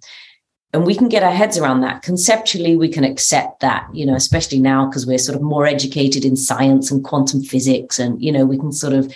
And 0.73 0.87
we 0.87 0.95
can 0.95 1.09
get 1.09 1.25
our 1.25 1.33
heads 1.33 1.59
around 1.59 1.81
that. 1.83 2.03
Conceptually, 2.03 2.77
we 2.77 2.89
can 2.89 3.05
accept 3.05 3.61
that, 3.61 3.87
you 3.93 4.07
know, 4.07 4.15
especially 4.15 4.59
now 4.59 4.87
because 4.87 5.05
we're 5.05 5.19
sort 5.19 5.37
of 5.37 5.43
more 5.43 5.67
educated 5.67 6.25
in 6.25 6.35
science 6.35 6.91
and 6.91 7.05
quantum 7.05 7.43
physics. 7.43 7.99
And, 7.99 8.23
you 8.23 8.33
know, 8.33 8.47
we 8.47 8.57
can 8.57 8.73
sort 8.73 8.95
of 8.95 9.13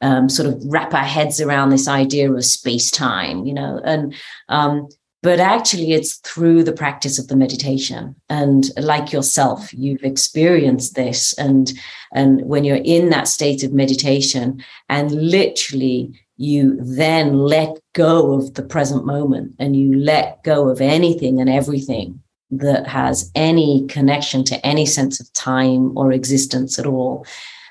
um, 0.00 0.28
sort 0.28 0.48
of 0.48 0.62
wrap 0.66 0.94
our 0.94 1.04
heads 1.04 1.40
around 1.40 1.70
this 1.70 1.88
idea 1.88 2.30
of 2.30 2.44
space 2.44 2.90
time, 2.90 3.46
you 3.46 3.54
know, 3.54 3.80
and 3.84 4.14
um, 4.48 4.88
but 5.22 5.38
actually 5.38 5.92
it's 5.92 6.14
through 6.16 6.64
the 6.64 6.72
practice 6.72 7.18
of 7.18 7.28
the 7.28 7.36
meditation. 7.36 8.14
And 8.28 8.70
like 8.76 9.12
yourself 9.12 9.72
you've 9.72 10.02
experienced 10.02 10.94
this. 10.94 11.32
And 11.34 11.72
and 12.12 12.42
when 12.42 12.64
you're 12.64 12.76
in 12.84 13.10
that 13.10 13.28
state 13.28 13.62
of 13.62 13.72
meditation 13.72 14.62
and 14.88 15.12
literally 15.12 16.12
you 16.36 16.76
then 16.80 17.38
let 17.38 17.78
go 17.92 18.32
of 18.32 18.54
the 18.54 18.62
present 18.62 19.06
moment 19.06 19.54
and 19.58 19.76
you 19.76 19.94
let 19.94 20.42
go 20.42 20.68
of 20.68 20.80
anything 20.80 21.40
and 21.40 21.48
everything 21.48 22.20
that 22.50 22.86
has 22.86 23.30
any 23.34 23.86
connection 23.86 24.44
to 24.44 24.66
any 24.66 24.84
sense 24.84 25.20
of 25.20 25.32
time 25.32 25.96
or 25.96 26.12
existence 26.12 26.78
at 26.78 26.86
all. 26.86 27.24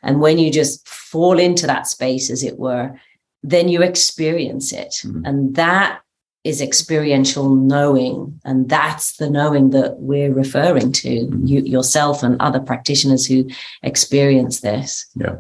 And 0.04 0.22
when 0.22 0.40
you 0.40 0.52
just 0.52 0.88
fall 0.88 1.38
into 1.38 1.68
that 1.68 1.86
space 1.86 2.32
as 2.32 2.44
it 2.44 2.58
were 2.58 2.98
then 3.44 3.70
you 3.70 3.82
experience 3.82 4.72
it. 4.72 5.02
Mm-hmm. 5.04 5.26
and 5.26 5.56
that 5.56 6.01
is 6.44 6.62
experiential 6.62 7.56
knowing 7.56 8.40
and 8.44 8.68
that's 8.68 9.18
the 9.18 9.30
knowing 9.30 9.70
that 9.70 10.00
we're 10.00 10.34
referring 10.34 10.92
to 10.92 11.10
mm-hmm. 11.10 11.46
you 11.46 11.62
yourself 11.62 12.24
and 12.24 12.42
other 12.42 12.60
practitioners 12.60 13.26
who 13.26 13.48
experience 13.84 14.62
this 14.62 15.06
yeah 15.16 15.36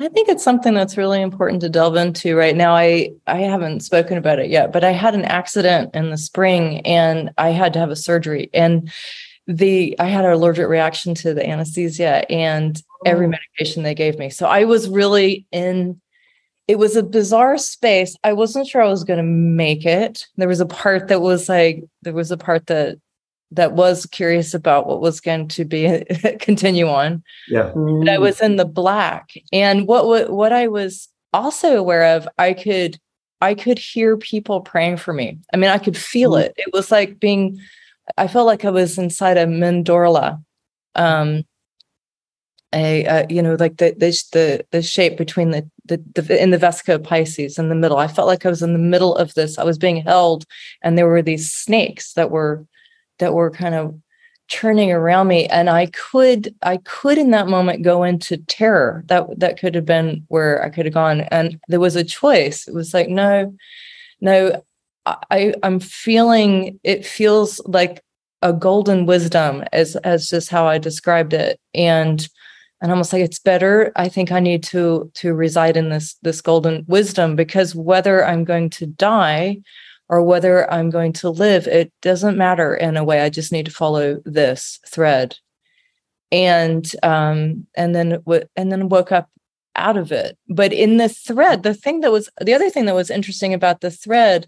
I 0.00 0.08
think 0.08 0.28
it's 0.28 0.42
something 0.42 0.74
that's 0.74 0.96
really 0.96 1.22
important 1.22 1.60
to 1.60 1.68
delve 1.68 1.94
into 1.94 2.36
right 2.36 2.56
now. 2.56 2.74
I 2.74 3.12
I 3.28 3.38
haven't 3.38 3.80
spoken 3.80 4.18
about 4.18 4.40
it 4.40 4.50
yet, 4.50 4.72
but 4.72 4.82
I 4.82 4.90
had 4.90 5.14
an 5.14 5.24
accident 5.24 5.94
in 5.94 6.10
the 6.10 6.18
spring 6.18 6.80
and 6.80 7.30
I 7.38 7.50
had 7.50 7.72
to 7.74 7.78
have 7.78 7.90
a 7.90 7.96
surgery 7.96 8.50
and 8.52 8.90
the 9.46 9.94
I 9.98 10.06
had 10.06 10.24
an 10.24 10.32
allergic 10.32 10.68
reaction 10.68 11.14
to 11.16 11.32
the 11.32 11.46
anesthesia 11.48 12.30
and 12.30 12.82
every 13.06 13.26
oh. 13.26 13.30
medication 13.30 13.82
they 13.82 13.94
gave 13.94 14.18
me. 14.18 14.30
So 14.30 14.46
I 14.46 14.64
was 14.64 14.88
really 14.88 15.46
in 15.52 16.00
it 16.66 16.78
was 16.78 16.96
a 16.96 17.02
bizarre 17.02 17.58
space. 17.58 18.16
I 18.24 18.32
wasn't 18.32 18.66
sure 18.66 18.82
I 18.82 18.88
was 18.88 19.04
going 19.04 19.18
to 19.18 19.22
make 19.22 19.84
it. 19.84 20.26
There 20.36 20.48
was 20.48 20.60
a 20.60 20.66
part 20.66 21.08
that 21.08 21.20
was 21.20 21.48
like, 21.48 21.84
there 22.02 22.14
was 22.14 22.30
a 22.30 22.36
part 22.36 22.66
that 22.66 22.98
that 23.50 23.72
was 23.74 24.06
curious 24.06 24.52
about 24.54 24.86
what 24.86 25.00
was 25.00 25.20
going 25.20 25.48
to 25.48 25.64
be 25.64 26.04
continue 26.40 26.88
on. 26.88 27.22
Yeah, 27.48 27.72
but 27.74 28.08
I 28.08 28.18
was 28.18 28.40
in 28.40 28.56
the 28.56 28.64
black, 28.64 29.30
and 29.52 29.86
what 29.86 30.30
what 30.30 30.52
I 30.52 30.68
was 30.68 31.08
also 31.32 31.76
aware 31.76 32.16
of, 32.16 32.26
I 32.38 32.52
could 32.52 32.98
I 33.40 33.54
could 33.54 33.78
hear 33.78 34.16
people 34.16 34.60
praying 34.60 34.96
for 34.96 35.12
me. 35.12 35.38
I 35.52 35.56
mean, 35.56 35.70
I 35.70 35.78
could 35.78 35.96
feel 35.96 36.32
mm-hmm. 36.32 36.46
it. 36.46 36.54
It 36.56 36.72
was 36.72 36.90
like 36.90 37.20
being. 37.20 37.60
I 38.18 38.28
felt 38.28 38.46
like 38.46 38.64
I 38.64 38.70
was 38.70 38.98
inside 38.98 39.38
a 39.38 39.46
mandorla. 39.46 40.42
Um, 40.94 41.44
a 42.74 43.26
you 43.30 43.42
know 43.42 43.56
like 43.58 43.76
the, 43.76 43.94
the 43.96 44.64
the 44.70 44.82
shape 44.82 45.16
between 45.16 45.50
the, 45.50 45.68
the 45.84 46.02
the 46.14 46.42
in 46.42 46.50
the 46.50 46.58
Vesica 46.58 46.98
Piscis 46.98 47.58
in 47.58 47.68
the 47.68 47.74
middle. 47.74 47.98
I 47.98 48.08
felt 48.08 48.28
like 48.28 48.44
I 48.44 48.50
was 48.50 48.62
in 48.62 48.72
the 48.72 48.78
middle 48.78 49.14
of 49.16 49.34
this. 49.34 49.58
I 49.58 49.64
was 49.64 49.78
being 49.78 50.02
held, 50.02 50.44
and 50.82 50.96
there 50.98 51.06
were 51.06 51.22
these 51.22 51.52
snakes 51.52 52.14
that 52.14 52.30
were 52.30 52.66
that 53.18 53.34
were 53.34 53.50
kind 53.50 53.74
of 53.74 53.94
churning 54.48 54.92
around 54.92 55.28
me, 55.28 55.46
and 55.46 55.70
I 55.70 55.86
could 55.86 56.54
I 56.62 56.78
could 56.78 57.18
in 57.18 57.30
that 57.30 57.48
moment 57.48 57.82
go 57.82 58.02
into 58.02 58.38
terror. 58.38 59.04
That 59.06 59.26
that 59.38 59.58
could 59.58 59.74
have 59.74 59.86
been 59.86 60.24
where 60.28 60.62
I 60.62 60.70
could 60.70 60.86
have 60.86 60.94
gone, 60.94 61.22
and 61.22 61.60
there 61.68 61.80
was 61.80 61.96
a 61.96 62.04
choice. 62.04 62.66
It 62.68 62.74
was 62.74 62.94
like 62.94 63.08
no, 63.08 63.54
no. 64.20 64.62
I 65.06 65.54
I'm 65.62 65.80
feeling 65.80 66.80
it 66.82 67.04
feels 67.04 67.60
like 67.66 68.02
a 68.40 68.52
golden 68.52 69.06
wisdom 69.06 69.64
as 69.72 69.96
as 69.96 70.28
just 70.28 70.48
how 70.48 70.66
I 70.66 70.78
described 70.78 71.34
it, 71.34 71.60
and 71.74 72.26
and 72.84 72.92
almost 72.92 73.14
like 73.14 73.22
it's 73.22 73.38
better 73.38 73.90
i 73.96 74.08
think 74.10 74.30
i 74.30 74.38
need 74.38 74.62
to 74.62 75.10
to 75.14 75.32
reside 75.32 75.74
in 75.74 75.88
this 75.88 76.16
this 76.20 76.42
golden 76.42 76.84
wisdom 76.86 77.34
because 77.34 77.74
whether 77.74 78.22
i'm 78.24 78.44
going 78.44 78.68
to 78.68 78.84
die 78.84 79.56
or 80.10 80.22
whether 80.22 80.70
i'm 80.70 80.90
going 80.90 81.12
to 81.12 81.30
live 81.30 81.66
it 81.66 81.90
doesn't 82.02 82.36
matter 82.36 82.74
in 82.74 82.96
a 82.96 83.02
way. 83.02 83.22
I 83.22 83.30
just 83.30 83.52
need 83.52 83.64
to 83.64 83.72
follow 83.72 84.20
this 84.26 84.78
thread. 84.86 85.36
And 86.30 86.90
um 87.02 87.66
and 87.74 87.94
then 87.94 88.22
and 88.54 88.70
then 88.70 88.88
woke 88.90 89.12
up 89.12 89.30
out 89.76 89.96
of 89.96 90.12
it. 90.12 90.36
But 90.48 90.72
in 90.72 90.98
the 90.98 91.08
thread 91.08 91.62
the 91.62 91.74
thing 91.74 92.00
that 92.00 92.12
was 92.12 92.28
the 92.40 92.54
other 92.54 92.68
thing 92.68 92.84
that 92.84 92.94
was 92.94 93.10
interesting 93.10 93.54
about 93.54 93.80
the 93.80 93.90
thread 93.90 94.46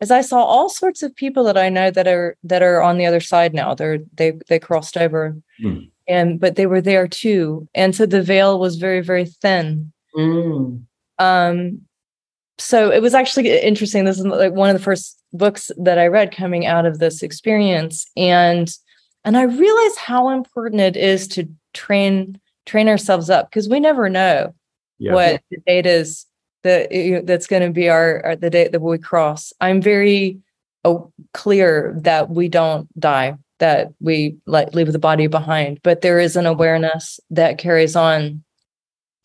is 0.00 0.10
i 0.10 0.22
saw 0.22 0.42
all 0.42 0.68
sorts 0.68 1.02
of 1.02 1.14
people 1.14 1.44
that 1.44 1.56
i 1.56 1.68
know 1.68 1.90
that 1.90 2.08
are 2.08 2.36
that 2.42 2.62
are 2.62 2.82
on 2.82 2.98
the 2.98 3.06
other 3.06 3.20
side 3.20 3.54
now. 3.54 3.74
They're 3.74 4.00
they 4.14 4.32
they 4.48 4.58
crossed 4.58 4.96
over. 4.96 5.36
Mm 5.62 5.90
and 6.08 6.40
but 6.40 6.56
they 6.56 6.66
were 6.66 6.80
there 6.80 7.08
too. 7.08 7.68
And 7.74 7.94
so 7.94 8.06
the 8.06 8.22
veil 8.22 8.58
was 8.58 8.76
very 8.76 9.00
very 9.00 9.24
thin. 9.24 9.92
Mm. 10.14 10.84
um 11.18 11.80
so 12.58 12.90
it 12.90 13.02
was 13.02 13.12
actually 13.12 13.50
interesting. 13.60 14.06
This 14.06 14.18
is 14.18 14.24
like 14.24 14.54
one 14.54 14.70
of 14.70 14.74
the 14.74 14.82
first 14.82 15.20
books 15.32 15.70
that 15.76 15.98
i 15.98 16.06
read 16.06 16.34
coming 16.34 16.64
out 16.66 16.86
of 16.86 16.98
this 16.98 17.22
experience. 17.22 18.06
And 18.16 18.70
and 19.24 19.36
i 19.36 19.42
realized 19.42 19.98
how 19.98 20.30
important 20.30 20.80
it 20.80 20.96
is 20.96 21.28
to 21.28 21.48
train 21.74 22.40
train 22.64 22.88
ourselves 22.88 23.30
up 23.30 23.48
because 23.48 23.68
we 23.68 23.80
never 23.80 24.08
know 24.08 24.54
yeah. 24.98 25.14
what 25.14 25.42
the 25.50 25.58
date 25.66 25.86
is 25.86 26.26
that 26.62 27.22
that's 27.24 27.46
going 27.46 27.62
to 27.62 27.70
be 27.70 27.88
our, 27.88 28.24
our, 28.24 28.36
the 28.36 28.50
date 28.50 28.72
that 28.72 28.80
we 28.80 28.98
cross. 28.98 29.52
I'm 29.60 29.80
very 29.80 30.38
uh, 30.84 30.98
clear 31.32 31.94
that 32.02 32.28
we 32.28 32.48
don't 32.48 32.88
die 32.98 33.36
that 33.58 33.88
we 34.00 34.36
like 34.46 34.74
leave 34.74 34.92
the 34.92 34.98
body 34.98 35.26
behind. 35.26 35.80
But 35.82 36.00
there 36.00 36.18
is 36.18 36.36
an 36.36 36.46
awareness 36.46 37.20
that 37.30 37.58
carries 37.58 37.96
on. 37.96 38.42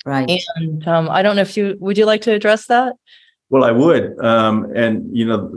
Right. 0.03 0.41
And 0.55 0.87
um, 0.87 1.09
i 1.11 1.21
don't 1.21 1.35
know 1.35 1.43
if 1.43 1.55
you 1.55 1.77
would 1.79 1.95
you 1.95 2.05
like 2.05 2.21
to 2.21 2.33
address 2.33 2.65
that? 2.67 2.93
Well 3.49 3.63
i 3.63 3.71
would 3.71 4.17
um, 4.19 4.71
and 4.75 5.15
you 5.15 5.25
know 5.25 5.51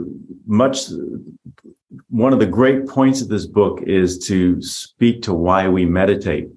much 0.45 0.87
one 2.09 2.33
of 2.33 2.39
the 2.39 2.45
great 2.45 2.87
points 2.87 3.21
of 3.21 3.27
this 3.27 3.45
book 3.45 3.81
is 3.83 4.17
to 4.27 4.61
speak 4.61 5.21
to 5.23 5.33
why 5.33 5.67
we 5.67 5.85
meditate. 5.85 6.49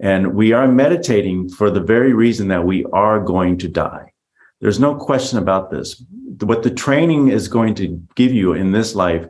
And 0.00 0.34
we 0.34 0.52
are 0.52 0.68
meditating 0.68 1.50
for 1.50 1.70
the 1.70 1.80
very 1.80 2.12
reason 2.12 2.48
that 2.48 2.64
we 2.64 2.84
are 2.86 3.20
going 3.20 3.58
to 3.58 3.68
die. 3.68 4.12
There's 4.60 4.80
no 4.80 4.94
question 4.94 5.38
about 5.38 5.70
this. 5.70 6.02
What 6.40 6.62
the 6.62 6.70
training 6.70 7.28
is 7.28 7.48
going 7.48 7.74
to 7.76 8.00
give 8.14 8.32
you 8.32 8.52
in 8.52 8.72
this 8.72 8.94
life 8.94 9.26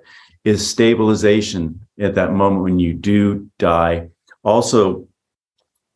is 0.48 0.66
stabilization 0.66 1.78
at 2.00 2.14
that 2.14 2.32
moment 2.32 2.62
when 2.62 2.78
you 2.78 2.94
do 2.94 3.50
die. 3.58 4.08
Also, 4.42 5.06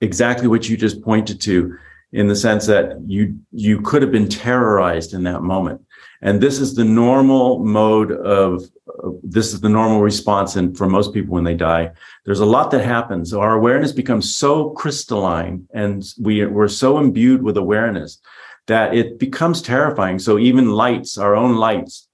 exactly 0.03 0.47
what 0.47 0.69
you 0.69 0.77
just 0.77 1.01
pointed 1.03 1.41
to 1.41 1.75
in 2.13 2.27
the 2.27 2.37
sense 2.37 2.67
that 2.67 3.01
you 3.07 3.39
you 3.53 3.81
could 3.81 4.03
have 4.03 4.13
been 4.13 4.29
terrorized 4.29 5.15
in 5.15 5.23
that 5.23 5.43
moment. 5.43 5.81
And 6.21 6.39
this 6.39 6.59
is 6.59 6.75
the 6.75 6.85
normal 6.85 7.61
mode 7.61 8.13
of 8.13 8.63
uh, 9.03 9.11
this 9.23 9.55
is 9.55 9.63
the 9.63 9.71
normal 9.71 10.03
response 10.03 10.57
and 10.57 10.77
for 10.77 10.87
most 10.87 11.15
people 11.15 11.33
when 11.33 11.45
they 11.45 11.55
die. 11.55 11.91
There's 12.27 12.41
a 12.41 12.53
lot 12.57 12.71
that 12.73 12.85
happens. 12.85 13.33
Our 13.33 13.55
awareness 13.55 13.93
becomes 13.93 14.37
so 14.37 14.71
crystalline 14.71 15.67
and 15.73 16.05
we 16.21 16.45
we're 16.45 16.69
so 16.69 16.99
imbued 16.99 17.43
with 17.43 17.57
awareness 17.57 18.19
that 18.67 18.95
it 18.95 19.19
becomes 19.19 19.63
terrifying. 19.63 20.19
So 20.19 20.39
even 20.39 20.73
lights 20.73 21.17
our 21.17 21.35
own 21.35 21.57
lights 21.57 22.09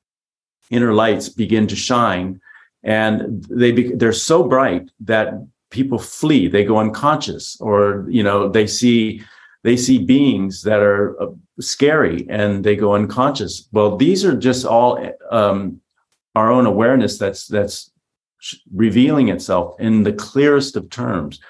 inner 0.70 0.92
lights 0.92 1.28
begin 1.28 1.66
to 1.66 1.76
shine 1.76 2.40
and 2.82 3.44
they 3.50 3.72
be, 3.72 3.94
they're 3.94 4.12
so 4.12 4.42
bright 4.42 4.90
that 5.00 5.34
people 5.70 5.98
flee. 5.98 6.48
They 6.48 6.64
go 6.64 6.78
unconscious 6.78 7.60
or 7.60 8.06
you 8.08 8.22
know 8.22 8.48
they 8.48 8.66
see 8.66 9.22
they 9.64 9.76
see 9.76 9.98
beings 9.98 10.62
that 10.62 10.80
are 10.80 11.20
uh, 11.20 11.26
scary 11.60 12.26
and 12.30 12.64
they 12.64 12.76
go 12.76 12.94
unconscious. 12.94 13.68
Well 13.72 13.96
these 13.96 14.24
are 14.24 14.36
just 14.36 14.64
all 14.64 14.98
um, 15.30 15.80
our 16.34 16.50
own 16.50 16.66
awareness 16.66 17.18
that's 17.18 17.46
that's 17.46 17.90
revealing 18.72 19.28
itself 19.28 19.78
in 19.80 20.04
the 20.04 20.12
clearest 20.12 20.76
of 20.76 20.88
terms. 20.90 21.40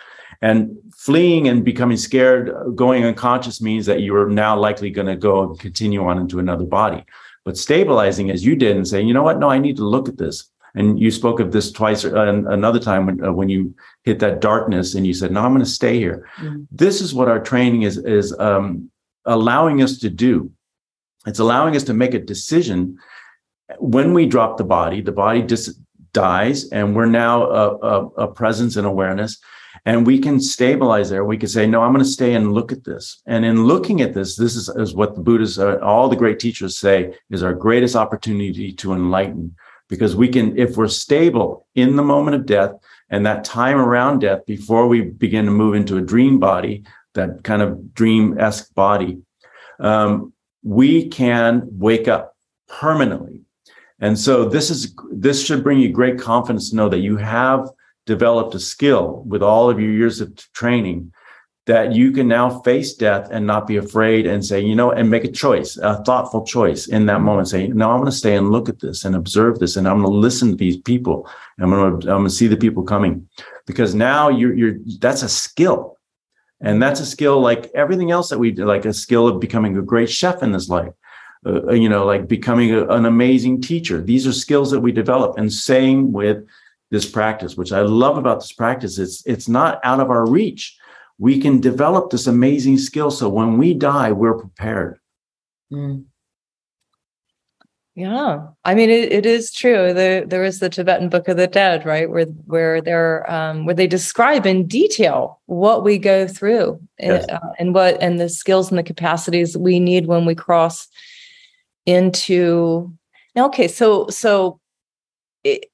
And 0.41 0.79
fleeing 0.97 1.49
and 1.49 1.65
becoming 1.65 1.97
scared 1.97 2.53
going 2.75 3.05
unconscious 3.05 3.61
means 3.61 3.87
that 3.87 4.01
you 4.01 4.15
are 4.17 4.29
now 4.29 4.57
likely 4.57 4.89
going 4.89 5.09
to 5.09 5.17
go 5.17 5.43
and 5.43 5.59
continue 5.59 6.05
on 6.05 6.19
into 6.19 6.39
another 6.39 6.65
body 6.65 7.05
but 7.49 7.57
stabilizing 7.57 8.31
as 8.31 8.45
you 8.45 8.55
did 8.55 8.77
and 8.77 8.87
saying, 8.87 9.09
you 9.09 9.15
know 9.15 9.23
what? 9.23 9.39
No, 9.39 9.49
I 9.49 9.57
need 9.57 9.79
to 9.79 9.83
look 9.83 10.07
at 10.07 10.19
this. 10.19 10.51
And 10.75 11.01
you 11.01 11.11
spoke 11.11 11.41
of 11.41 11.51
this 11.51 11.73
twice, 11.73 12.05
uh, 12.05 12.43
another 12.47 12.79
time 12.79 13.07
when, 13.07 13.25
uh, 13.25 13.33
when 13.33 13.49
you 13.49 13.75
hit 14.03 14.19
that 14.19 14.43
darkness 14.43 14.95
and 14.95 15.07
you 15.07 15.15
said, 15.15 15.33
no, 15.33 15.41
I'm 15.41 15.53
going 15.53 15.65
to 15.65 15.71
stay 15.71 15.97
here. 15.97 16.29
Mm-hmm. 16.43 16.65
This 16.71 17.01
is 17.01 17.15
what 17.15 17.27
our 17.27 17.41
training 17.41 17.83
is, 17.85 17.97
is 17.97 18.39
um, 18.39 18.91
allowing 19.25 19.81
us 19.81 19.97
to 20.01 20.11
do. 20.11 20.51
It's 21.27 21.39
allowing 21.39 21.75
us 21.75 21.85
to 21.85 21.95
make 21.95 22.13
a 22.13 22.19
decision 22.19 22.99
when 23.79 24.13
we 24.13 24.27
drop 24.27 24.59
the 24.59 24.65
body, 24.65 25.01
the 25.01 25.11
body 25.13 25.41
just 25.41 25.71
dies 26.13 26.69
and 26.69 26.95
we're 26.95 27.07
now 27.07 27.45
a, 27.45 27.77
a, 27.79 28.07
a 28.25 28.29
presence 28.29 28.77
and 28.77 28.87
awareness 28.87 29.39
and 29.85 30.07
we 30.07 30.19
can 30.19 30.41
stabilize 30.41 31.11
there. 31.11 31.25
We 31.25 31.37
can 31.39 31.49
say, 31.49 31.67
no, 31.67 31.83
I'm 31.83 31.93
going 31.93 32.05
to 32.05 32.11
stay 32.11 32.35
and 32.35 32.53
look 32.53 32.73
at 32.73 32.85
this. 32.85 33.23
And 33.27 33.45
in 33.45 33.65
looking 33.65 34.01
at 34.01 34.15
this, 34.15 34.37
this 34.37 34.57
is, 34.57 34.69
is 34.69 34.95
what 34.95 35.15
the 35.15 35.21
Buddhists, 35.21 35.59
uh, 35.59 35.79
all 35.83 36.09
the 36.09 36.17
great 36.17 36.39
teachers 36.39 36.79
say 36.79 37.15
is 37.31 37.43
our 37.43 37.55
greatest 37.55 37.97
opportunity 37.97 38.73
to 38.73 38.93
enlighten. 38.93 39.55
Because 39.89 40.15
we 40.15 40.29
can, 40.29 40.59
if 40.59 40.77
we're 40.77 40.89
stable 40.89 41.67
in 41.75 41.97
the 41.97 42.03
moment 42.03 42.37
of 42.37 42.45
death 42.45 42.73
and 43.09 43.25
that 43.25 43.45
time 43.45 43.79
around 43.79 44.19
death 44.19 44.45
before 44.47 44.87
we 44.87 45.01
begin 45.01 45.47
to 45.47 45.51
move 45.51 45.75
into 45.75 45.97
a 45.97 46.03
dream 46.03 46.39
body, 46.39 46.85
that 47.15 47.43
kind 47.43 47.63
of 47.63 47.95
dream 47.95 48.39
esque 48.39 48.75
body, 48.75 49.19
um, 49.81 50.33
we 50.63 51.09
can 51.09 51.63
wake 51.71 52.07
up 52.07 52.37
permanently 52.69 53.45
And 54.01 54.19
so 54.19 54.49
this 54.49 54.71
is 54.71 54.95
this 55.11 55.45
should 55.45 55.65
bring 55.65 55.79
you 55.79 55.91
great 55.91 56.19
confidence 56.19 56.71
to 56.71 56.77
know 56.77 56.89
that 56.89 56.99
you 56.99 57.17
have 57.17 57.69
developed 58.15 58.55
a 58.55 58.59
skill 58.75 59.23
with 59.27 59.43
all 59.43 59.69
of 59.71 59.79
your 59.79 59.93
years 59.93 60.21
of 60.23 60.35
training 60.55 61.13
that 61.67 61.93
you 61.93 62.11
can 62.13 62.27
now 62.27 62.61
face 62.61 62.95
death 62.95 63.29
and 63.31 63.47
not 63.47 63.67
be 63.67 63.77
afraid 63.77 64.27
and 64.27 64.43
say, 64.43 64.59
you 64.59 64.75
know, 64.75 64.91
and 64.91 65.11
make 65.11 65.25
a 65.25 65.31
choice, 65.45 65.77
a 65.77 66.03
thoughtful 66.07 66.43
choice 66.43 66.89
in 66.89 67.05
that 67.05 67.21
moment. 67.21 67.47
Say, 67.47 67.69
no, 67.69 67.91
I'm 67.91 68.01
going 68.01 68.11
to 68.11 68.23
stay 68.25 68.37
and 68.37 68.51
look 68.51 68.71
at 68.71 68.81
this 68.81 69.05
and 69.05 69.15
observe 69.15 69.59
this, 69.59 69.77
and 69.77 69.87
I'm 69.87 70.01
going 70.01 70.11
to 70.11 70.19
listen 70.27 70.49
to 70.51 70.57
these 70.57 70.79
people. 70.79 71.29
I'm 71.61 71.71
going 71.71 72.01
to, 72.01 72.09
I'm 72.09 72.21
going 72.21 72.33
to 72.33 72.41
see 72.41 72.49
the 72.49 72.57
people 72.57 72.85
coming, 72.85 73.29
because 73.67 73.95
now 73.95 74.31
you're, 74.31 74.55
you're, 74.55 74.77
that's 74.99 75.23
a 75.23 75.29
skill, 75.29 75.99
and 76.67 76.83
that's 76.83 77.01
a 77.01 77.07
skill 77.07 77.39
like 77.51 77.71
everything 77.75 78.11
else 78.11 78.31
that 78.31 78.41
we 78.41 78.51
do, 78.51 78.65
like 78.65 78.87
a 78.87 78.95
skill 78.95 79.29
of 79.29 79.39
becoming 79.39 79.77
a 79.77 79.83
great 79.83 80.09
chef 80.09 80.43
in 80.43 80.53
this 80.53 80.71
life. 80.71 80.95
Uh, 81.47 81.73
you 81.83 81.89
know, 81.89 82.05
like 82.05 82.27
becoming 82.27 82.75
a, 82.75 82.85
an 82.89 83.05
amazing 83.05 83.61
teacher. 83.61 84.03
These 84.03 84.27
are 84.27 84.33
skills 84.33 84.71
that 84.73 84.81
we 84.81 84.91
develop, 84.91 85.39
and 85.39 85.53
same 85.53 86.13
with 86.13 86.39
this 86.91 87.09
practice, 87.09 87.57
which 87.57 87.73
I 87.73 87.83
love 87.83 88.17
about 88.17 88.41
this 88.41 88.53
practice. 88.53 88.99
It's 88.99 89.25
it's 89.27 89.49
not 89.49 89.81
out 89.85 90.01
of 90.01 90.11
our 90.11 90.29
reach 90.29 90.79
we 91.19 91.41
can 91.41 91.61
develop 91.61 92.11
this 92.11 92.27
amazing 92.27 92.79
skill. 92.79 93.11
So 93.11 93.29
when 93.29 93.59
we 93.59 93.75
die, 93.75 94.13
we're 94.13 94.39
prepared. 94.39 94.99
Mm. 95.73 96.05
Yeah, 97.97 98.47
I 98.65 98.77
mean 98.77 98.91
it, 98.91 99.11
it 99.11 99.27
is 99.27 99.53
true. 99.53 99.93
The, 99.93 100.25
there 100.25 100.45
is 100.45 100.61
the 100.61 100.71
Tibetan 100.71 101.09
Book 101.09 101.27
of 101.27 101.37
the 101.37 101.49
Dead, 101.49 101.85
right, 101.85 102.09
where 102.09 102.27
where 102.27 102.81
they're 102.81 103.29
um, 103.29 103.65
where 103.65 103.75
they 103.75 103.89
describe 103.89 104.47
in 104.47 104.69
detail 104.69 105.41
what 105.47 105.83
we 105.83 105.99
go 105.99 106.29
through 106.29 106.81
yes. 107.01 107.25
and, 107.25 107.33
uh, 107.33 107.53
and 107.59 107.75
what 107.75 108.01
and 108.01 108.21
the 108.21 108.29
skills 108.29 108.71
and 108.71 108.79
the 108.79 108.85
capacities 108.85 109.59
we 109.59 109.81
need 109.81 110.07
when 110.07 110.27
we 110.27 110.37
cross 110.37 110.87
into. 111.87 112.93
Okay, 113.37 113.67
so 113.67 114.07
so 114.11 114.61
it, 115.43 115.65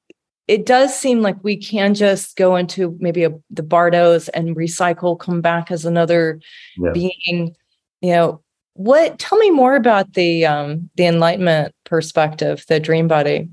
it 0.47 0.67
does 0.67 0.95
seem 0.99 1.23
like 1.23 1.43
we 1.43 1.57
can 1.57 1.95
just 1.95 2.37
go 2.37 2.57
into 2.57 2.97
maybe 3.01 3.25
a, 3.25 3.33
the 3.51 3.63
bardos 3.63 4.29
and 4.31 4.57
recycle 4.57 5.19
come 5.19 5.41
back 5.41 5.71
as 5.71 5.85
another 5.85 6.41
yeah. 6.77 6.93
being 6.93 7.55
you 8.01 8.11
know 8.11 8.43
what 8.75 9.19
tell 9.19 9.39
me 9.39 9.51
more 9.51 9.77
about 9.77 10.13
the 10.15 10.45
um 10.45 10.91
the 10.97 11.07
enlightenment 11.07 11.75
perspective 11.85 12.65
the 12.69 12.81
dream 12.81 13.09
body 13.09 13.49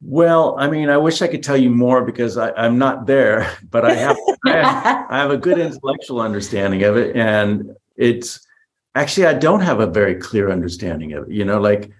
well 0.00 0.54
i 0.58 0.68
mean 0.68 0.88
i 0.88 0.96
wish 0.96 1.22
i 1.22 1.26
could 1.26 1.42
tell 1.42 1.56
you 1.56 1.70
more 1.70 2.04
because 2.04 2.36
I, 2.36 2.52
i'm 2.52 2.78
not 2.78 3.06
there 3.06 3.50
but 3.70 3.84
I 3.84 3.94
have, 3.94 4.16
I 4.46 4.50
have 4.50 5.06
i 5.10 5.18
have 5.18 5.30
a 5.30 5.36
good 5.36 5.58
intellectual 5.58 6.20
understanding 6.20 6.84
of 6.84 6.96
it 6.96 7.16
and 7.16 7.74
it's 7.96 8.46
actually 8.94 9.26
i 9.26 9.34
don't 9.34 9.60
have 9.60 9.80
a 9.80 9.86
very 9.86 10.14
clear 10.14 10.50
understanding 10.50 11.14
of 11.14 11.24
it 11.24 11.32
you 11.32 11.44
know 11.44 11.60
like 11.60 11.90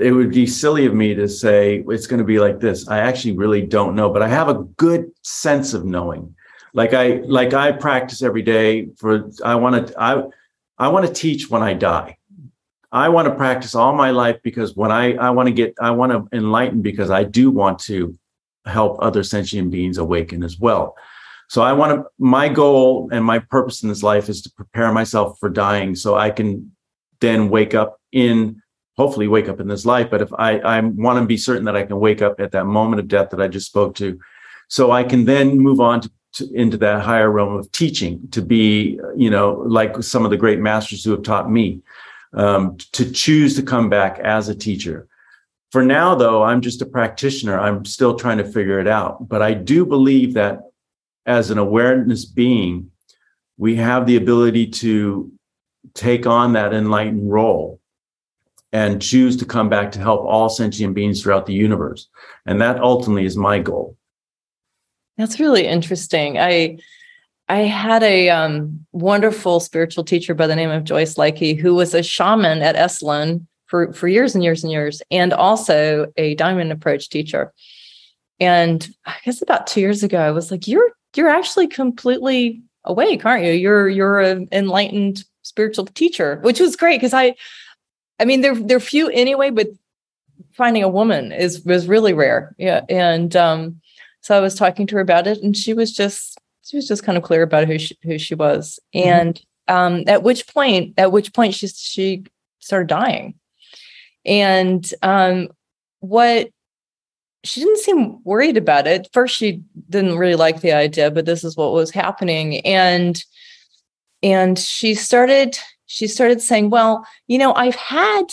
it 0.00 0.12
would 0.12 0.30
be 0.30 0.46
silly 0.46 0.86
of 0.86 0.94
me 0.94 1.14
to 1.14 1.28
say 1.28 1.84
it's 1.88 2.06
going 2.06 2.18
to 2.18 2.24
be 2.24 2.38
like 2.38 2.60
this. 2.60 2.88
I 2.88 2.98
actually 2.98 3.32
really 3.32 3.62
don't 3.62 3.94
know, 3.94 4.10
but 4.10 4.22
I 4.22 4.28
have 4.28 4.48
a 4.48 4.54
good 4.54 5.10
sense 5.22 5.74
of 5.74 5.84
knowing. 5.84 6.34
Like 6.72 6.94
I 6.94 7.20
like 7.24 7.54
I 7.54 7.72
practice 7.72 8.22
every 8.22 8.42
day 8.42 8.88
for 8.96 9.30
I 9.44 9.54
want 9.54 9.88
to 9.88 10.00
I 10.00 10.24
I 10.78 10.88
want 10.88 11.06
to 11.06 11.12
teach 11.12 11.50
when 11.50 11.62
I 11.62 11.74
die. 11.74 12.16
I 12.90 13.08
want 13.08 13.28
to 13.28 13.34
practice 13.34 13.74
all 13.74 13.94
my 13.94 14.10
life 14.10 14.38
because 14.42 14.74
when 14.74 14.90
I 14.90 15.14
I 15.14 15.30
want 15.30 15.48
to 15.48 15.52
get 15.52 15.74
I 15.80 15.92
want 15.92 16.12
to 16.12 16.36
enlighten 16.36 16.82
because 16.82 17.10
I 17.10 17.24
do 17.24 17.50
want 17.50 17.78
to 17.80 18.18
help 18.66 18.98
other 19.00 19.22
sentient 19.22 19.70
beings 19.70 19.98
awaken 19.98 20.42
as 20.42 20.58
well. 20.58 20.96
So 21.48 21.62
I 21.62 21.72
want 21.74 21.92
to 21.92 22.04
my 22.18 22.48
goal 22.48 23.08
and 23.12 23.24
my 23.24 23.38
purpose 23.38 23.82
in 23.82 23.88
this 23.88 24.02
life 24.02 24.28
is 24.28 24.42
to 24.42 24.50
prepare 24.50 24.92
myself 24.92 25.38
for 25.38 25.48
dying 25.48 25.94
so 25.94 26.16
I 26.16 26.30
can 26.30 26.72
then 27.20 27.50
wake 27.50 27.74
up 27.74 28.00
in 28.10 28.60
hopefully 28.96 29.28
wake 29.28 29.48
up 29.48 29.60
in 29.60 29.68
this 29.68 29.84
life. 29.84 30.10
But 30.10 30.22
if 30.22 30.32
I, 30.34 30.58
I 30.58 30.80
want 30.80 31.18
to 31.18 31.26
be 31.26 31.36
certain 31.36 31.64
that 31.64 31.76
I 31.76 31.84
can 31.84 31.98
wake 31.98 32.22
up 32.22 32.40
at 32.40 32.52
that 32.52 32.66
moment 32.66 33.00
of 33.00 33.08
death 33.08 33.30
that 33.30 33.40
I 33.40 33.48
just 33.48 33.66
spoke 33.66 33.94
to, 33.96 34.18
so 34.68 34.90
I 34.90 35.04
can 35.04 35.24
then 35.24 35.58
move 35.58 35.80
on 35.80 36.00
to, 36.02 36.10
to, 36.34 36.52
into 36.52 36.76
that 36.78 37.02
higher 37.02 37.30
realm 37.30 37.56
of 37.56 37.70
teaching 37.72 38.28
to 38.30 38.42
be, 38.42 38.98
you 39.16 39.30
know, 39.30 39.64
like 39.66 40.02
some 40.02 40.24
of 40.24 40.30
the 40.30 40.36
great 40.36 40.60
masters 40.60 41.04
who 41.04 41.10
have 41.10 41.22
taught 41.22 41.50
me, 41.50 41.80
um, 42.32 42.76
to 42.92 43.10
choose 43.10 43.54
to 43.56 43.62
come 43.62 43.88
back 43.88 44.18
as 44.18 44.48
a 44.48 44.54
teacher. 44.54 45.06
For 45.70 45.84
now, 45.84 46.14
though, 46.14 46.42
I'm 46.42 46.60
just 46.60 46.82
a 46.82 46.86
practitioner. 46.86 47.58
I'm 47.58 47.84
still 47.84 48.14
trying 48.14 48.38
to 48.38 48.44
figure 48.44 48.78
it 48.78 48.86
out. 48.86 49.28
But 49.28 49.42
I 49.42 49.54
do 49.54 49.84
believe 49.84 50.34
that 50.34 50.60
as 51.26 51.50
an 51.50 51.58
awareness 51.58 52.24
being, 52.24 52.90
we 53.56 53.76
have 53.76 54.06
the 54.06 54.16
ability 54.16 54.68
to 54.68 55.32
take 55.94 56.26
on 56.26 56.52
that 56.52 56.72
enlightened 56.72 57.30
role 57.30 57.80
and 58.74 59.00
choose 59.00 59.36
to 59.36 59.46
come 59.46 59.68
back 59.68 59.92
to 59.92 60.00
help 60.00 60.26
all 60.26 60.48
sentient 60.48 60.94
beings 60.94 61.22
throughout 61.22 61.46
the 61.46 61.54
universe. 61.54 62.08
And 62.44 62.60
that 62.60 62.80
ultimately 62.80 63.24
is 63.24 63.36
my 63.36 63.60
goal. 63.60 63.96
That's 65.16 65.38
really 65.38 65.64
interesting. 65.66 66.38
I 66.38 66.78
I 67.48 67.58
had 67.58 68.02
a 68.02 68.30
um, 68.30 68.84
wonderful 68.92 69.60
spiritual 69.60 70.02
teacher 70.02 70.34
by 70.34 70.48
the 70.48 70.56
name 70.56 70.70
of 70.70 70.82
Joyce 70.82 71.14
Likey, 71.14 71.56
who 71.56 71.74
was 71.74 71.94
a 71.94 72.02
shaman 72.02 72.62
at 72.62 72.74
Esalen 72.74 73.46
for, 73.66 73.92
for 73.92 74.08
years 74.08 74.34
and 74.34 74.42
years 74.42 74.64
and 74.64 74.72
years, 74.72 75.02
and 75.10 75.32
also 75.32 76.06
a 76.16 76.34
diamond 76.34 76.72
approach 76.72 77.10
teacher. 77.10 77.52
And 78.40 78.88
I 79.06 79.14
guess 79.24 79.40
about 79.40 79.66
two 79.68 79.82
years 79.82 80.02
ago, 80.02 80.18
I 80.18 80.32
was 80.32 80.50
like, 80.50 80.66
"You're 80.66 80.90
you're 81.14 81.28
actually 81.28 81.68
completely 81.68 82.62
awake, 82.84 83.24
aren't 83.24 83.44
you? 83.44 83.52
You're 83.52 83.88
you're 83.88 84.18
an 84.18 84.48
enlightened 84.50 85.22
spiritual 85.42 85.86
teacher," 85.86 86.40
which 86.42 86.58
was 86.58 86.74
great 86.74 86.96
because 86.96 87.14
I 87.14 87.36
I 88.18 88.24
mean, 88.24 88.40
they're 88.40 88.54
they're 88.54 88.80
few 88.80 89.08
anyway, 89.08 89.50
but 89.50 89.68
finding 90.52 90.82
a 90.82 90.88
woman 90.88 91.32
is 91.32 91.64
was 91.64 91.88
really 91.88 92.12
rare. 92.12 92.54
Yeah, 92.58 92.82
and 92.88 93.34
um, 93.36 93.80
so 94.20 94.36
I 94.36 94.40
was 94.40 94.54
talking 94.54 94.86
to 94.88 94.96
her 94.96 95.00
about 95.00 95.26
it, 95.26 95.42
and 95.42 95.56
she 95.56 95.74
was 95.74 95.92
just 95.92 96.38
she 96.62 96.76
was 96.76 96.88
just 96.88 97.04
kind 97.04 97.18
of 97.18 97.24
clear 97.24 97.42
about 97.42 97.66
who 97.66 97.78
she, 97.78 97.98
who 98.02 98.18
she 98.18 98.34
was, 98.34 98.78
mm-hmm. 98.94 99.08
and 99.08 99.42
um, 99.68 100.04
at 100.06 100.22
which 100.22 100.46
point 100.46 100.94
at 100.96 101.12
which 101.12 101.32
point 101.32 101.54
she 101.54 101.68
she 101.68 102.24
started 102.60 102.88
dying, 102.88 103.34
and 104.24 104.88
um, 105.02 105.48
what 106.00 106.48
she 107.44 107.60
didn't 107.60 107.80
seem 107.80 108.22
worried 108.24 108.56
about 108.56 108.86
it. 108.86 109.08
First, 109.12 109.36
she 109.36 109.62
didn't 109.90 110.16
really 110.16 110.36
like 110.36 110.60
the 110.60 110.72
idea, 110.72 111.10
but 111.10 111.26
this 111.26 111.44
is 111.44 111.56
what 111.56 111.72
was 111.72 111.90
happening, 111.90 112.60
and 112.60 113.22
and 114.22 114.58
she 114.58 114.94
started 114.94 115.58
she 115.86 116.06
started 116.06 116.40
saying, 116.40 116.70
Well, 116.70 117.06
you 117.26 117.38
know, 117.38 117.54
I've 117.54 117.74
had 117.74 118.24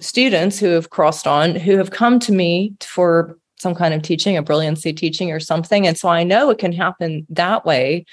students 0.00 0.58
who 0.58 0.68
have 0.68 0.90
crossed 0.90 1.26
on 1.26 1.54
who 1.54 1.76
have 1.76 1.90
come 1.90 2.18
to 2.20 2.32
me 2.32 2.74
for 2.80 3.38
some 3.58 3.74
kind 3.74 3.94
of 3.94 4.02
teaching, 4.02 4.36
a 4.36 4.42
brilliancy 4.42 4.92
teaching 4.92 5.32
or 5.32 5.40
something. 5.40 5.86
And 5.86 5.96
so 5.96 6.08
I 6.08 6.24
know 6.24 6.50
it 6.50 6.58
can 6.58 6.72
happen 6.72 7.26
that 7.30 7.64
way. 7.64 8.04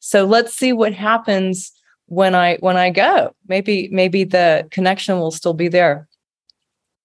So 0.00 0.24
let's 0.24 0.54
see 0.54 0.72
what 0.72 0.92
happens 0.92 1.72
when 2.06 2.34
I 2.34 2.56
when 2.56 2.76
I 2.76 2.90
go. 2.90 3.34
Maybe 3.48 3.88
maybe 3.90 4.24
the 4.24 4.68
connection 4.70 5.18
will 5.18 5.30
still 5.30 5.54
be 5.54 5.68
there. 5.68 6.08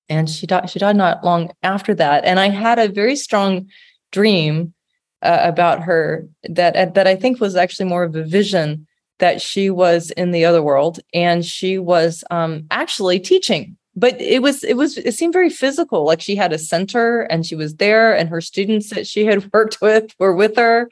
And 0.09 0.29
she 0.29 0.47
died. 0.47 0.69
She 0.69 0.79
died 0.79 0.95
not 0.95 1.23
long 1.23 1.51
after 1.63 1.93
that. 1.95 2.25
And 2.25 2.39
I 2.39 2.49
had 2.49 2.79
a 2.79 2.89
very 2.89 3.15
strong 3.15 3.69
dream 4.11 4.73
uh, 5.21 5.39
about 5.41 5.81
her 5.83 6.27
that 6.43 6.93
that 6.95 7.07
I 7.07 7.15
think 7.15 7.39
was 7.39 7.55
actually 7.55 7.89
more 7.89 8.03
of 8.03 8.15
a 8.15 8.23
vision 8.23 8.87
that 9.19 9.41
she 9.41 9.69
was 9.69 10.11
in 10.11 10.31
the 10.31 10.45
other 10.45 10.61
world 10.61 10.99
and 11.13 11.45
she 11.45 11.77
was 11.77 12.23
um, 12.31 12.65
actually 12.71 13.19
teaching. 13.19 13.77
But 13.95 14.19
it 14.21 14.41
was 14.41 14.63
it 14.63 14.75
was 14.75 14.97
it 14.97 15.13
seemed 15.13 15.33
very 15.33 15.49
physical 15.49 16.05
like 16.05 16.21
she 16.21 16.35
had 16.35 16.53
a 16.53 16.57
center 16.57 17.21
and 17.21 17.45
she 17.45 17.55
was 17.55 17.75
there 17.75 18.15
and 18.15 18.29
her 18.29 18.39
students 18.39 18.89
that 18.91 19.05
she 19.05 19.25
had 19.25 19.49
worked 19.53 19.81
with 19.81 20.13
were 20.19 20.35
with 20.35 20.55
her. 20.55 20.89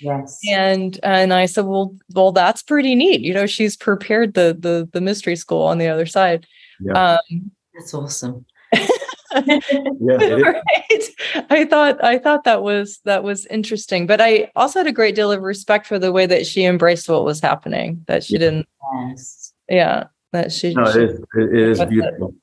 Yes. 0.00 0.38
And 0.50 0.98
and 1.02 1.32
i 1.32 1.46
said 1.46 1.64
well 1.64 1.94
well 2.14 2.30
that's 2.30 2.62
pretty 2.62 2.94
neat 2.94 3.22
you 3.22 3.32
know 3.32 3.46
she's 3.46 3.78
prepared 3.78 4.34
the 4.34 4.54
the 4.58 4.86
the 4.92 5.00
mystery 5.00 5.36
school 5.36 5.62
on 5.62 5.78
the 5.78 5.88
other 5.88 6.06
side. 6.06 6.46
Yeah. 6.80 7.18
um 7.18 7.50
that's 7.74 7.92
awesome. 7.92 8.46
yeah, 8.72 8.86
right. 10.00 11.02
I 11.50 11.64
thought 11.64 12.02
I 12.02 12.18
thought 12.18 12.44
that 12.44 12.62
was 12.62 13.00
that 13.04 13.22
was 13.22 13.46
interesting, 13.46 14.06
but 14.06 14.20
I 14.20 14.50
also 14.56 14.80
had 14.80 14.86
a 14.86 14.92
great 14.92 15.14
deal 15.14 15.32
of 15.32 15.42
respect 15.42 15.86
for 15.86 15.98
the 15.98 16.12
way 16.12 16.26
that 16.26 16.46
she 16.46 16.64
embraced 16.64 17.08
what 17.08 17.24
was 17.24 17.40
happening. 17.40 18.04
That 18.06 18.24
she 18.24 18.38
didn't, 18.38 18.66
yes. 19.08 19.52
yeah, 19.68 20.04
that 20.32 20.52
she. 20.52 20.74
No, 20.74 20.90
she, 20.90 21.00
it 21.00 21.10
is, 21.10 21.20
it 21.34 21.54
is 21.54 21.84
beautiful. 21.84 22.34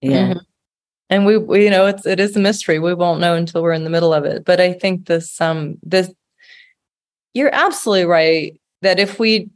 It. 0.00 0.10
Yeah, 0.10 0.28
mm-hmm. 0.28 0.38
and 1.10 1.26
we, 1.26 1.38
we, 1.38 1.64
you 1.64 1.70
know, 1.70 1.86
it's 1.86 2.06
it 2.06 2.20
is 2.20 2.36
a 2.36 2.40
mystery. 2.40 2.78
We 2.78 2.94
won't 2.94 3.20
know 3.20 3.34
until 3.34 3.62
we're 3.62 3.72
in 3.72 3.84
the 3.84 3.90
middle 3.90 4.12
of 4.12 4.24
it. 4.24 4.44
But 4.44 4.60
I 4.60 4.72
think 4.72 5.06
this, 5.06 5.40
um, 5.40 5.78
this, 5.82 6.12
you're 7.34 7.54
absolutely 7.54 8.06
right 8.06 8.60
that 8.82 8.98
if 8.98 9.18
we 9.18 9.50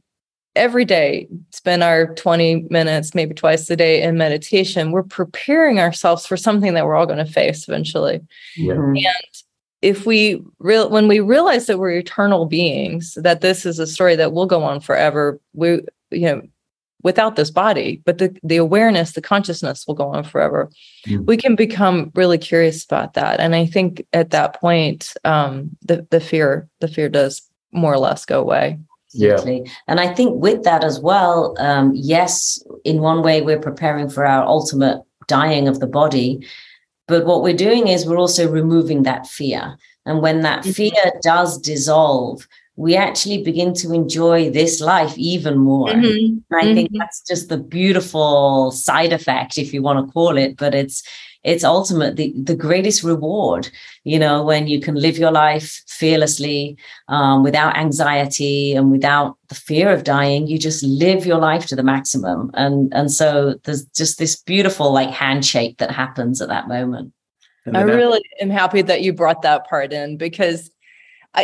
every 0.57 0.85
day 0.85 1.29
spend 1.53 1.83
our 1.83 2.15
20 2.15 2.67
minutes 2.71 3.15
maybe 3.15 3.35
twice 3.35 3.69
a 3.71 3.77
day 3.77 4.03
in 4.03 4.17
meditation 4.17 4.91
we're 4.91 5.03
preparing 5.03 5.79
ourselves 5.79 6.27
for 6.27 6.37
something 6.37 6.75
that 6.75 6.87
we're 6.87 6.97
all 6.97 7.07
going 7.07 7.25
to 7.25 7.31
face 7.31 7.69
eventually 7.69 8.21
yeah. 8.57 8.75
Mm-hmm. 8.75 8.97
and 8.97 9.43
if 9.83 10.07
we 10.07 10.43
real 10.59 10.91
when 10.91 11.07
we 11.07 11.21
realize 11.21 11.67
that 11.67 11.79
we're 11.79 11.91
eternal 11.91 12.47
beings 12.47 13.17
that 13.21 13.41
this 13.41 13.67
is 13.67 13.79
a 13.79 13.87
story 13.87 14.17
that 14.17 14.33
will 14.33 14.47
go 14.47 14.63
on 14.63 14.81
forever 14.81 15.41
we 15.53 15.83
you 16.11 16.27
know 16.27 16.43
without 17.07 17.37
this 17.37 17.53
body, 17.53 18.03
but 18.05 18.19
the, 18.19 18.37
the 18.43 18.57
awareness, 18.57 19.13
the 19.13 19.23
consciousness 19.23 19.87
will 19.87 19.95
go 19.95 20.09
on 20.09 20.25
forever. 20.25 20.69
Mm. 21.07 21.25
We 21.25 21.37
can 21.37 21.55
become 21.55 22.11
really 22.17 22.37
curious 22.37 22.85
about 22.85 23.15
that. 23.15 23.39
And 23.39 23.55
I 23.55 23.65
think 23.65 24.05
at 24.13 24.31
that 24.31 24.61
point, 24.61 25.15
um, 25.25 25.71
the, 25.83 26.05
the 26.11 26.19
fear, 26.19 26.69
the 26.81 26.89
fear 26.89 27.09
does 27.09 27.43
more 27.71 27.95
or 27.95 27.99
less 27.99 28.25
go 28.25 28.41
away. 28.41 28.81
Yeah. 29.19 29.39
And 29.89 30.01
I 30.01 30.13
think 30.13 30.41
with 30.41 30.63
that 30.65 30.85
as 30.85 31.01
well, 31.01 31.55
um, 31.59 31.93
yes, 31.95 32.63
in 32.85 33.01
one 33.01 33.23
way, 33.23 33.43
we're 33.43 33.61
preparing 33.61 34.09
for 34.09 34.27
our 34.27 34.45
ultimate 34.45 35.03
dying 35.27 35.69
of 35.69 35.81
the 35.81 35.87
body. 35.87 36.47
But 37.09 37.25
what 37.25 37.43
we're 37.43 37.57
doing 37.57 37.89
is 37.89 38.07
we're 38.07 38.19
also 38.19 38.51
removing 38.51 39.05
that 39.05 39.27
fear. 39.27 39.77
And 40.07 40.23
when 40.23 40.43
that 40.43 40.61
mm-hmm. 40.63 40.73
fear 40.73 41.13
does 41.23 41.59
dissolve, 41.59 42.47
we 42.77 42.95
actually 42.95 43.43
begin 43.43 43.73
to 43.75 43.93
enjoy 43.93 44.51
this 44.51 44.81
life 44.81 45.17
even 45.17 45.57
more. 45.57 45.89
Mm-hmm. 45.89 46.55
I 46.55 46.65
mm-hmm. 46.65 46.75
think 46.75 46.91
that's 46.93 47.23
just 47.23 47.49
the 47.49 47.59
beautiful 47.59 48.71
side 48.71 49.13
effect, 49.13 49.57
if 49.57 49.73
you 49.73 49.83
want 49.83 50.07
to 50.07 50.13
call 50.13 50.37
it, 50.37 50.57
but 50.57 50.75
it's 50.75 51.03
it's 51.47 51.63
ultimately 51.63 52.35
the 52.37 52.57
greatest 52.57 53.05
reward, 53.05 53.71
you 54.03 54.19
know, 54.19 54.43
when 54.43 54.67
you 54.67 54.81
can 54.81 54.97
live 54.97 55.17
your 55.17 55.31
life 55.31 55.81
fearlessly, 55.87 56.77
um, 57.07 57.45
without 57.45 57.77
anxiety 57.77 58.75
and 58.75 58.91
without 58.91 59.39
the 59.47 59.55
fear 59.55 59.93
of 59.93 60.03
dying. 60.03 60.49
You 60.49 60.59
just 60.59 60.83
live 60.83 61.25
your 61.25 61.39
life 61.39 61.67
to 61.67 61.77
the 61.77 61.85
maximum. 61.85 62.51
And 62.55 62.93
and 62.93 63.13
so 63.13 63.55
there's 63.63 63.85
just 63.87 64.19
this 64.19 64.35
beautiful 64.43 64.93
like 64.93 65.11
handshake 65.11 65.79
that 65.79 65.93
happens 65.93 66.43
at 66.43 66.49
that 66.49 66.67
moment. 66.67 67.13
I 67.73 67.83
really 67.83 68.23
am 68.41 68.51
happy 68.51 68.83
that 68.83 69.03
you 69.03 69.13
brought 69.13 69.43
that 69.43 69.69
part 69.69 69.93
in 69.93 70.17
because 70.17 70.71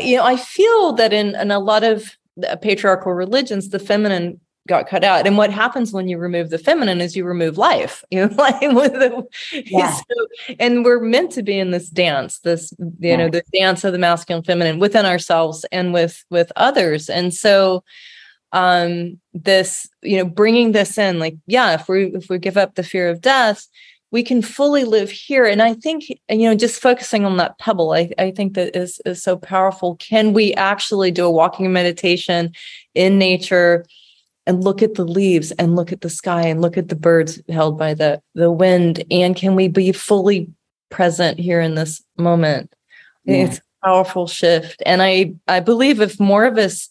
you 0.00 0.16
know, 0.16 0.24
I 0.24 0.36
feel 0.36 0.94
that 0.94 1.12
in, 1.12 1.36
in 1.36 1.50
a 1.50 1.58
lot 1.60 1.84
of 1.84 2.16
patriarchal 2.60 3.12
religions, 3.12 3.68
the 3.68 3.78
feminine 3.78 4.40
got 4.68 4.88
cut 4.88 5.04
out. 5.04 5.26
And 5.26 5.36
what 5.36 5.50
happens 5.50 5.92
when 5.92 6.08
you 6.08 6.18
remove 6.18 6.50
the 6.50 6.58
feminine 6.58 7.00
is 7.00 7.16
you 7.16 7.24
remove 7.24 7.58
life. 7.58 8.04
You 8.12 8.26
know, 8.26 8.34
like 8.34 8.60
with 8.60 8.92
the, 8.92 9.26
yeah. 9.52 9.90
so, 9.94 10.54
and 10.60 10.84
we're 10.84 11.00
meant 11.00 11.32
to 11.32 11.42
be 11.42 11.58
in 11.58 11.70
this 11.70 11.88
dance, 11.88 12.40
this, 12.40 12.70
you 12.78 12.92
yeah. 13.00 13.16
know, 13.16 13.30
the 13.30 13.42
dance 13.54 13.84
of 13.84 13.92
the 13.92 13.98
masculine 13.98 14.44
feminine 14.44 14.78
within 14.78 15.06
ourselves 15.06 15.64
and 15.72 15.94
with 15.94 16.22
with 16.28 16.52
others. 16.56 17.08
And 17.08 17.32
so 17.32 17.84
um 18.52 19.18
this, 19.32 19.88
you 20.02 20.18
know, 20.18 20.26
bringing 20.26 20.72
this 20.72 20.98
in, 20.98 21.18
like, 21.18 21.36
yeah, 21.46 21.72
if 21.72 21.88
we 21.88 22.14
if 22.14 22.28
we 22.28 22.38
give 22.38 22.58
up 22.58 22.74
the 22.74 22.82
fear 22.82 23.08
of 23.08 23.22
death, 23.22 23.66
we 24.10 24.22
can 24.22 24.42
fully 24.42 24.84
live 24.84 25.10
here 25.10 25.46
and 25.46 25.62
i 25.62 25.72
think 25.72 26.10
you 26.10 26.18
know 26.28 26.54
just 26.54 26.82
focusing 26.82 27.24
on 27.24 27.38
that 27.38 27.58
pebble 27.58 27.92
i, 27.92 28.10
I 28.18 28.30
think 28.30 28.52
that 28.54 28.76
is, 28.76 29.00
is 29.06 29.22
so 29.22 29.38
powerful 29.38 29.96
can 29.96 30.34
we 30.34 30.52
actually 30.52 31.10
do 31.10 31.24
a 31.24 31.30
walking 31.30 31.72
meditation 31.72 32.52
in 32.94 33.18
nature 33.18 33.86
and 34.46 34.64
look 34.64 34.82
at 34.82 34.94
the 34.94 35.04
leaves 35.04 35.52
and 35.52 35.76
look 35.76 35.92
at 35.92 36.00
the 36.00 36.10
sky 36.10 36.42
and 36.42 36.60
look 36.60 36.76
at 36.76 36.88
the 36.88 36.96
birds 36.96 37.40
held 37.48 37.78
by 37.78 37.94
the 37.94 38.20
the 38.34 38.50
wind 38.50 39.04
and 39.10 39.36
can 39.36 39.54
we 39.54 39.68
be 39.68 39.92
fully 39.92 40.48
present 40.90 41.38
here 41.38 41.60
in 41.60 41.74
this 41.74 42.02
moment 42.18 42.72
yeah. 43.24 43.36
it's 43.36 43.58
a 43.58 43.62
powerful 43.84 44.26
shift 44.26 44.82
and 44.84 45.02
i 45.02 45.32
i 45.48 45.60
believe 45.60 46.00
if 46.00 46.20
more 46.20 46.44
of 46.44 46.58
us 46.58 46.88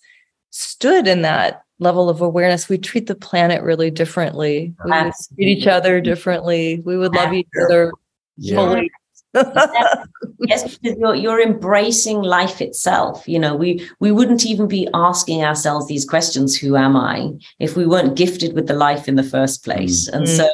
stood 0.49 1.08
in 1.08 1.22
that 1.22 1.64
level 1.82 2.10
of 2.10 2.22
awareness, 2.22 2.70
we 2.70 2.78
treat 2.78 3.08
the 3.08 3.16
planet 3.16 3.62
really 3.64 3.91
differently. 3.91 4.74
We 4.86 4.91
would 4.91 5.14
treat 5.36 5.47
each 5.58 5.68
other 5.68 5.99
differently. 5.99 6.80
We 6.86 6.95
would 6.95 7.14
love 7.14 7.34
each 7.34 7.47
other 7.66 7.91
yeah. 8.38 8.56
fully. 8.56 8.91
yes, 10.39 10.77
because 10.77 10.97
you're, 10.97 11.15
you're 11.15 11.41
embracing 11.41 12.21
life 12.21 12.61
itself. 12.61 13.27
You 13.27 13.39
know, 13.39 13.55
we 13.55 13.88
we 13.99 14.11
wouldn't 14.11 14.45
even 14.45 14.67
be 14.67 14.89
asking 14.93 15.43
ourselves 15.43 15.88
these 15.88 16.05
questions, 16.05 16.57
who 16.57 16.75
am 16.75 16.95
I, 16.95 17.32
if 17.59 17.77
we 17.77 17.86
weren't 17.86 18.17
gifted 18.17 18.53
with 18.53 18.67
the 18.67 18.73
life 18.73 19.07
in 19.07 19.15
the 19.15 19.23
first 19.23 19.63
place. 19.63 20.09
Mm. 20.09 20.13
And 20.13 20.29
so, 20.29 20.49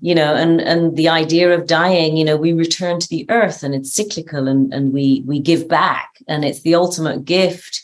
you 0.00 0.14
know, 0.14 0.34
and 0.34 0.60
and 0.60 0.96
the 0.96 1.08
idea 1.08 1.52
of 1.52 1.66
dying, 1.66 2.16
you 2.16 2.24
know, 2.24 2.36
we 2.36 2.52
return 2.52 3.00
to 3.00 3.08
the 3.08 3.26
earth 3.30 3.62
and 3.62 3.74
it's 3.74 3.92
cyclical 3.92 4.46
and, 4.46 4.72
and 4.72 4.92
we 4.92 5.24
we 5.26 5.40
give 5.40 5.68
back 5.68 6.10
and 6.28 6.44
it's 6.44 6.60
the 6.60 6.74
ultimate 6.74 7.24
gift 7.24 7.82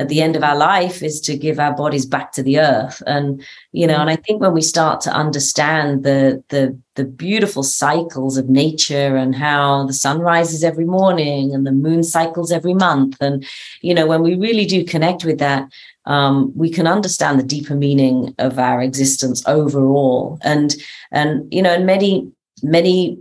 at 0.00 0.08
the 0.08 0.20
end 0.20 0.34
of 0.34 0.42
our 0.42 0.56
life 0.56 1.02
is 1.02 1.20
to 1.20 1.36
give 1.36 1.58
our 1.58 1.74
bodies 1.74 2.06
back 2.06 2.32
to 2.32 2.42
the 2.42 2.58
earth. 2.58 3.02
And 3.06 3.42
you 3.72 3.86
know 3.86 3.98
and 3.98 4.10
i 4.10 4.16
think 4.16 4.40
when 4.40 4.52
we 4.52 4.62
start 4.62 5.00
to 5.00 5.12
understand 5.12 6.02
the 6.02 6.42
the 6.48 6.76
the 6.96 7.04
beautiful 7.04 7.62
cycles 7.62 8.36
of 8.36 8.48
nature 8.48 9.16
and 9.16 9.34
how 9.34 9.86
the 9.86 9.92
sun 9.92 10.18
rises 10.18 10.64
every 10.64 10.84
morning 10.84 11.54
and 11.54 11.66
the 11.66 11.72
moon 11.72 12.02
cycles 12.02 12.50
every 12.50 12.74
month 12.74 13.16
and 13.20 13.46
you 13.80 13.94
know 13.94 14.06
when 14.06 14.22
we 14.22 14.34
really 14.34 14.66
do 14.66 14.84
connect 14.84 15.24
with 15.24 15.38
that 15.38 15.68
um, 16.06 16.52
we 16.56 16.70
can 16.70 16.86
understand 16.86 17.38
the 17.38 17.44
deeper 17.44 17.74
meaning 17.74 18.34
of 18.38 18.58
our 18.58 18.82
existence 18.82 19.46
overall. 19.46 20.38
And 20.42 20.74
and 21.12 21.52
you 21.52 21.62
know 21.62 21.74
and 21.74 21.86
many 21.86 22.30
many 22.62 23.18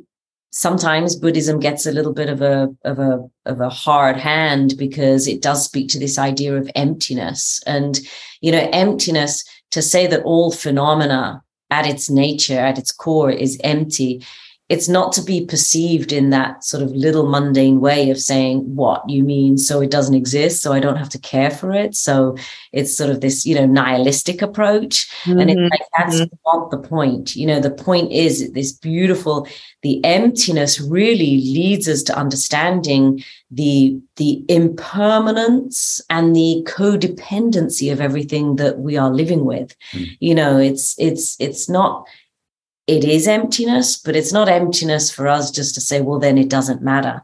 sometimes 0.52 1.16
Buddhism 1.16 1.60
gets 1.60 1.86
a 1.86 1.92
little 1.92 2.14
bit 2.14 2.30
of 2.30 2.42
a 2.42 2.70
of 2.84 3.00
a 3.00 3.28
of 3.46 3.62
a 3.62 3.70
hard 3.70 4.18
hand 4.18 4.76
because 4.78 5.28
it 5.28 5.42
does 5.42 5.64
speak 5.64 5.90
to 5.90 6.00
this 6.00 6.18
idea 6.18 6.56
of 6.56 6.70
emptiness. 6.76 7.62
And 7.66 8.00
you 8.42 8.52
know 8.52 8.70
emptiness 8.72 9.44
to 9.72 9.82
say 9.82 10.08
that 10.08 10.24
all 10.24 10.52
phenomena 10.52 11.44
at 11.70 11.86
its 11.86 12.10
nature 12.10 12.60
at 12.60 12.78
its 12.78 12.92
core 12.92 13.32
is 13.32 13.60
empty 13.64 14.26
it's 14.70 14.88
not 14.88 15.12
to 15.12 15.24
be 15.24 15.44
perceived 15.44 16.12
in 16.14 16.30
that 16.30 16.64
sort 16.64 16.84
of 16.84 16.92
little 16.92 17.28
mundane 17.28 17.82
way 17.82 18.12
of 18.12 18.20
saying 18.20 18.60
what 18.76 19.08
you 19.10 19.24
mean 19.24 19.58
so 19.58 19.82
it 19.82 19.92
doesn't 19.92 20.16
exist 20.16 20.62
so 20.62 20.72
i 20.72 20.80
don't 20.80 20.98
have 20.98 21.10
to 21.10 21.20
care 21.20 21.50
for 21.50 21.74
it 21.74 21.96
so 21.96 22.38
it's 22.72 22.96
sort 22.96 23.10
of 23.10 23.22
this 23.22 23.46
you 23.46 23.56
know 23.56 23.66
nihilistic 23.66 24.42
approach 24.42 25.10
mm-hmm. 25.24 25.40
and 25.40 25.50
it's 25.50 25.72
like 25.72 25.82
that's 25.98 26.22
mm-hmm. 26.22 26.36
not 26.46 26.72
the 26.72 26.78
point 26.78 27.36
you 27.36 27.46
know 27.46 27.60
the 27.60 27.72
point 27.72 28.12
is 28.12 28.52
this 28.54 28.72
beautiful 28.72 29.48
the 29.82 30.04
emptiness 30.06 30.80
really 30.80 31.38
leads 31.38 31.88
us 31.88 32.04
to 32.04 32.18
understanding 32.18 33.24
the 33.52 34.00
the 34.18 34.44
impermanence 34.50 36.02
and 36.10 36.36
the 36.36 36.64
codependency 36.68 37.92
of 37.92 38.00
everything 38.00 38.58
that 38.58 38.80
we 38.80 38.98
are 38.98 39.10
living 39.10 39.46
with 39.46 39.76
mm. 39.92 40.06
you 40.20 40.36
know 40.36 40.58
it's 40.58 40.96
it's 41.00 41.36
it's 41.40 41.68
not 41.68 42.06
it 42.90 43.04
is 43.04 43.28
emptiness, 43.28 43.98
but 43.98 44.16
it's 44.16 44.34
not 44.34 44.50
emptiness 44.50 45.12
for 45.12 45.28
us 45.28 45.52
just 45.52 45.76
to 45.76 45.82
say, 45.82 46.02
well, 46.02 46.18
then 46.18 46.40
it 46.40 46.50
doesn't 46.50 46.82
matter. 46.82 47.22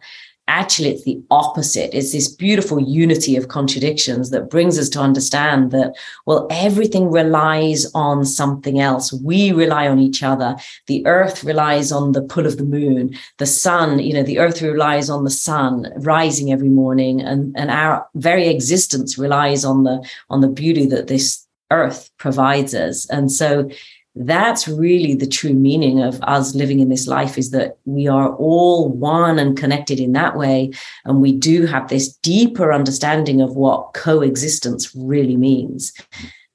Actually, 0.47 0.89
it's 0.89 1.05
the 1.05 1.19
opposite. 1.31 1.89
It's 1.91 2.11
this 2.11 2.27
beautiful 2.27 2.79
unity 2.79 3.35
of 3.35 3.47
contradictions 3.47 4.29
that 4.29 4.51
brings 4.51 4.77
us 4.77 4.89
to 4.89 4.99
understand 4.99 5.71
that, 5.71 5.95
well, 6.27 6.45
everything 6.51 7.09
relies 7.09 7.91
on 7.95 8.25
something 8.25 8.79
else. 8.79 9.11
We 9.11 9.51
rely 9.51 9.87
on 9.87 9.97
each 9.97 10.21
other. 10.21 10.55
The 10.85 11.03
earth 11.07 11.43
relies 11.43 11.91
on 11.91 12.11
the 12.11 12.21
pull 12.21 12.45
of 12.45 12.57
the 12.57 12.63
moon. 12.63 13.15
The 13.39 13.47
sun, 13.47 13.97
you 13.97 14.13
know, 14.13 14.21
the 14.21 14.37
earth 14.37 14.61
relies 14.61 15.09
on 15.09 15.23
the 15.23 15.31
sun 15.31 15.91
rising 15.95 16.51
every 16.51 16.69
morning. 16.69 17.21
And, 17.21 17.57
and 17.57 17.71
our 17.71 18.07
very 18.13 18.47
existence 18.47 19.17
relies 19.17 19.65
on 19.65 19.83
the, 19.83 20.07
on 20.29 20.41
the 20.41 20.47
beauty 20.47 20.85
that 20.85 21.07
this 21.07 21.43
earth 21.71 22.11
provides 22.19 22.75
us. 22.75 23.09
And 23.09 23.31
so 23.31 23.67
that's 24.15 24.67
really 24.67 25.13
the 25.13 25.27
true 25.27 25.53
meaning 25.53 26.01
of 26.01 26.21
us 26.23 26.55
living 26.55 26.79
in 26.79 26.87
this 26.87 27.05
life 27.05 27.37
is 27.37 27.51
that 27.51 27.77
we 27.83 28.07
are 28.07 28.33
all 28.35 28.89
one 28.89 29.37
and 29.37 29.57
connected 29.57 29.99
in 29.99 30.13
that 30.13 30.37
way. 30.37 30.71
And 31.03 31.21
we 31.21 31.33
do 31.33 31.65
have 31.65 31.89
this 31.89 32.15
deeper 32.17 32.71
understanding 32.71 33.41
of 33.41 33.55
what 33.55 33.93
coexistence 33.93 34.95
really 34.95 35.35
means. 35.35 35.91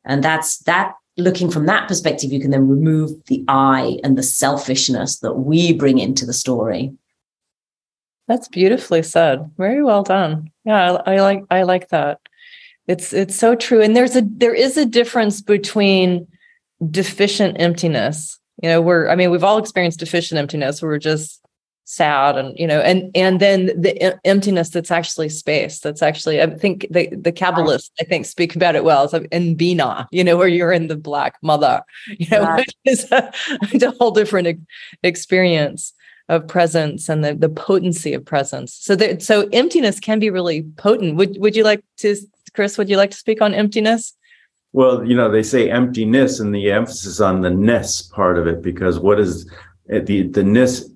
And 0.05 0.25
that's 0.25 0.59
that 0.61 0.95
looking 1.19 1.51
from 1.51 1.67
that 1.67 1.87
perspective 1.87 2.33
you 2.33 2.41
can 2.41 2.51
then 2.51 2.67
remove 2.67 3.11
the 3.27 3.45
i 3.49 3.99
and 4.03 4.17
the 4.17 4.23
selfishness 4.23 5.19
that 5.19 5.35
we 5.35 5.73
bring 5.73 5.99
into 5.99 6.25
the 6.25 6.33
story. 6.33 6.95
That's 8.27 8.49
beautifully 8.49 9.03
said. 9.03 9.51
Very 9.59 9.83
well 9.83 10.03
done. 10.03 10.51
Yeah 10.65 10.93
I, 10.93 11.15
I 11.15 11.21
like 11.21 11.45
i 11.51 11.63
like 11.63 11.89
that. 11.91 12.21
It's 12.87 13.13
it's 13.13 13.37
so 13.37 13.55
true. 13.55 13.83
And 13.83 13.95
there's 13.95 14.17
a 14.17 14.23
there 14.25 14.55
is 14.55 14.79
a 14.79 14.87
difference 14.87 15.43
between 15.43 16.27
deficient 16.89 17.61
emptiness. 17.61 18.39
You 18.63 18.69
know 18.69 18.83
we're 18.83 19.09
i 19.09 19.17
mean 19.17 19.31
we've 19.31 19.45
all 19.45 19.59
experienced 19.59 20.01
deficient 20.01 20.39
emptiness. 20.39 20.83
We're 20.83 20.99
just 20.99 21.41
sad 21.85 22.39
and 22.39 22.57
you 22.57 22.69
know 22.69 22.81
and 22.81 23.11
and 23.17 23.41
then 23.41 23.67
the 23.81 24.17
emptiness 24.25 24.69
that's 24.69 24.93
actually 24.93 25.29
space 25.29 25.81
that's 25.81 26.03
actually 26.03 26.41
i 26.41 26.47
think 26.47 26.87
the 26.89 27.09
the 27.17 27.33
kabbalists 27.33 27.91
i 28.01 28.05
think 28.05 28.25
speak 28.27 28.55
about 28.55 28.77
it 28.77 28.85
well. 28.85 29.03
It's 29.03 29.13
like 29.13 29.27
in 29.33 29.57
binah 29.57 30.07
you 30.13 30.23
know 30.23 30.37
where 30.37 30.47
you're 30.47 30.73
in 30.73 30.87
the 30.87 30.97
black 30.97 31.35
mother 31.43 31.83
you 32.07 32.29
know 32.31 32.45
right. 32.45 32.59
which 32.85 32.93
is 32.93 33.11
a, 33.11 33.33
a 33.83 33.91
whole 33.93 34.13
different 34.13 34.61
experience 35.03 35.93
of 36.31 36.47
presence 36.47 37.09
and 37.09 37.25
the, 37.25 37.35
the 37.35 37.49
potency 37.49 38.15
of 38.15 38.25
presence. 38.25 38.73
So 38.73 38.95
that 38.95 39.21
so 39.21 39.49
emptiness 39.53 39.99
can 39.99 40.21
be 40.21 40.31
really 40.31 40.63
potent. 40.77 41.17
Would 41.17 41.39
would 41.41 41.57
you 41.57 41.65
like 41.65 41.83
to 41.99 42.17
chris 42.55 42.79
would 42.79 42.89
you 42.89 42.97
like 42.97 43.11
to 43.11 43.17
speak 43.17 43.43
on 43.43 43.53
emptiness 43.53 44.15
well, 44.73 45.05
you 45.05 45.17
know, 45.17 45.31
they 45.31 45.43
say 45.43 45.71
emptiness 45.71 46.41
and 46.41 46.55
the 46.55 46.71
emphasis 46.71 47.21
on 47.21 47.41
the 47.41 47.51
ness 47.51 48.03
part 48.03 48.39
of 48.39 48.47
it, 48.47 48.63
because 48.63 48.99
what 48.99 49.19
is 49.19 49.51
eh, 49.91 50.01
the 50.01 50.29
the 50.29 50.45
ness 50.45 50.91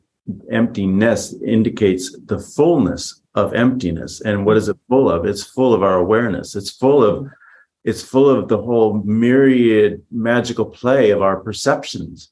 emptiness 0.51 1.35
indicates 1.43 2.17
the 2.27 2.39
fullness 2.39 3.23
of 3.35 3.53
emptiness. 3.55 4.21
And 4.21 4.47
what 4.47 4.57
is 4.57 4.69
it 4.69 4.77
full 4.89 5.11
of? 5.11 5.25
It's 5.25 5.45
full 5.45 5.75
of 5.75 5.83
our 5.83 5.95
awareness. 5.95 6.55
It's 6.55 6.71
full 6.71 7.05
of 7.05 7.29
it's 7.85 8.03
full 8.03 8.31
of 8.31 8.49
the 8.49 8.57
whole 8.57 9.03
myriad 9.05 10.03
magical 10.11 10.65
play 10.65 11.11
of 11.11 11.21
our 11.21 11.41
perceptions. 11.41 12.31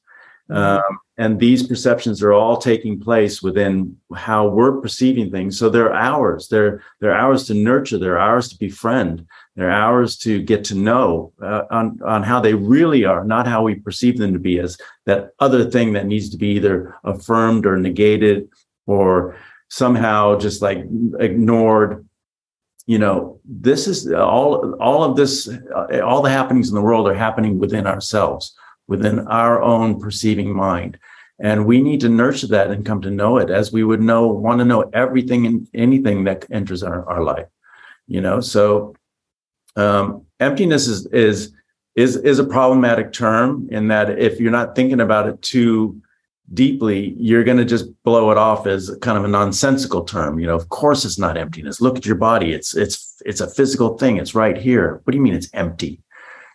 Mm-hmm. 0.49 0.57
Um, 0.57 0.99
and 1.17 1.39
these 1.39 1.67
perceptions 1.67 2.23
are 2.23 2.33
all 2.33 2.57
taking 2.57 2.99
place 2.99 3.43
within 3.43 3.95
how 4.15 4.47
we're 4.47 4.81
perceiving 4.81 5.29
things. 5.29 5.59
So 5.59 5.69
they're 5.69 5.93
ours. 5.93 6.47
They're 6.47 6.81
they're 6.99 7.15
ours 7.15 7.45
to 7.47 7.53
nurture. 7.53 7.99
They're 7.99 8.19
ours 8.19 8.49
to 8.49 8.57
befriend. 8.57 9.27
They're 9.55 9.71
ours 9.71 10.17
to 10.19 10.41
get 10.41 10.63
to 10.65 10.75
know 10.75 11.31
uh, 11.41 11.63
on 11.69 11.99
on 12.03 12.23
how 12.23 12.39
they 12.39 12.55
really 12.55 13.05
are, 13.05 13.23
not 13.23 13.47
how 13.47 13.63
we 13.63 13.75
perceive 13.75 14.17
them 14.17 14.33
to 14.33 14.39
be 14.39 14.59
as 14.59 14.77
that 15.05 15.29
other 15.39 15.69
thing 15.69 15.93
that 15.93 16.07
needs 16.07 16.29
to 16.31 16.37
be 16.37 16.47
either 16.47 16.95
affirmed 17.03 17.65
or 17.65 17.77
negated 17.77 18.49
or 18.87 19.37
somehow 19.69 20.37
just 20.39 20.61
like 20.61 20.85
ignored. 21.19 22.07
You 22.85 22.99
know 22.99 23.39
this 23.45 23.87
is 23.87 24.11
all 24.11 24.73
all 24.81 25.03
of 25.03 25.15
this 25.15 25.47
uh, 25.47 26.01
all 26.03 26.21
the 26.21 26.31
happenings 26.31 26.69
in 26.69 26.75
the 26.75 26.81
world 26.81 27.07
are 27.07 27.13
happening 27.13 27.59
within 27.59 27.87
ourselves 27.87 28.55
within 28.87 29.19
our 29.27 29.61
own 29.61 29.99
perceiving 29.99 30.53
mind. 30.53 30.97
And 31.39 31.65
we 31.65 31.81
need 31.81 32.01
to 32.01 32.09
nurture 32.09 32.47
that 32.47 32.69
and 32.69 32.85
come 32.85 33.01
to 33.01 33.09
know 33.09 33.37
it 33.37 33.49
as 33.49 33.71
we 33.71 33.83
would 33.83 34.01
know 34.01 34.27
want 34.27 34.59
to 34.59 34.65
know 34.65 34.89
everything 34.93 35.45
and 35.45 35.67
anything 35.73 36.25
that 36.25 36.45
enters 36.51 36.83
our, 36.83 37.07
our 37.09 37.23
life 37.23 37.47
you 38.07 38.21
know? 38.21 38.39
So 38.39 38.95
um, 39.75 40.25
emptiness 40.39 40.87
is 40.87 41.05
is 41.07 41.53
is 41.95 42.15
is 42.17 42.39
a 42.39 42.43
problematic 42.43 43.13
term 43.13 43.67
in 43.71 43.87
that 43.87 44.17
if 44.19 44.39
you're 44.39 44.51
not 44.51 44.75
thinking 44.75 45.01
about 45.01 45.27
it 45.27 45.41
too 45.41 46.01
deeply, 46.53 47.15
you're 47.17 47.43
going 47.43 47.57
to 47.57 47.65
just 47.65 47.85
blow 48.03 48.31
it 48.31 48.37
off 48.37 48.67
as 48.67 48.95
kind 49.01 49.17
of 49.17 49.23
a 49.23 49.27
nonsensical 49.27 50.03
term. 50.03 50.39
You 50.39 50.47
know, 50.47 50.55
of 50.55 50.69
course 50.69 51.05
it's 51.05 51.19
not 51.19 51.37
emptiness. 51.37 51.81
Look 51.81 51.97
at 51.97 52.05
your 52.05 52.15
body. 52.15 52.53
It's 52.53 52.75
it's 52.75 53.21
it's 53.25 53.41
a 53.41 53.49
physical 53.49 53.97
thing. 53.97 54.17
It's 54.17 54.35
right 54.35 54.57
here. 54.57 55.01
What 55.03 55.11
do 55.11 55.17
you 55.17 55.23
mean 55.23 55.35
it's 55.35 55.49
empty? 55.53 56.01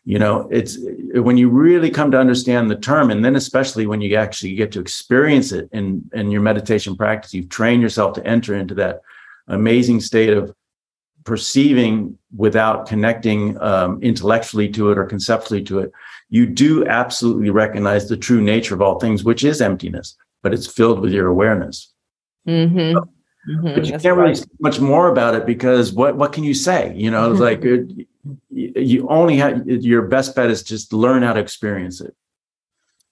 You 0.04 0.18
know, 0.18 0.48
it's 0.50 0.78
when 1.14 1.36
you 1.36 1.50
really 1.50 1.90
come 1.90 2.10
to 2.12 2.18
understand 2.18 2.70
the 2.70 2.76
term, 2.76 3.10
and 3.10 3.22
then 3.22 3.36
especially 3.36 3.86
when 3.86 4.00
you 4.00 4.16
actually 4.16 4.54
get 4.54 4.72
to 4.72 4.80
experience 4.80 5.52
it 5.52 5.68
in 5.72 6.08
in 6.14 6.30
your 6.30 6.40
meditation 6.40 6.96
practice, 6.96 7.34
you've 7.34 7.50
trained 7.50 7.82
yourself 7.82 8.14
to 8.14 8.26
enter 8.26 8.54
into 8.54 8.74
that 8.76 9.02
amazing 9.48 10.00
state 10.00 10.32
of 10.32 10.54
perceiving 11.28 12.18
without 12.36 12.88
connecting 12.88 13.60
um, 13.60 14.02
intellectually 14.02 14.68
to 14.70 14.90
it 14.90 14.98
or 14.98 15.04
conceptually 15.04 15.62
to 15.62 15.78
it 15.78 15.92
you 16.30 16.46
do 16.46 16.86
absolutely 16.86 17.50
recognize 17.50 18.08
the 18.08 18.16
true 18.16 18.40
nature 18.40 18.74
of 18.74 18.82
all 18.82 18.98
things, 18.98 19.24
which 19.24 19.44
is 19.44 19.60
emptiness, 19.60 20.16
but 20.42 20.52
it's 20.52 20.66
filled 20.66 21.00
with 21.00 21.12
your 21.12 21.28
awareness. 21.28 21.92
Mm-hmm. 22.46 22.98
Mm-hmm. 22.98 23.62
But 23.62 23.84
you 23.86 23.92
That's 23.92 24.02
can't 24.02 24.16
really 24.16 24.34
speak 24.34 24.60
much 24.60 24.78
more 24.78 25.08
about 25.08 25.34
it 25.34 25.46
because 25.46 25.92
what 25.92 26.16
what 26.16 26.32
can 26.32 26.44
you 26.44 26.54
say? 26.54 26.92
You 26.94 27.10
know, 27.10 27.30
it's 27.30 27.40
like 27.40 27.64
it, 27.64 28.06
you 28.50 29.08
only 29.08 29.36
have 29.38 29.66
your 29.66 30.02
best 30.02 30.36
bet 30.36 30.50
is 30.50 30.62
just 30.62 30.92
learn 30.92 31.22
how 31.22 31.32
to 31.32 31.40
experience 31.40 32.00
it. 32.00 32.14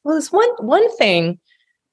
Well, 0.04 0.14
there's 0.14 0.32
one 0.32 0.50
one 0.58 0.94
thing 0.96 1.38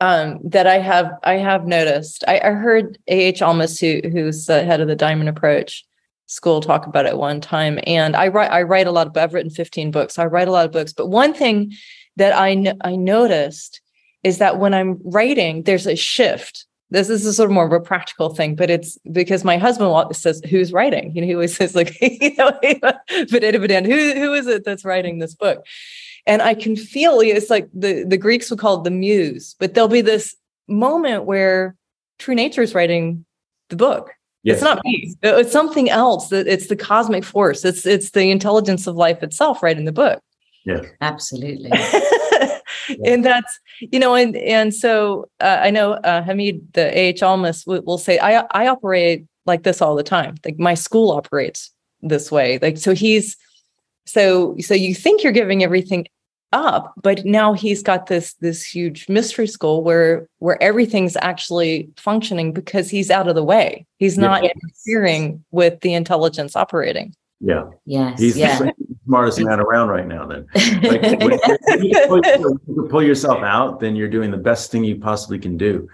um, 0.01 0.39
that 0.43 0.67
I 0.67 0.79
have 0.79 1.11
I 1.23 1.35
have 1.35 1.67
noticed. 1.67 2.25
I, 2.27 2.41
I 2.43 2.49
heard 2.51 2.97
A. 3.07 3.13
H. 3.13 3.39
Almaas, 3.39 3.79
who, 3.79 4.09
who's 4.09 4.45
the 4.45 4.63
head 4.63 4.81
of 4.81 4.89
the 4.89 4.95
Diamond 4.95 5.29
Approach, 5.29 5.85
school 6.25 6.61
talk 6.61 6.87
about 6.87 7.05
it 7.05 7.17
one 7.17 7.41
time 7.41 7.79
and 7.85 8.15
i 8.15 8.27
write 8.27 8.51
i 8.51 8.61
write 8.61 8.87
a 8.87 8.91
lot 8.91 9.07
of 9.07 9.17
i've 9.17 9.33
written 9.33 9.51
15 9.51 9.91
books 9.91 10.17
i 10.17 10.25
write 10.25 10.47
a 10.47 10.51
lot 10.51 10.65
of 10.65 10.71
books 10.71 10.93
but 10.93 11.07
one 11.07 11.33
thing 11.33 11.71
that 12.15 12.33
i 12.33 12.73
i 12.81 12.95
noticed 12.95 13.81
is 14.23 14.37
that 14.37 14.57
when 14.59 14.73
i'm 14.73 14.99
writing 15.03 15.63
there's 15.63 15.87
a 15.87 15.95
shift. 15.95 16.65
This, 16.89 17.07
this 17.07 17.25
is 17.25 17.37
sort 17.37 17.49
of 17.49 17.53
more 17.55 17.65
of 17.65 17.71
a 17.71 17.79
practical 17.79 18.33
thing 18.33 18.55
but 18.55 18.69
it's 18.69 18.97
because 19.11 19.43
my 19.43 19.57
husband 19.57 20.15
says 20.15 20.41
who's 20.49 20.71
writing? 20.71 21.11
You 21.15 21.21
know 21.21 21.27
he 21.27 21.33
always 21.33 21.55
says 21.57 21.75
like 21.75 21.97
you 22.01 22.35
know 22.35 22.51
who, 23.85 24.13
who 24.13 24.33
is 24.33 24.47
it 24.47 24.63
that's 24.63 24.85
writing 24.85 25.19
this 25.19 25.35
book? 25.35 25.65
And 26.25 26.41
i 26.41 26.53
can 26.53 26.75
feel 26.75 27.19
it's 27.19 27.49
like 27.49 27.67
the 27.73 28.05
the 28.05 28.17
greeks 28.17 28.49
would 28.49 28.59
call 28.59 28.79
it 28.79 28.83
the 28.85 28.91
muse 28.91 29.55
but 29.59 29.73
there'll 29.73 29.89
be 29.89 30.01
this 30.01 30.35
moment 30.67 31.25
where 31.25 31.75
true 32.19 32.35
nature 32.35 32.61
is 32.61 32.73
writing 32.73 33.25
the 33.69 33.75
book 33.75 34.11
Yes. 34.43 34.55
It's 34.55 34.63
not 34.63 34.81
me. 34.83 35.15
It's 35.21 35.51
something 35.51 35.89
else. 35.89 36.31
It's 36.31 36.67
the 36.67 36.75
cosmic 36.75 37.23
force. 37.23 37.63
It's 37.63 37.85
it's 37.85 38.11
the 38.11 38.29
intelligence 38.29 38.87
of 38.87 38.95
life 38.95 39.23
itself, 39.23 39.63
right 39.63 39.77
in 39.77 39.85
the 39.85 39.93
book. 39.93 40.21
Yeah, 40.65 40.81
absolutely. 40.99 41.71
and 43.05 43.23
that's 43.23 43.59
you 43.79 43.99
know, 43.99 44.15
and 44.15 44.35
and 44.35 44.73
so 44.73 45.29
uh, 45.39 45.59
I 45.61 45.71
know 45.71 45.93
uh, 45.93 46.21
Hamid, 46.23 46.73
the 46.73 46.97
A.H. 46.97 47.21
Almaas, 47.21 47.65
will, 47.65 47.81
will 47.83 47.97
say 47.97 48.19
I 48.19 48.45
I 48.51 48.67
operate 48.67 49.25
like 49.45 49.63
this 49.63 49.81
all 49.81 49.95
the 49.95 50.03
time. 50.03 50.35
Like 50.43 50.59
my 50.59 50.73
school 50.73 51.11
operates 51.11 51.71
this 52.01 52.29
way. 52.29 52.59
Like 52.61 52.77
so 52.77 52.93
he's 52.93 53.37
so 54.05 54.55
so 54.59 54.73
you 54.73 54.93
think 54.93 55.23
you're 55.23 55.31
giving 55.31 55.63
everything 55.63 56.07
up 56.53 56.93
but 57.01 57.25
now 57.25 57.53
he's 57.53 57.81
got 57.81 58.05
this 58.07 58.35
this 58.35 58.63
huge 58.63 59.09
mystery 59.09 59.47
school 59.47 59.83
where 59.83 60.27
where 60.39 60.61
everything's 60.61 61.17
actually 61.17 61.89
functioning 61.97 62.53
because 62.53 62.89
he's 62.89 63.11
out 63.11 63.27
of 63.27 63.35
the 63.35 63.43
way. 63.43 63.85
He's 63.97 64.17
not 64.17 64.43
yes. 64.43 64.53
interfering 64.55 65.43
with 65.51 65.79
the 65.81 65.93
intelligence 65.93 66.55
operating. 66.55 67.15
Yeah. 67.41 67.65
Yes 67.85 68.19
he's 68.19 68.37
yeah. 68.37 68.59
the 68.59 68.73
smartest 69.05 69.41
man 69.41 69.59
around 69.59 69.89
right 69.89 70.07
now 70.07 70.25
then. 70.27 70.45
Like, 70.83 71.01
when, 71.19 71.83
you 71.83 72.07
pull, 72.07 72.87
pull 72.87 73.03
yourself 73.03 73.43
out 73.43 73.79
then 73.79 73.95
you're 73.95 74.07
doing 74.07 74.31
the 74.31 74.37
best 74.37 74.71
thing 74.71 74.83
you 74.83 74.97
possibly 74.97 75.39
can 75.39 75.57
do. 75.57 75.89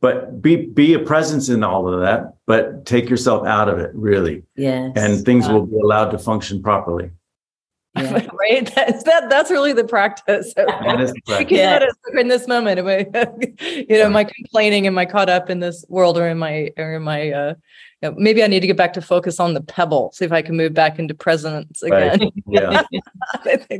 But 0.00 0.40
be 0.40 0.66
be 0.66 0.94
a 0.94 0.98
presence 0.98 1.48
in 1.48 1.64
all 1.64 1.92
of 1.92 2.00
that 2.00 2.34
but 2.46 2.86
take 2.86 3.10
yourself 3.10 3.46
out 3.46 3.68
of 3.68 3.78
it 3.78 3.90
really. 3.94 4.44
Yeah 4.54 4.92
and 4.94 5.24
things 5.24 5.48
will 5.48 5.66
be 5.66 5.76
allowed 5.76 6.10
to 6.10 6.18
function 6.18 6.62
properly 6.62 7.10
yeah. 7.96 8.26
right? 8.40 8.74
That's 8.74 9.02
that. 9.04 9.30
That's 9.30 9.50
really 9.50 9.72
the 9.72 9.84
practice. 9.84 10.52
That 10.54 11.00
is 11.00 11.12
the 11.12 11.20
practice. 11.26 11.50
Yeah. 11.50 11.86
in 12.18 12.28
this 12.28 12.48
moment, 12.48 12.78
am 12.78 12.86
I, 12.86 12.98
you 13.88 13.98
know, 13.98 14.06
am 14.06 14.16
I 14.16 14.24
complaining? 14.24 14.86
Am 14.86 14.98
I 14.98 15.06
caught 15.06 15.28
up 15.28 15.50
in 15.50 15.60
this 15.60 15.84
world, 15.88 16.18
or 16.18 16.26
am 16.26 16.42
I, 16.42 16.70
or 16.76 16.94
am 16.94 17.08
I? 17.08 17.30
Uh, 17.30 17.54
you 18.02 18.10
know, 18.10 18.14
maybe 18.18 18.42
I 18.42 18.46
need 18.46 18.60
to 18.60 18.66
get 18.66 18.76
back 18.76 18.92
to 18.94 19.02
focus 19.02 19.40
on 19.40 19.54
the 19.54 19.62
pebble. 19.62 20.12
See 20.12 20.24
if 20.24 20.32
I 20.32 20.42
can 20.42 20.56
move 20.56 20.74
back 20.74 20.98
into 20.98 21.14
presence 21.14 21.82
again. 21.82 22.18
Right. 22.20 22.32
Yeah. 22.46 22.82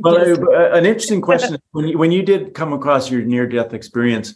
well, 0.01 0.17
uh, 0.17 0.71
an 0.71 0.85
interesting 0.85 1.21
question 1.21 1.57
when 1.71 1.87
you, 1.87 1.97
when 1.97 2.11
you 2.11 2.23
did 2.23 2.53
come 2.53 2.73
across 2.73 3.11
your 3.11 3.21
near 3.21 3.47
death 3.47 3.73
experience 3.73 4.35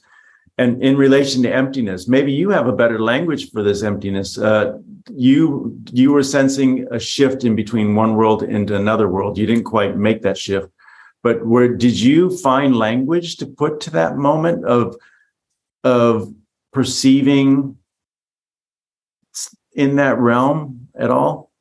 and 0.60 0.84
in 0.84 0.98
relation 0.98 1.42
to 1.44 1.56
emptiness. 1.56 2.10
Maybe 2.10 2.34
you 2.34 2.50
have 2.50 2.68
a 2.68 2.74
better 2.74 3.00
language 3.00 3.50
for 3.50 3.64
this 3.64 3.82
emptiness. 3.82 4.38
Uh, 4.38 4.78
you 5.10 5.80
you 5.92 6.12
were 6.12 6.22
sensing 6.22 6.86
a 6.92 7.00
shift 7.00 7.46
in 7.46 7.56
between 7.56 7.96
one 7.96 8.16
world 8.16 8.44
into 8.44 8.76
another 8.76 9.08
world. 9.08 9.38
You 9.38 9.48
didn't 9.48 9.64
quite 9.64 9.96
make 9.96 10.22
that 10.24 10.38
shift. 10.38 10.68
But 11.24 11.46
where 11.46 11.70
did 11.70 12.00
you 12.00 12.38
find 12.38 12.76
language 12.76 13.38
to 13.38 13.46
put 13.46 13.80
to 13.82 13.92
that 13.92 14.18
moment 14.18 14.66
of 14.66 14.98
of 15.86 16.34
perceiving 16.74 17.78
in 19.74 19.96
that 19.96 20.18
realm 20.20 20.90
at 20.94 21.10
all? 21.10 21.52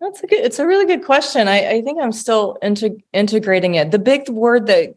That's 0.00 0.22
a 0.22 0.28
good 0.28 0.38
it's 0.38 0.60
a 0.60 0.66
really 0.68 0.86
good 0.86 1.04
question. 1.04 1.48
I, 1.48 1.58
I 1.68 1.82
think 1.82 2.00
i'm 2.00 2.12
still 2.12 2.58
into, 2.62 2.96
integrating 3.12 3.74
it. 3.74 3.90
The 3.90 3.98
big 3.98 4.28
word 4.28 4.68
that 4.68 4.94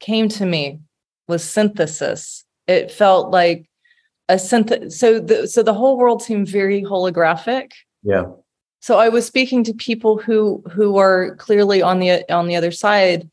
came 0.00 0.30
to 0.30 0.46
me 0.46 0.80
was 1.28 1.42
synthesis. 1.44 2.44
It 2.66 2.90
felt 2.90 3.30
like 3.30 3.68
a 4.28 4.34
synth. 4.34 4.92
So 4.92 5.20
the 5.20 5.46
so 5.46 5.62
the 5.62 5.74
whole 5.74 5.96
world 5.96 6.22
seemed 6.22 6.48
very 6.48 6.82
holographic. 6.82 7.72
Yeah. 8.02 8.24
So 8.80 8.98
I 8.98 9.08
was 9.08 9.26
speaking 9.26 9.64
to 9.64 9.74
people 9.74 10.18
who 10.18 10.62
who 10.72 10.96
are 10.98 11.36
clearly 11.36 11.82
on 11.82 12.00
the 12.00 12.30
on 12.32 12.46
the 12.46 12.56
other 12.56 12.70
side, 12.72 13.30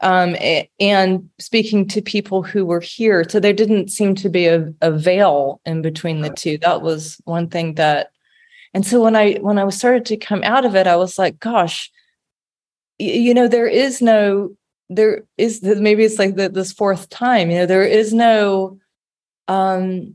um, 0.00 0.36
and 0.78 1.28
speaking 1.38 1.88
to 1.88 2.02
people 2.02 2.42
who 2.42 2.64
were 2.64 2.80
here. 2.80 3.24
So 3.28 3.40
there 3.40 3.52
didn't 3.52 3.90
seem 3.90 4.14
to 4.16 4.28
be 4.28 4.46
a, 4.46 4.72
a 4.80 4.90
veil 4.90 5.60
in 5.64 5.82
between 5.82 6.20
the 6.20 6.30
two. 6.30 6.58
That 6.58 6.82
was 6.82 7.20
one 7.24 7.48
thing 7.48 7.74
that. 7.74 8.10
And 8.74 8.86
so 8.86 9.02
when 9.02 9.16
I 9.16 9.34
when 9.34 9.58
I 9.58 9.64
was 9.64 9.76
started 9.76 10.06
to 10.06 10.16
come 10.16 10.42
out 10.44 10.64
of 10.64 10.74
it, 10.74 10.86
I 10.86 10.96
was 10.96 11.18
like, 11.18 11.38
gosh, 11.38 11.90
you 12.98 13.34
know, 13.34 13.48
there 13.48 13.66
is 13.66 14.00
no 14.00 14.56
there 14.94 15.24
is 15.38 15.62
maybe 15.62 16.04
it's 16.04 16.18
like 16.18 16.36
the, 16.36 16.48
this 16.48 16.72
fourth 16.72 17.08
time 17.08 17.50
you 17.50 17.58
know 17.58 17.66
there 17.66 17.84
is 17.84 18.12
no 18.12 18.78
um 19.48 20.14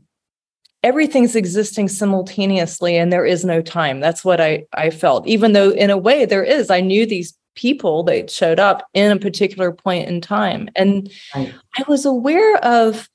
everything's 0.82 1.34
existing 1.34 1.88
simultaneously 1.88 2.96
and 2.96 3.12
there 3.12 3.26
is 3.26 3.44
no 3.44 3.60
time. 3.60 4.00
That's 4.00 4.24
what 4.24 4.40
i 4.40 4.64
i 4.72 4.90
felt. 4.90 5.26
Even 5.26 5.52
though 5.52 5.70
in 5.70 5.90
a 5.90 5.98
way 5.98 6.24
there 6.24 6.44
is 6.44 6.70
i 6.70 6.80
knew 6.80 7.06
these 7.06 7.36
people 7.54 8.04
that 8.04 8.30
showed 8.30 8.60
up 8.60 8.86
in 8.94 9.10
a 9.10 9.18
particular 9.18 9.72
point 9.72 10.08
in 10.08 10.20
time. 10.20 10.68
And 10.76 11.10
right. 11.34 11.52
i 11.76 11.84
was 11.88 12.04
aware 12.04 12.56
of 12.58 13.08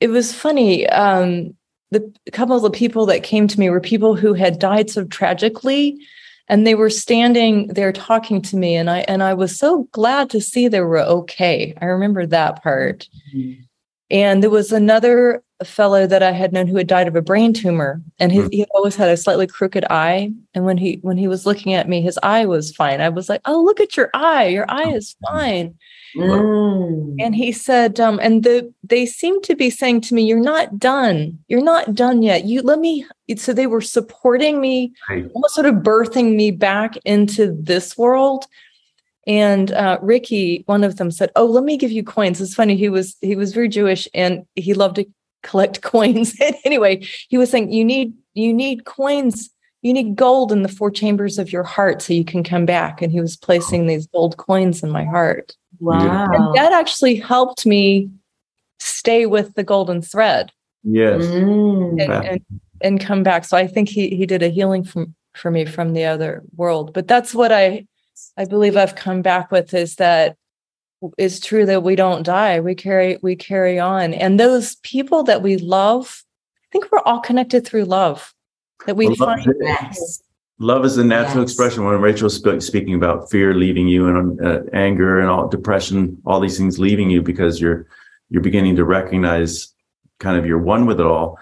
it 0.00 0.08
was 0.08 0.34
funny 0.34 0.88
um 0.88 1.54
the 1.90 2.12
a 2.26 2.30
couple 2.30 2.56
of 2.56 2.62
the 2.62 2.70
people 2.70 3.06
that 3.06 3.22
came 3.22 3.48
to 3.48 3.60
me 3.60 3.70
were 3.70 3.80
people 3.80 4.14
who 4.14 4.34
had 4.34 4.58
died 4.58 4.90
so 4.90 5.04
tragically 5.04 5.98
and 6.48 6.66
they 6.66 6.74
were 6.74 6.90
standing 6.90 7.68
there 7.68 7.92
talking 7.92 8.40
to 8.42 8.56
me 8.56 8.74
and 8.74 8.90
i 8.90 9.00
and 9.08 9.22
i 9.22 9.34
was 9.34 9.58
so 9.58 9.88
glad 9.92 10.30
to 10.30 10.40
see 10.40 10.68
they 10.68 10.80
were 10.80 10.98
okay 10.98 11.74
i 11.80 11.84
remember 11.84 12.26
that 12.26 12.62
part 12.62 13.08
mm-hmm. 13.34 13.60
and 14.10 14.42
there 14.42 14.50
was 14.50 14.72
another 14.72 15.42
fellow 15.64 16.06
that 16.06 16.22
I 16.22 16.30
had 16.30 16.52
known 16.52 16.66
who 16.66 16.76
had 16.76 16.86
died 16.86 17.08
of 17.08 17.16
a 17.16 17.22
brain 17.22 17.52
tumor, 17.52 18.00
and 18.18 18.30
he, 18.30 18.38
mm. 18.38 18.48
he 18.52 18.64
always 18.70 18.96
had 18.96 19.08
a 19.08 19.16
slightly 19.16 19.46
crooked 19.46 19.84
eye. 19.90 20.30
And 20.54 20.64
when 20.64 20.78
he 20.78 20.98
when 21.02 21.18
he 21.18 21.28
was 21.28 21.46
looking 21.46 21.74
at 21.74 21.88
me, 21.88 22.00
his 22.00 22.18
eye 22.22 22.46
was 22.46 22.74
fine. 22.74 23.00
I 23.00 23.08
was 23.08 23.28
like, 23.28 23.40
"Oh, 23.44 23.62
look 23.62 23.80
at 23.80 23.96
your 23.96 24.10
eye! 24.14 24.46
Your 24.46 24.66
eye 24.68 24.92
is 24.92 25.16
fine." 25.26 25.74
Mm. 26.16 27.16
And 27.18 27.34
he 27.34 27.52
said, 27.52 28.00
um, 28.00 28.18
and 28.22 28.44
the 28.44 28.72
they 28.82 29.06
seemed 29.06 29.42
to 29.44 29.54
be 29.54 29.70
saying 29.70 30.02
to 30.02 30.14
me, 30.14 30.22
"You're 30.22 30.40
not 30.40 30.78
done. 30.78 31.38
You're 31.48 31.62
not 31.62 31.94
done 31.94 32.22
yet. 32.22 32.44
You 32.44 32.62
let 32.62 32.78
me." 32.78 33.06
So 33.36 33.52
they 33.52 33.66
were 33.66 33.82
supporting 33.82 34.60
me, 34.60 34.92
right. 35.10 35.30
almost 35.34 35.54
sort 35.54 35.66
of 35.66 35.76
birthing 35.76 36.34
me 36.34 36.50
back 36.50 36.96
into 37.04 37.54
this 37.60 37.98
world 37.98 38.46
and 39.28 39.72
uh, 39.72 39.98
Ricky, 40.00 40.62
one 40.64 40.82
of 40.82 40.96
them 40.96 41.10
said, 41.10 41.30
"Oh, 41.36 41.44
let 41.44 41.62
me 41.62 41.76
give 41.76 41.92
you 41.92 42.02
coins." 42.02 42.40
It's 42.40 42.54
funny. 42.54 42.76
He 42.76 42.88
was 42.88 43.14
he 43.20 43.36
was 43.36 43.52
very 43.52 43.68
Jewish 43.68 44.08
and 44.14 44.44
he 44.54 44.72
loved 44.72 44.96
to 44.96 45.06
collect 45.42 45.82
coins. 45.82 46.34
anyway, 46.64 47.06
he 47.28 47.36
was 47.36 47.50
saying, 47.50 47.70
"You 47.70 47.84
need 47.84 48.14
you 48.32 48.54
need 48.54 48.86
coins. 48.86 49.50
You 49.82 49.92
need 49.92 50.16
gold 50.16 50.50
in 50.50 50.62
the 50.62 50.68
four 50.68 50.90
chambers 50.90 51.38
of 51.38 51.52
your 51.52 51.62
heart 51.62 52.00
so 52.00 52.14
you 52.14 52.24
can 52.24 52.42
come 52.42 52.64
back." 52.64 53.02
And 53.02 53.12
he 53.12 53.20
was 53.20 53.36
placing 53.36 53.86
these 53.86 54.06
gold 54.06 54.38
coins 54.38 54.82
in 54.82 54.88
my 54.88 55.04
heart. 55.04 55.54
Wow! 55.80 56.28
And 56.32 56.54
that 56.54 56.72
actually 56.72 57.16
helped 57.16 57.66
me 57.66 58.10
stay 58.80 59.26
with 59.26 59.54
the 59.54 59.64
golden 59.64 60.02
thread. 60.02 60.52
Yes. 60.84 61.22
Mm. 61.22 62.02
And, 62.02 62.12
and, 62.12 62.40
and 62.80 63.00
come 63.00 63.22
back. 63.22 63.44
So 63.44 63.56
I 63.56 63.66
think 63.66 63.88
he 63.88 64.10
he 64.10 64.26
did 64.26 64.42
a 64.42 64.48
healing 64.48 64.84
from 64.84 65.14
for 65.34 65.50
me 65.50 65.64
from 65.64 65.92
the 65.92 66.04
other 66.04 66.42
world. 66.56 66.92
But 66.92 67.08
that's 67.08 67.34
what 67.34 67.52
I 67.52 67.86
I 68.36 68.44
believe 68.44 68.76
I've 68.76 68.94
come 68.94 69.22
back 69.22 69.50
with 69.50 69.74
is 69.74 69.96
that 69.96 70.36
it's 71.16 71.40
true 71.40 71.64
that 71.66 71.82
we 71.82 71.94
don't 71.94 72.24
die. 72.24 72.60
We 72.60 72.74
carry 72.74 73.18
we 73.22 73.36
carry 73.36 73.78
on. 73.78 74.14
And 74.14 74.38
those 74.38 74.76
people 74.76 75.22
that 75.24 75.42
we 75.42 75.56
love, 75.56 76.24
I 76.64 76.66
think 76.72 76.90
we're 76.90 77.00
all 77.00 77.20
connected 77.20 77.66
through 77.66 77.84
love. 77.84 78.34
That 78.86 78.96
we 78.96 79.06
well, 79.06 79.16
find 79.16 79.46
love, 79.46 79.56
yes. 79.60 80.22
Love 80.58 80.84
is 80.84 80.96
a 80.98 81.04
natural 81.04 81.42
yes. 81.42 81.50
expression. 81.50 81.84
When 81.84 82.00
Rachel 82.00 82.30
sp- 82.30 82.60
speaking 82.60 82.94
about 82.94 83.30
fear 83.30 83.54
leaving 83.54 83.88
you 83.88 84.08
and 84.08 84.44
uh, 84.44 84.62
anger 84.72 85.20
and 85.20 85.28
all 85.28 85.48
depression, 85.48 86.20
all 86.24 86.40
these 86.40 86.58
things 86.58 86.78
leaving 86.78 87.10
you 87.10 87.22
because 87.22 87.60
you're 87.60 87.86
you're 88.30 88.42
beginning 88.42 88.76
to 88.76 88.84
recognize 88.84 89.74
kind 90.18 90.36
of 90.36 90.46
you're 90.46 90.58
one 90.58 90.86
with 90.86 91.00
it 91.00 91.06
all. 91.06 91.38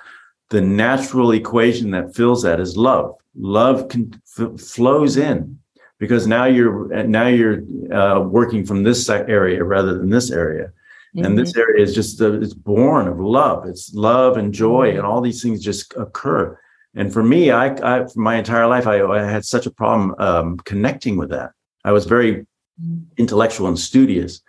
The 0.51 0.61
natural 0.61 1.33
equation 1.33 1.91
that 1.91 2.15
fills 2.15 2.43
that 2.43 2.61
is 2.61 2.77
love. 2.77 3.17
Love 3.35 3.89
can, 3.89 4.21
f- 4.39 4.61
flows 4.61 5.17
in 5.17 5.59
because 5.99 6.27
now 6.27 6.45
you're 6.45 6.89
now 7.07 7.27
you're 7.27 7.63
uh, 7.93 8.21
working 8.21 8.65
from 8.65 8.83
this 8.83 9.09
area 9.09 9.65
rather 9.65 9.95
than 9.95 10.11
this 10.11 10.31
area 10.31 10.67
mm-hmm. 11.15 11.25
and 11.25 11.39
this 11.39 11.53
mm-hmm. 11.53 11.61
area 11.61 11.83
is 11.83 11.95
just 11.95 12.21
uh, 12.21 12.33
it's 12.41 12.55
born 12.55 13.09
of 13.09 13.19
love 13.19 13.67
it's 13.67 13.95
love 13.95 14.37
and 14.37 14.53
joy 14.53 14.91
and 14.91 15.01
all 15.01 15.21
these 15.21 15.43
things 15.43 15.63
just 15.63 15.95
occur 15.97 16.59
and 16.97 17.13
for 17.13 17.23
me 17.23 17.51
i, 17.51 17.67
I 17.67 18.07
for 18.07 18.21
my 18.21 18.37
entire 18.37 18.67
life 18.67 18.87
I, 18.87 19.01
I, 19.03 19.23
had 19.23 19.45
such 19.45 19.67
a 19.67 19.71
problem 19.71 20.15
um, 20.19 20.57
connecting 20.59 21.17
with 21.17 21.31
that. 21.31 21.53
I 21.85 21.93
was 21.93 22.05
very 22.07 22.35
mm-hmm. 22.35 22.99
intellectual 23.17 23.69
and 23.69 23.79
studious 23.79 24.43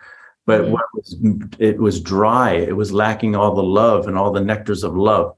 but 0.48 0.62
mm-hmm. 0.62 0.72
was, 0.94 1.16
it 1.58 1.78
was 1.78 2.00
dry. 2.00 2.52
It 2.52 2.74
was 2.74 2.90
lacking 2.90 3.36
all 3.36 3.54
the 3.54 3.62
love 3.62 4.08
and 4.08 4.16
all 4.16 4.32
the 4.32 4.40
nectars 4.40 4.82
of 4.82 4.96
love. 4.96 5.34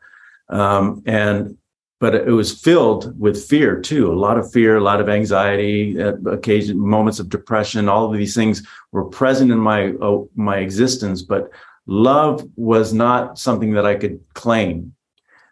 Um, 0.48 1.02
and 1.04 1.58
but 1.98 2.14
it 2.14 2.30
was 2.30 2.58
filled 2.58 3.18
with 3.20 3.44
fear 3.44 3.80
too. 3.80 4.10
A 4.10 4.14
lot 4.14 4.38
of 4.38 4.50
fear 4.52 4.76
a 4.76 4.82
lot 4.82 5.00
of 5.00 5.08
anxiety 5.08 6.00
uh, 6.00 6.14
occasion 6.26 6.78
moments 6.78 7.18
of 7.18 7.28
depression. 7.28 7.88
All 7.88 8.06
of 8.06 8.16
these 8.16 8.36
things 8.36 8.64
were 8.92 9.04
present 9.04 9.50
in 9.50 9.58
my 9.58 9.94
uh, 10.00 10.20
my 10.36 10.58
existence 10.58 11.22
but 11.22 11.50
love 11.86 12.48
was 12.56 12.92
not 12.92 13.38
something 13.38 13.72
that 13.72 13.84
i 13.84 13.96
could 13.96 14.20
claim 14.34 14.94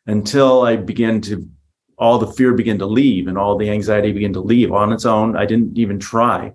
until 0.08 0.62
i 0.62 0.74
began 0.74 1.20
to 1.20 1.48
all 1.98 2.18
the 2.18 2.32
fear 2.32 2.52
began 2.54 2.78
to 2.78 2.86
leave 2.86 3.26
and 3.28 3.38
all 3.38 3.56
the 3.56 3.70
anxiety 3.70 4.12
began 4.12 4.32
to 4.32 4.40
leave 4.40 4.72
on 4.72 4.92
its 4.92 5.06
own 5.06 5.36
i 5.36 5.46
didn't 5.46 5.78
even 5.78 5.98
try. 5.98 6.52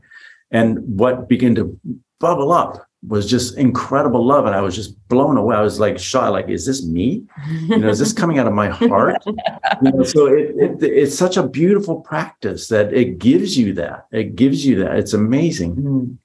And 0.52 0.78
what 1.00 1.28
began 1.28 1.56
to 1.56 1.80
bubble 2.20 2.54
up 2.54 2.88
was 3.06 3.30
just 3.30 3.58
incredible 3.58 4.26
love 4.26 4.46
and 4.46 4.56
i 4.56 4.62
was 4.62 4.76
just 4.76 4.96
blown 5.10 5.36
away. 5.36 5.56
I 5.56 5.62
was 5.62 5.80
like 5.80 6.00
shot 6.00 6.32
like 6.32 6.48
is 6.48 6.66
this 6.66 6.86
me? 6.86 7.24
You 7.68 7.80
know 7.80 7.90
is 7.90 8.00
this 8.00 8.14
coming 8.14 8.40
out 8.40 8.48
of 8.48 8.54
my 8.54 8.70
heart? 8.70 9.22
You 9.26 9.92
know, 9.92 10.04
so 10.04 10.28
it, 10.28 10.56
it, 10.58 10.84
it's 10.84 11.18
such 11.18 11.36
a 11.36 11.48
beautiful 11.48 12.02
practice 12.02 12.68
that 12.70 12.94
it 12.94 13.18
gives 13.18 13.58
you 13.58 13.74
that. 13.74 14.06
It 14.12 14.36
gives 14.36 14.66
you 14.66 14.84
that. 14.84 14.96
It's 14.98 15.14
amazing. 15.14 15.76
Mm. 15.76 16.18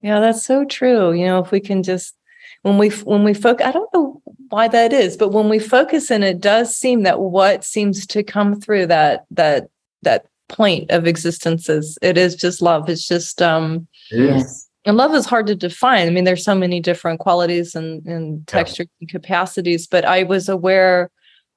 yeah 0.00 0.20
that's 0.20 0.44
so 0.44 0.64
true. 0.64 1.12
You 1.12 1.26
know 1.26 1.40
if 1.40 1.50
we 1.50 1.60
can 1.60 1.82
just 1.82 2.14
when 2.62 2.78
we 2.78 2.88
when 2.88 3.24
we 3.24 3.34
focus 3.34 3.66
i 3.66 3.72
don't 3.72 3.92
know 3.92 4.13
why 4.54 4.68
that 4.68 4.92
is 4.92 5.16
but 5.16 5.30
when 5.30 5.48
we 5.48 5.58
focus 5.58 6.10
and 6.10 6.24
it 6.24 6.40
does 6.40 6.76
seem 6.76 7.02
that 7.02 7.20
what 7.20 7.64
seems 7.64 8.06
to 8.06 8.22
come 8.22 8.60
through 8.60 8.86
that 8.86 9.24
that 9.30 9.68
that 10.02 10.26
point 10.48 10.90
of 10.90 11.06
existence 11.06 11.68
is 11.68 11.98
it 12.02 12.16
is 12.16 12.36
just 12.36 12.62
love 12.62 12.88
it's 12.88 13.08
just 13.08 13.42
um 13.42 13.86
yes 14.10 14.68
and 14.84 14.96
love 14.96 15.14
is 15.14 15.24
hard 15.26 15.46
to 15.46 15.54
define. 15.54 16.06
I 16.06 16.10
mean, 16.10 16.24
there's 16.24 16.44
so 16.44 16.54
many 16.54 16.78
different 16.80 17.20
qualities 17.20 17.74
and, 17.74 18.04
and 18.06 18.46
textures 18.46 18.86
yeah. 18.86 19.04
and 19.04 19.08
capacities, 19.08 19.86
but 19.86 20.04
I 20.04 20.24
was 20.24 20.48
aware 20.48 21.10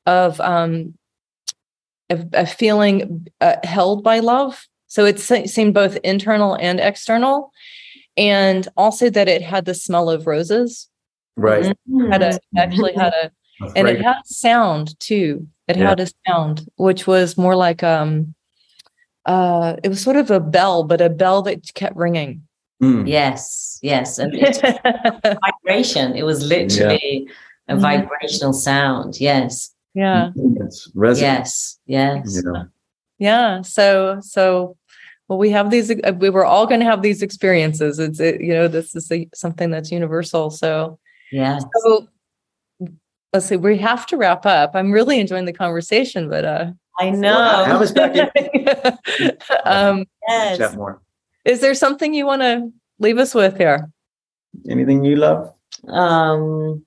of 0.05 0.39
um, 0.39 0.93
a, 2.09 2.25
a 2.33 2.45
feeling 2.45 3.27
uh, 3.41 3.57
held 3.63 4.03
by 4.03 4.19
love. 4.19 4.65
So 4.87 5.03
it 5.03 5.19
seemed 5.19 5.73
both 5.73 5.97
internal 5.97 6.55
and 6.55 6.79
external, 6.79 7.51
and 8.15 8.65
also 8.77 9.09
that 9.09 9.27
it 9.27 9.41
had 9.41 9.65
the 9.65 9.73
smell 9.73 10.09
of 10.09 10.25
roses. 10.25 10.87
Right. 11.37 11.65
Mm-hmm. 11.65 12.11
Had 12.11 12.23
a 12.23 12.39
actually 12.57 12.93
had 12.93 13.13
a, 13.13 13.31
and 13.75 13.87
it 13.87 14.01
had 14.01 14.25
sound 14.25 14.99
too. 14.99 15.47
It 15.67 15.77
yeah. 15.77 15.89
had 15.89 15.99
a 15.99 16.07
sound, 16.25 16.67
which 16.77 17.07
was 17.07 17.37
more 17.37 17.55
like 17.55 17.83
um, 17.83 18.33
uh, 19.25 19.75
it 19.83 19.89
was 19.89 20.01
sort 20.01 20.15
of 20.15 20.31
a 20.31 20.39
bell, 20.39 20.83
but 20.83 20.99
a 20.99 21.09
bell 21.09 21.41
that 21.43 21.73
kept 21.73 21.95
ringing. 21.95 22.47
Mm. 22.81 23.07
Yes, 23.07 23.79
yes. 23.81 24.19
And 24.19 24.33
vibration. 25.65 26.15
It 26.15 26.23
was 26.23 26.45
literally 26.45 27.27
yeah. 27.27 27.33
a 27.67 27.73
mm-hmm. 27.73 27.81
vibrational 27.81 28.53
sound. 28.53 29.19
Yes. 29.19 29.73
Yeah. 29.93 30.31
It's 30.35 30.89
Yes. 30.95 31.79
Yes. 31.87 32.35
You 32.35 32.51
know. 32.51 32.65
Yeah. 33.17 33.61
So 33.61 34.19
so 34.21 34.77
well 35.27 35.39
we 35.39 35.49
have 35.49 35.71
these 35.71 35.89
uh, 35.89 36.13
we 36.17 36.29
were 36.29 36.45
all 36.45 36.67
going 36.67 36.79
to 36.81 36.85
have 36.85 37.01
these 37.01 37.21
experiences. 37.21 37.97
It's 37.97 38.19
it, 38.19 38.41
you 38.41 38.53
know 38.53 38.67
this 38.67 38.95
is 38.95 39.11
a, 39.11 39.27
something 39.33 39.71
that's 39.71 39.91
universal. 39.91 40.51
So 40.51 40.99
yeah. 41.31 41.59
So 41.83 42.07
let's 43.33 43.45
see. 43.45 43.57
We 43.57 43.77
have 43.77 44.05
to 44.07 44.17
wrap 44.17 44.45
up. 44.45 44.71
I'm 44.75 44.91
really 44.91 45.19
enjoying 45.19 45.45
the 45.45 45.53
conversation, 45.53 46.29
but 46.29 46.45
uh 46.45 46.71
I 46.99 47.11
know. 47.11 47.37
I 47.37 47.77
was 47.77 47.91
back 47.91 48.15
in. 48.15 48.27
um, 49.65 50.05
yes. 50.27 50.57
Chat 50.57 50.75
more. 50.75 51.01
Is 51.45 51.61
there 51.61 51.75
something 51.75 52.13
you 52.13 52.25
want 52.25 52.41
to 52.41 52.71
leave 52.99 53.19
us 53.19 53.35
with 53.35 53.57
here? 53.57 53.89
Anything 54.67 55.03
you 55.03 55.15
love? 55.15 55.53
Um, 55.87 56.83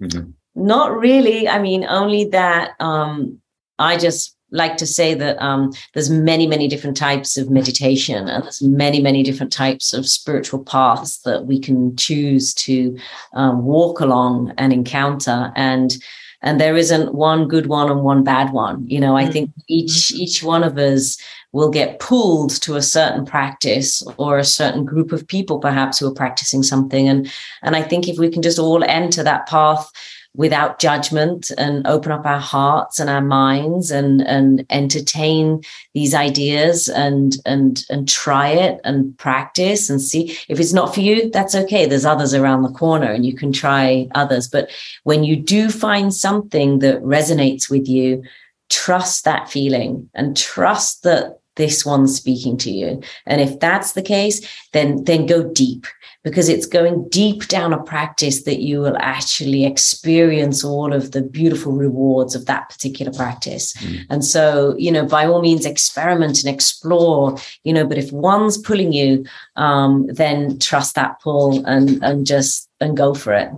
mm-hmm. 0.00 0.30
Not 0.54 0.96
really. 0.96 1.48
I 1.48 1.58
mean, 1.58 1.84
only 1.84 2.26
that 2.26 2.74
um, 2.80 3.40
I 3.78 3.98
just 3.98 4.35
like 4.56 4.76
to 4.78 4.86
say 4.86 5.14
that 5.14 5.40
um, 5.42 5.72
there's 5.92 6.10
many, 6.10 6.46
many 6.46 6.68
different 6.68 6.96
types 6.96 7.36
of 7.36 7.50
meditation, 7.50 8.28
and 8.28 8.44
there's 8.44 8.62
many, 8.62 9.00
many 9.00 9.22
different 9.22 9.52
types 9.52 9.92
of 9.92 10.08
spiritual 10.08 10.64
paths 10.64 11.18
that 11.18 11.46
we 11.46 11.60
can 11.60 11.94
choose 11.96 12.54
to 12.54 12.98
um, 13.34 13.64
walk 13.64 14.00
along 14.00 14.52
and 14.58 14.72
encounter. 14.72 15.52
And 15.54 15.96
and 16.42 16.60
there 16.60 16.76
isn't 16.76 17.14
one 17.14 17.48
good 17.48 17.66
one 17.66 17.90
and 17.90 18.02
one 18.02 18.22
bad 18.22 18.52
one. 18.52 18.86
You 18.86 19.00
know, 19.00 19.16
I 19.16 19.24
mm-hmm. 19.24 19.32
think 19.32 19.50
each 19.68 20.12
each 20.12 20.42
one 20.42 20.64
of 20.64 20.78
us 20.78 21.16
will 21.56 21.70
get 21.70 21.98
pulled 22.00 22.50
to 22.60 22.76
a 22.76 22.82
certain 22.82 23.24
practice 23.24 24.06
or 24.18 24.38
a 24.38 24.44
certain 24.44 24.84
group 24.84 25.10
of 25.10 25.26
people 25.26 25.58
perhaps 25.58 25.98
who 25.98 26.06
are 26.06 26.14
practicing 26.14 26.62
something 26.62 27.08
and 27.08 27.32
and 27.62 27.74
i 27.74 27.82
think 27.82 28.06
if 28.06 28.18
we 28.18 28.28
can 28.28 28.42
just 28.42 28.58
all 28.58 28.84
enter 28.84 29.22
that 29.22 29.46
path 29.46 29.90
without 30.36 30.78
judgment 30.78 31.50
and 31.58 31.86
open 31.86 32.12
up 32.12 32.24
our 32.26 32.40
hearts 32.40 33.00
and 33.00 33.10
our 33.10 33.20
minds 33.22 33.90
and 33.90 34.22
and 34.22 34.64
entertain 34.70 35.62
these 35.94 36.14
ideas 36.14 36.88
and 36.88 37.36
and 37.44 37.84
and 37.90 38.08
try 38.08 38.48
it 38.48 38.80
and 38.84 39.16
practice 39.18 39.90
and 39.90 40.00
see. 40.00 40.36
If 40.48 40.60
it's 40.60 40.72
not 40.72 40.94
for 40.94 41.00
you 41.00 41.30
that's 41.30 41.54
okay. 41.54 41.86
There's 41.86 42.04
others 42.04 42.34
around 42.34 42.62
the 42.62 42.72
corner 42.72 43.10
and 43.10 43.24
you 43.24 43.34
can 43.34 43.52
try 43.52 44.08
others. 44.14 44.48
But 44.48 44.70
when 45.04 45.24
you 45.24 45.36
do 45.36 45.70
find 45.70 46.12
something 46.14 46.80
that 46.80 47.02
resonates 47.02 47.70
with 47.70 47.88
you 47.88 48.22
trust 48.68 49.24
that 49.24 49.48
feeling 49.48 50.10
and 50.14 50.36
trust 50.36 51.02
that 51.04 51.40
this 51.56 51.84
one's 51.84 52.14
speaking 52.14 52.56
to 52.56 52.70
you 52.70 53.00
and 53.26 53.40
if 53.40 53.58
that's 53.60 53.92
the 53.92 54.02
case 54.02 54.46
then 54.72 55.02
then 55.04 55.26
go 55.26 55.42
deep 55.52 55.86
because 56.22 56.48
it's 56.48 56.66
going 56.66 57.08
deep 57.08 57.46
down 57.48 57.72
a 57.72 57.82
practice 57.82 58.42
that 58.44 58.60
you 58.60 58.80
will 58.80 58.96
actually 58.98 59.64
experience 59.64 60.64
all 60.64 60.92
of 60.92 61.12
the 61.12 61.22
beautiful 61.22 61.72
rewards 61.72 62.34
of 62.34 62.46
that 62.46 62.68
particular 62.68 63.12
practice 63.12 63.74
mm. 63.74 64.04
and 64.10 64.24
so 64.24 64.74
you 64.78 64.90
know 64.90 65.04
by 65.04 65.26
all 65.26 65.42
means 65.42 65.66
experiment 65.66 66.42
and 66.42 66.54
explore 66.54 67.36
you 67.64 67.72
know 67.72 67.86
but 67.86 67.98
if 67.98 68.12
one's 68.12 68.58
pulling 68.58 68.92
you 68.92 69.24
um 69.56 70.06
then 70.08 70.58
trust 70.58 70.94
that 70.94 71.20
pull 71.20 71.64
and 71.66 72.02
and 72.02 72.26
just 72.26 72.68
and 72.80 72.96
go 72.96 73.14
for 73.14 73.32
it 73.32 73.50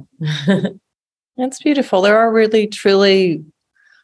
That's 1.39 1.63
beautiful. 1.63 2.03
There 2.03 2.19
are 2.19 2.33
really, 2.33 2.67
truly 2.67 3.45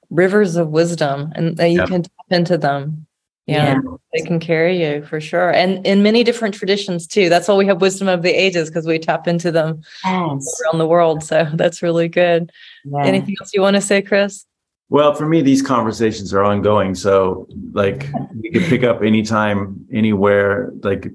rivers 0.09 0.55
of 0.55 0.69
wisdom, 0.69 1.33
and 1.35 1.57
that 1.57 1.69
you 1.69 1.81
yep. 1.81 1.89
can 1.89 2.03
tap 2.05 2.27
into 2.31 2.57
them. 2.57 3.07
Yeah, 3.47 3.75
yeah, 3.75 3.81
they 4.15 4.23
can 4.23 4.41
carry 4.41 4.83
you 4.83 5.05
for 5.05 5.21
sure. 5.21 5.51
And 5.51 5.85
in 5.87 6.03
many 6.03 6.25
different 6.25 6.55
traditions 6.55 7.07
too. 7.07 7.29
That's 7.29 7.47
why 7.47 7.55
we 7.55 7.67
have 7.67 7.81
wisdom 7.81 8.09
of 8.09 8.23
the 8.23 8.31
ages 8.31 8.71
because 8.71 8.87
we 8.87 8.99
tap 8.99 9.29
into 9.29 9.53
them 9.53 9.83
yes. 10.03 10.61
around 10.63 10.79
the 10.79 10.87
world. 10.87 11.23
So 11.23 11.47
that's 11.55 11.83
really 11.83 12.09
good. 12.09 12.51
Yeah. 12.85 13.05
Anything 13.05 13.37
else 13.41 13.53
you 13.53 13.61
want 13.61 13.77
to 13.77 13.83
say, 13.83 14.01
Chris? 14.01 14.47
Well, 14.89 15.15
for 15.15 15.27
me, 15.27 15.43
these 15.43 15.61
conversations 15.61 16.33
are 16.33 16.43
ongoing. 16.43 16.95
So, 16.95 17.49
like, 17.73 18.09
we 18.41 18.51
can 18.51 18.63
pick 18.63 18.83
up 18.83 19.03
anytime, 19.03 19.87
anywhere. 19.93 20.73
Like, 20.83 21.13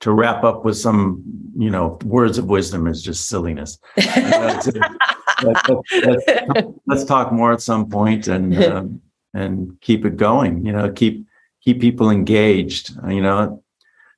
to 0.00 0.12
wrap 0.12 0.44
up 0.44 0.64
with 0.64 0.76
some, 0.76 1.22
you 1.56 1.70
know, 1.70 1.98
words 2.04 2.38
of 2.38 2.46
wisdom 2.46 2.86
is 2.86 3.02
just 3.02 3.28
silliness. 3.28 3.78
let's, 3.96 4.68
let's, 5.42 6.68
let's, 6.86 7.04
talk 7.04 7.32
more 7.32 7.52
at 7.52 7.60
some 7.60 7.88
point 7.88 8.28
and 8.28 8.56
um, 8.64 9.00
and 9.34 9.80
keep 9.80 10.04
it 10.04 10.16
going. 10.16 10.64
You 10.64 10.72
know, 10.72 10.90
keep 10.90 11.26
keep 11.68 11.80
people 11.82 12.08
engaged. 12.08 12.96
You 13.06 13.20
know, 13.20 13.62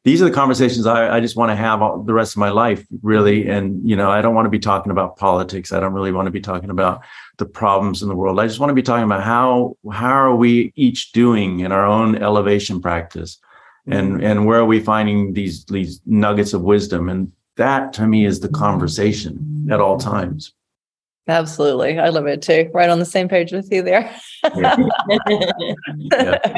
these 0.05 0.23
are 0.23 0.27
the 0.27 0.35
conversations 0.35 0.87
I, 0.87 1.17
I 1.17 1.21
just 1.21 1.37
want 1.37 1.51
to 1.51 1.57
have 1.57 1.83
all, 1.83 2.03
the 2.03 2.15
rest 2.15 2.35
of 2.35 2.39
my 2.39 2.51
life, 2.51 2.87
really. 3.03 3.49
And 3.49 3.89
you 3.89 3.97
know, 3.97 4.09
I 4.09 4.23
don't 4.23 4.37
want 4.37 4.47
to 4.47 4.51
be 4.51 4.61
talking 4.61 4.93
about 4.93 5.17
politics. 5.17 5.73
I 5.73 5.81
don't 5.81 5.93
really 5.93 6.13
want 6.13 6.27
to 6.27 6.31
be 6.31 6.41
talking 6.41 6.71
about 6.71 7.03
the 7.39 7.47
problems 7.47 8.03
in 8.03 8.09
the 8.09 8.15
world. 8.15 8.39
I 8.39 8.47
just 8.47 8.61
want 8.61 8.71
to 8.71 8.75
be 8.75 8.83
talking 8.83 9.05
about 9.05 9.25
how 9.25 9.77
how 9.93 10.13
are 10.13 10.37
we 10.37 10.73
each 10.77 11.11
doing 11.11 11.61
in 11.61 11.73
our 11.73 11.85
own 11.85 12.17
elevation 12.23 12.81
practice 12.81 13.39
and 13.87 14.23
and 14.23 14.47
where 14.47 14.61
are 14.61 14.65
we 14.65 14.79
finding 14.79 15.33
these 15.33 15.65
these 15.65 16.01
nuggets 16.07 16.53
of 16.53 16.63
wisdom 16.63 17.09
and 17.09 17.33
that 17.57 17.93
to 17.95 18.07
me 18.07 18.25
is 18.25 18.41
the 18.41 18.49
conversation 18.49 19.67
at 19.71 19.81
all 19.81 19.99
times 19.99 20.53
absolutely. 21.29 21.99
I 21.99 22.09
love 22.09 22.27
it 22.27 22.43
too. 22.43 22.71
Right 22.73 22.89
on 22.89 22.99
the 22.99 23.05
same 23.05 23.29
page 23.29 23.53
with 23.53 23.73
you 23.73 23.83
there. 23.83 24.15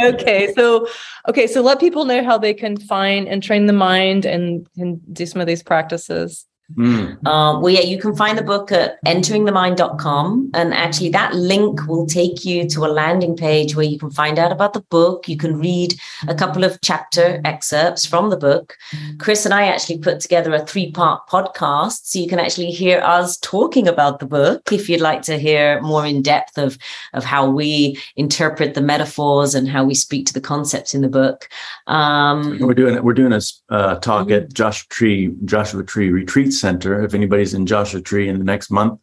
Okay 0.03 0.53
so 0.55 0.87
okay 1.29 1.47
so 1.47 1.63
let 1.63 1.81
people 1.81 2.05
know 2.05 2.25
how 2.25 2.39
they 2.39 2.55
can 2.55 2.77
find 2.77 3.29
Entering 3.29 3.67
the 3.67 3.73
Mind 3.73 4.25
and 4.25 4.67
can 4.75 5.01
do 5.13 5.27
some 5.27 5.41
of 5.41 5.47
these 5.47 5.63
practices 5.63 6.47
Mm. 6.77 7.19
Uh, 7.27 7.61
well, 7.61 7.71
yeah, 7.71 7.81
you 7.81 7.99
can 7.99 8.17
find 8.17 8.39
the 8.39 8.43
book 8.43 8.73
at 8.73 9.03
enteringthemind.com. 9.05 10.51
And 10.55 10.75
actually, 10.75 11.11
that 11.11 11.35
link 11.35 11.87
will 11.87 12.07
take 12.07 12.45
you 12.45 12.69
to 12.71 12.85
a 12.85 12.89
landing 12.89 13.37
page 13.37 13.77
where 13.77 13.85
you 13.85 13.99
can 13.99 14.11
find 14.11 14.39
out 14.39 14.53
about 14.53 14.73
the 14.73 14.81
book. 14.81 15.29
You 15.29 15.37
can 15.37 15.59
read 15.59 15.95
a 16.29 16.35
couple 16.35 16.65
of 16.65 16.81
chapter 16.81 17.41
excerpts 17.45 18.07
from 18.07 18.31
the 18.31 18.37
book. 18.37 18.77
Chris 19.19 19.45
and 19.45 19.55
I 19.55 19.67
actually 19.67 19.99
put 19.99 20.21
together 20.21 20.55
a 20.55 20.65
three 20.65 20.91
part 20.91 21.27
podcast. 21.29 22.07
So 22.07 22.19
you 22.19 22.29
can 22.29 22.39
actually 22.39 22.71
hear 22.71 23.01
us 23.01 23.37
talking 23.39 23.87
about 23.87 24.21
the 24.21 24.27
book 24.27 24.73
if 24.73 24.89
you'd 24.89 25.01
like 25.01 25.23
to 25.23 25.39
hear 25.39 25.81
more 25.83 26.07
in 26.07 26.23
depth 26.23 26.59
of, 26.59 26.79
of 27.13 27.25
how 27.25 27.49
we 27.49 27.99
interpret 28.17 28.75
the 28.75 28.81
metaphors 28.81 29.55
and 29.55 29.69
how 29.69 29.85
we 29.85 29.95
speak 29.95 30.27
to 30.27 30.33
the 30.33 30.41
concepts 30.41 30.95
in 30.95 31.03
the 31.03 31.09
book. 31.09 31.49
Um, 31.87 32.59
we're 32.61 32.75
doing 32.75 33.03
we're 33.03 33.15
doing 33.15 33.33
a 33.33 33.41
uh, 33.69 33.97
talk 33.97 34.27
mm-hmm. 34.27 34.45
at 34.45 34.53
Joshua 34.53 34.87
Tree 34.89 35.35
Joshua 35.45 35.83
Tree 35.85 36.11
Retreats 36.53 36.61
Center. 36.61 37.05
If 37.05 37.15
anybody's 37.15 37.55
in 37.55 37.67
Joshua 37.67 38.01
Tree 38.01 38.29
in 38.29 38.39
the 38.39 38.45
next 38.45 38.71
month, 38.71 39.01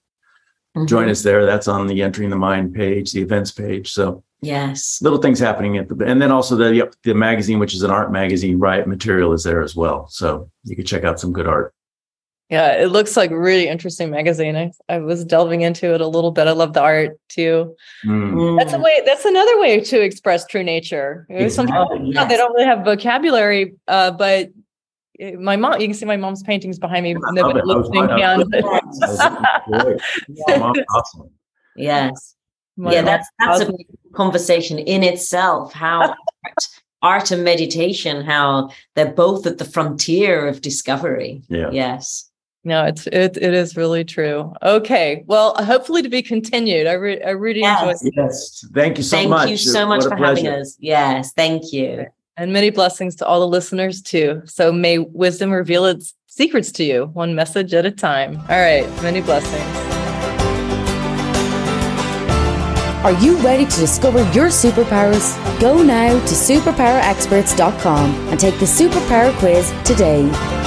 mm-hmm. 0.76 0.86
join 0.86 1.10
us 1.10 1.24
there. 1.24 1.45
That's 1.45 1.68
on 1.68 1.88
the 1.88 2.02
Entering 2.02 2.30
the 2.30 2.36
Mind 2.36 2.74
page, 2.74 3.12
the 3.12 3.22
events 3.22 3.52
page. 3.52 3.91
So 3.91 4.24
yes, 4.41 5.00
little 5.02 5.20
things 5.20 5.39
happening 5.39 5.78
at 5.78 5.89
the 5.89 6.06
and 6.06 6.22
then 6.22 6.32
also 6.32 6.56
the 6.56 6.91
the 7.04 7.14
magazine, 7.14 7.60
which 7.60 7.74
is 7.74 7.84
an 7.84 7.91
art 7.91 8.12
magazine, 8.12 8.60
Riot 8.60 8.88
Material, 8.88 9.34
is 9.34 9.43
there 9.43 9.62
as 9.62 9.76
well. 9.76 10.08
So 10.08 10.50
you 10.64 10.76
can 10.76 10.86
check 10.86 11.04
out 11.04 11.20
some 11.20 11.34
good 11.34 11.47
art. 11.47 11.74
Yeah, 12.50 12.82
it 12.82 12.88
looks 12.88 13.16
like 13.16 13.30
really 13.30 13.68
interesting 13.68 14.10
magazine. 14.10 14.56
I, 14.56 14.72
I 14.89 14.97
was 14.97 15.24
delving 15.24 15.62
into 15.62 15.93
it 15.93 16.02
a 16.02 16.08
little 16.08 16.32
bit. 16.32 16.47
I 16.47 16.54
love 16.54 16.74
the 16.74 16.82
art 16.82 17.20
too. 17.30 17.76
Mm. 18.04 18.58
That's 18.58 18.74
a 18.74 18.80
way. 18.80 19.04
That's 19.06 19.24
another 19.24 19.60
way 19.60 19.82
to 19.82 20.02
express 20.02 20.47
true 20.47 20.64
nature. 20.64 21.28
Sometimes 21.50 22.10
yes. 22.12 22.28
they 22.28 22.38
don't 22.38 22.52
really 22.54 22.66
have 22.66 22.84
vocabulary, 22.84 23.76
uh, 23.88 24.10
but 24.10 24.50
my 25.38 25.55
mom 25.55 25.80
you 25.80 25.88
can 25.88 25.93
see 25.93 26.05
my 26.05 26.17
mom's 26.17 26.43
paintings 26.43 26.80
behind 26.80 27.03
me 27.03 27.11
in 27.11 27.20
the 27.20 27.61
listening 27.65 28.05
awesome. 30.93 31.30
yes 31.76 32.36
my 32.78 32.93
yeah 32.93 33.01
that's 33.01 33.28
that's 33.39 33.61
a 33.61 33.74
conversation 34.13 34.80
in 34.80 35.03
itself 35.03 35.74
how 35.74 36.01
art, 36.45 36.67
art 37.01 37.32
and 37.32 37.43
meditation 37.43 38.24
how 38.24 38.70
they're 38.95 39.11
both 39.11 39.45
at 39.45 39.57
the 39.57 39.65
frontier 39.65 40.47
of 40.47 40.61
discovery 40.61 41.41
yeah 41.49 41.70
yes 41.72 42.26
no, 42.65 42.84
it's 42.84 43.07
it, 43.07 43.38
it 43.38 43.53
is 43.53 43.78
really 43.78 44.03
true. 44.03 44.53
Okay, 44.61 45.24
well, 45.28 45.55
hopefully 45.63 46.01
to 46.01 46.09
be 46.09 46.22
continued. 46.22 46.88
I 46.88 46.93
re- 46.93 47.24
I 47.24 47.30
really 47.30 47.61
yes. 47.61 48.03
enjoyed. 48.03 48.13
Yes, 48.17 48.65
thank 48.74 48.97
you 48.97 49.03
so 49.03 49.15
thank 49.15 49.30
much. 49.30 49.39
Thank 49.39 49.51
you 49.51 49.57
so 49.57 49.88
much 49.88 50.03
for 50.03 50.17
pleasure. 50.17 50.43
having 50.43 50.47
us. 50.47 50.76
Yes, 50.78 51.32
thank 51.32 51.72
you 51.72 52.07
and 52.40 52.54
many 52.54 52.70
blessings 52.70 53.18
to 53.18 53.26
all 53.26 53.42
the 53.42 53.48
listeners 53.48 54.02
too. 54.02 54.42
So 54.46 54.72
may 54.72 54.98
wisdom 54.98 55.52
reveal 55.52 55.86
its 55.86 56.16
secrets 56.28 56.72
to 56.74 56.86
you, 56.86 57.08
one 57.08 57.36
message 57.36 57.74
at 57.74 57.86
a 57.86 57.92
time. 57.92 58.38
All 58.50 58.62
right, 58.62 58.88
many 59.04 59.20
blessings. 59.20 59.62
Are 63.04 63.14
you 63.22 63.38
ready 63.38 63.66
to 63.66 63.80
discover 63.80 64.20
your 64.32 64.48
superpowers? 64.48 65.38
Go 65.60 65.84
now 65.84 66.12
to 66.12 66.34
superpowerexperts.com 66.34 68.30
and 68.30 68.40
take 68.40 68.58
the 68.60 68.66
superpower 68.66 69.38
quiz 69.40 69.74
today. 69.84 70.59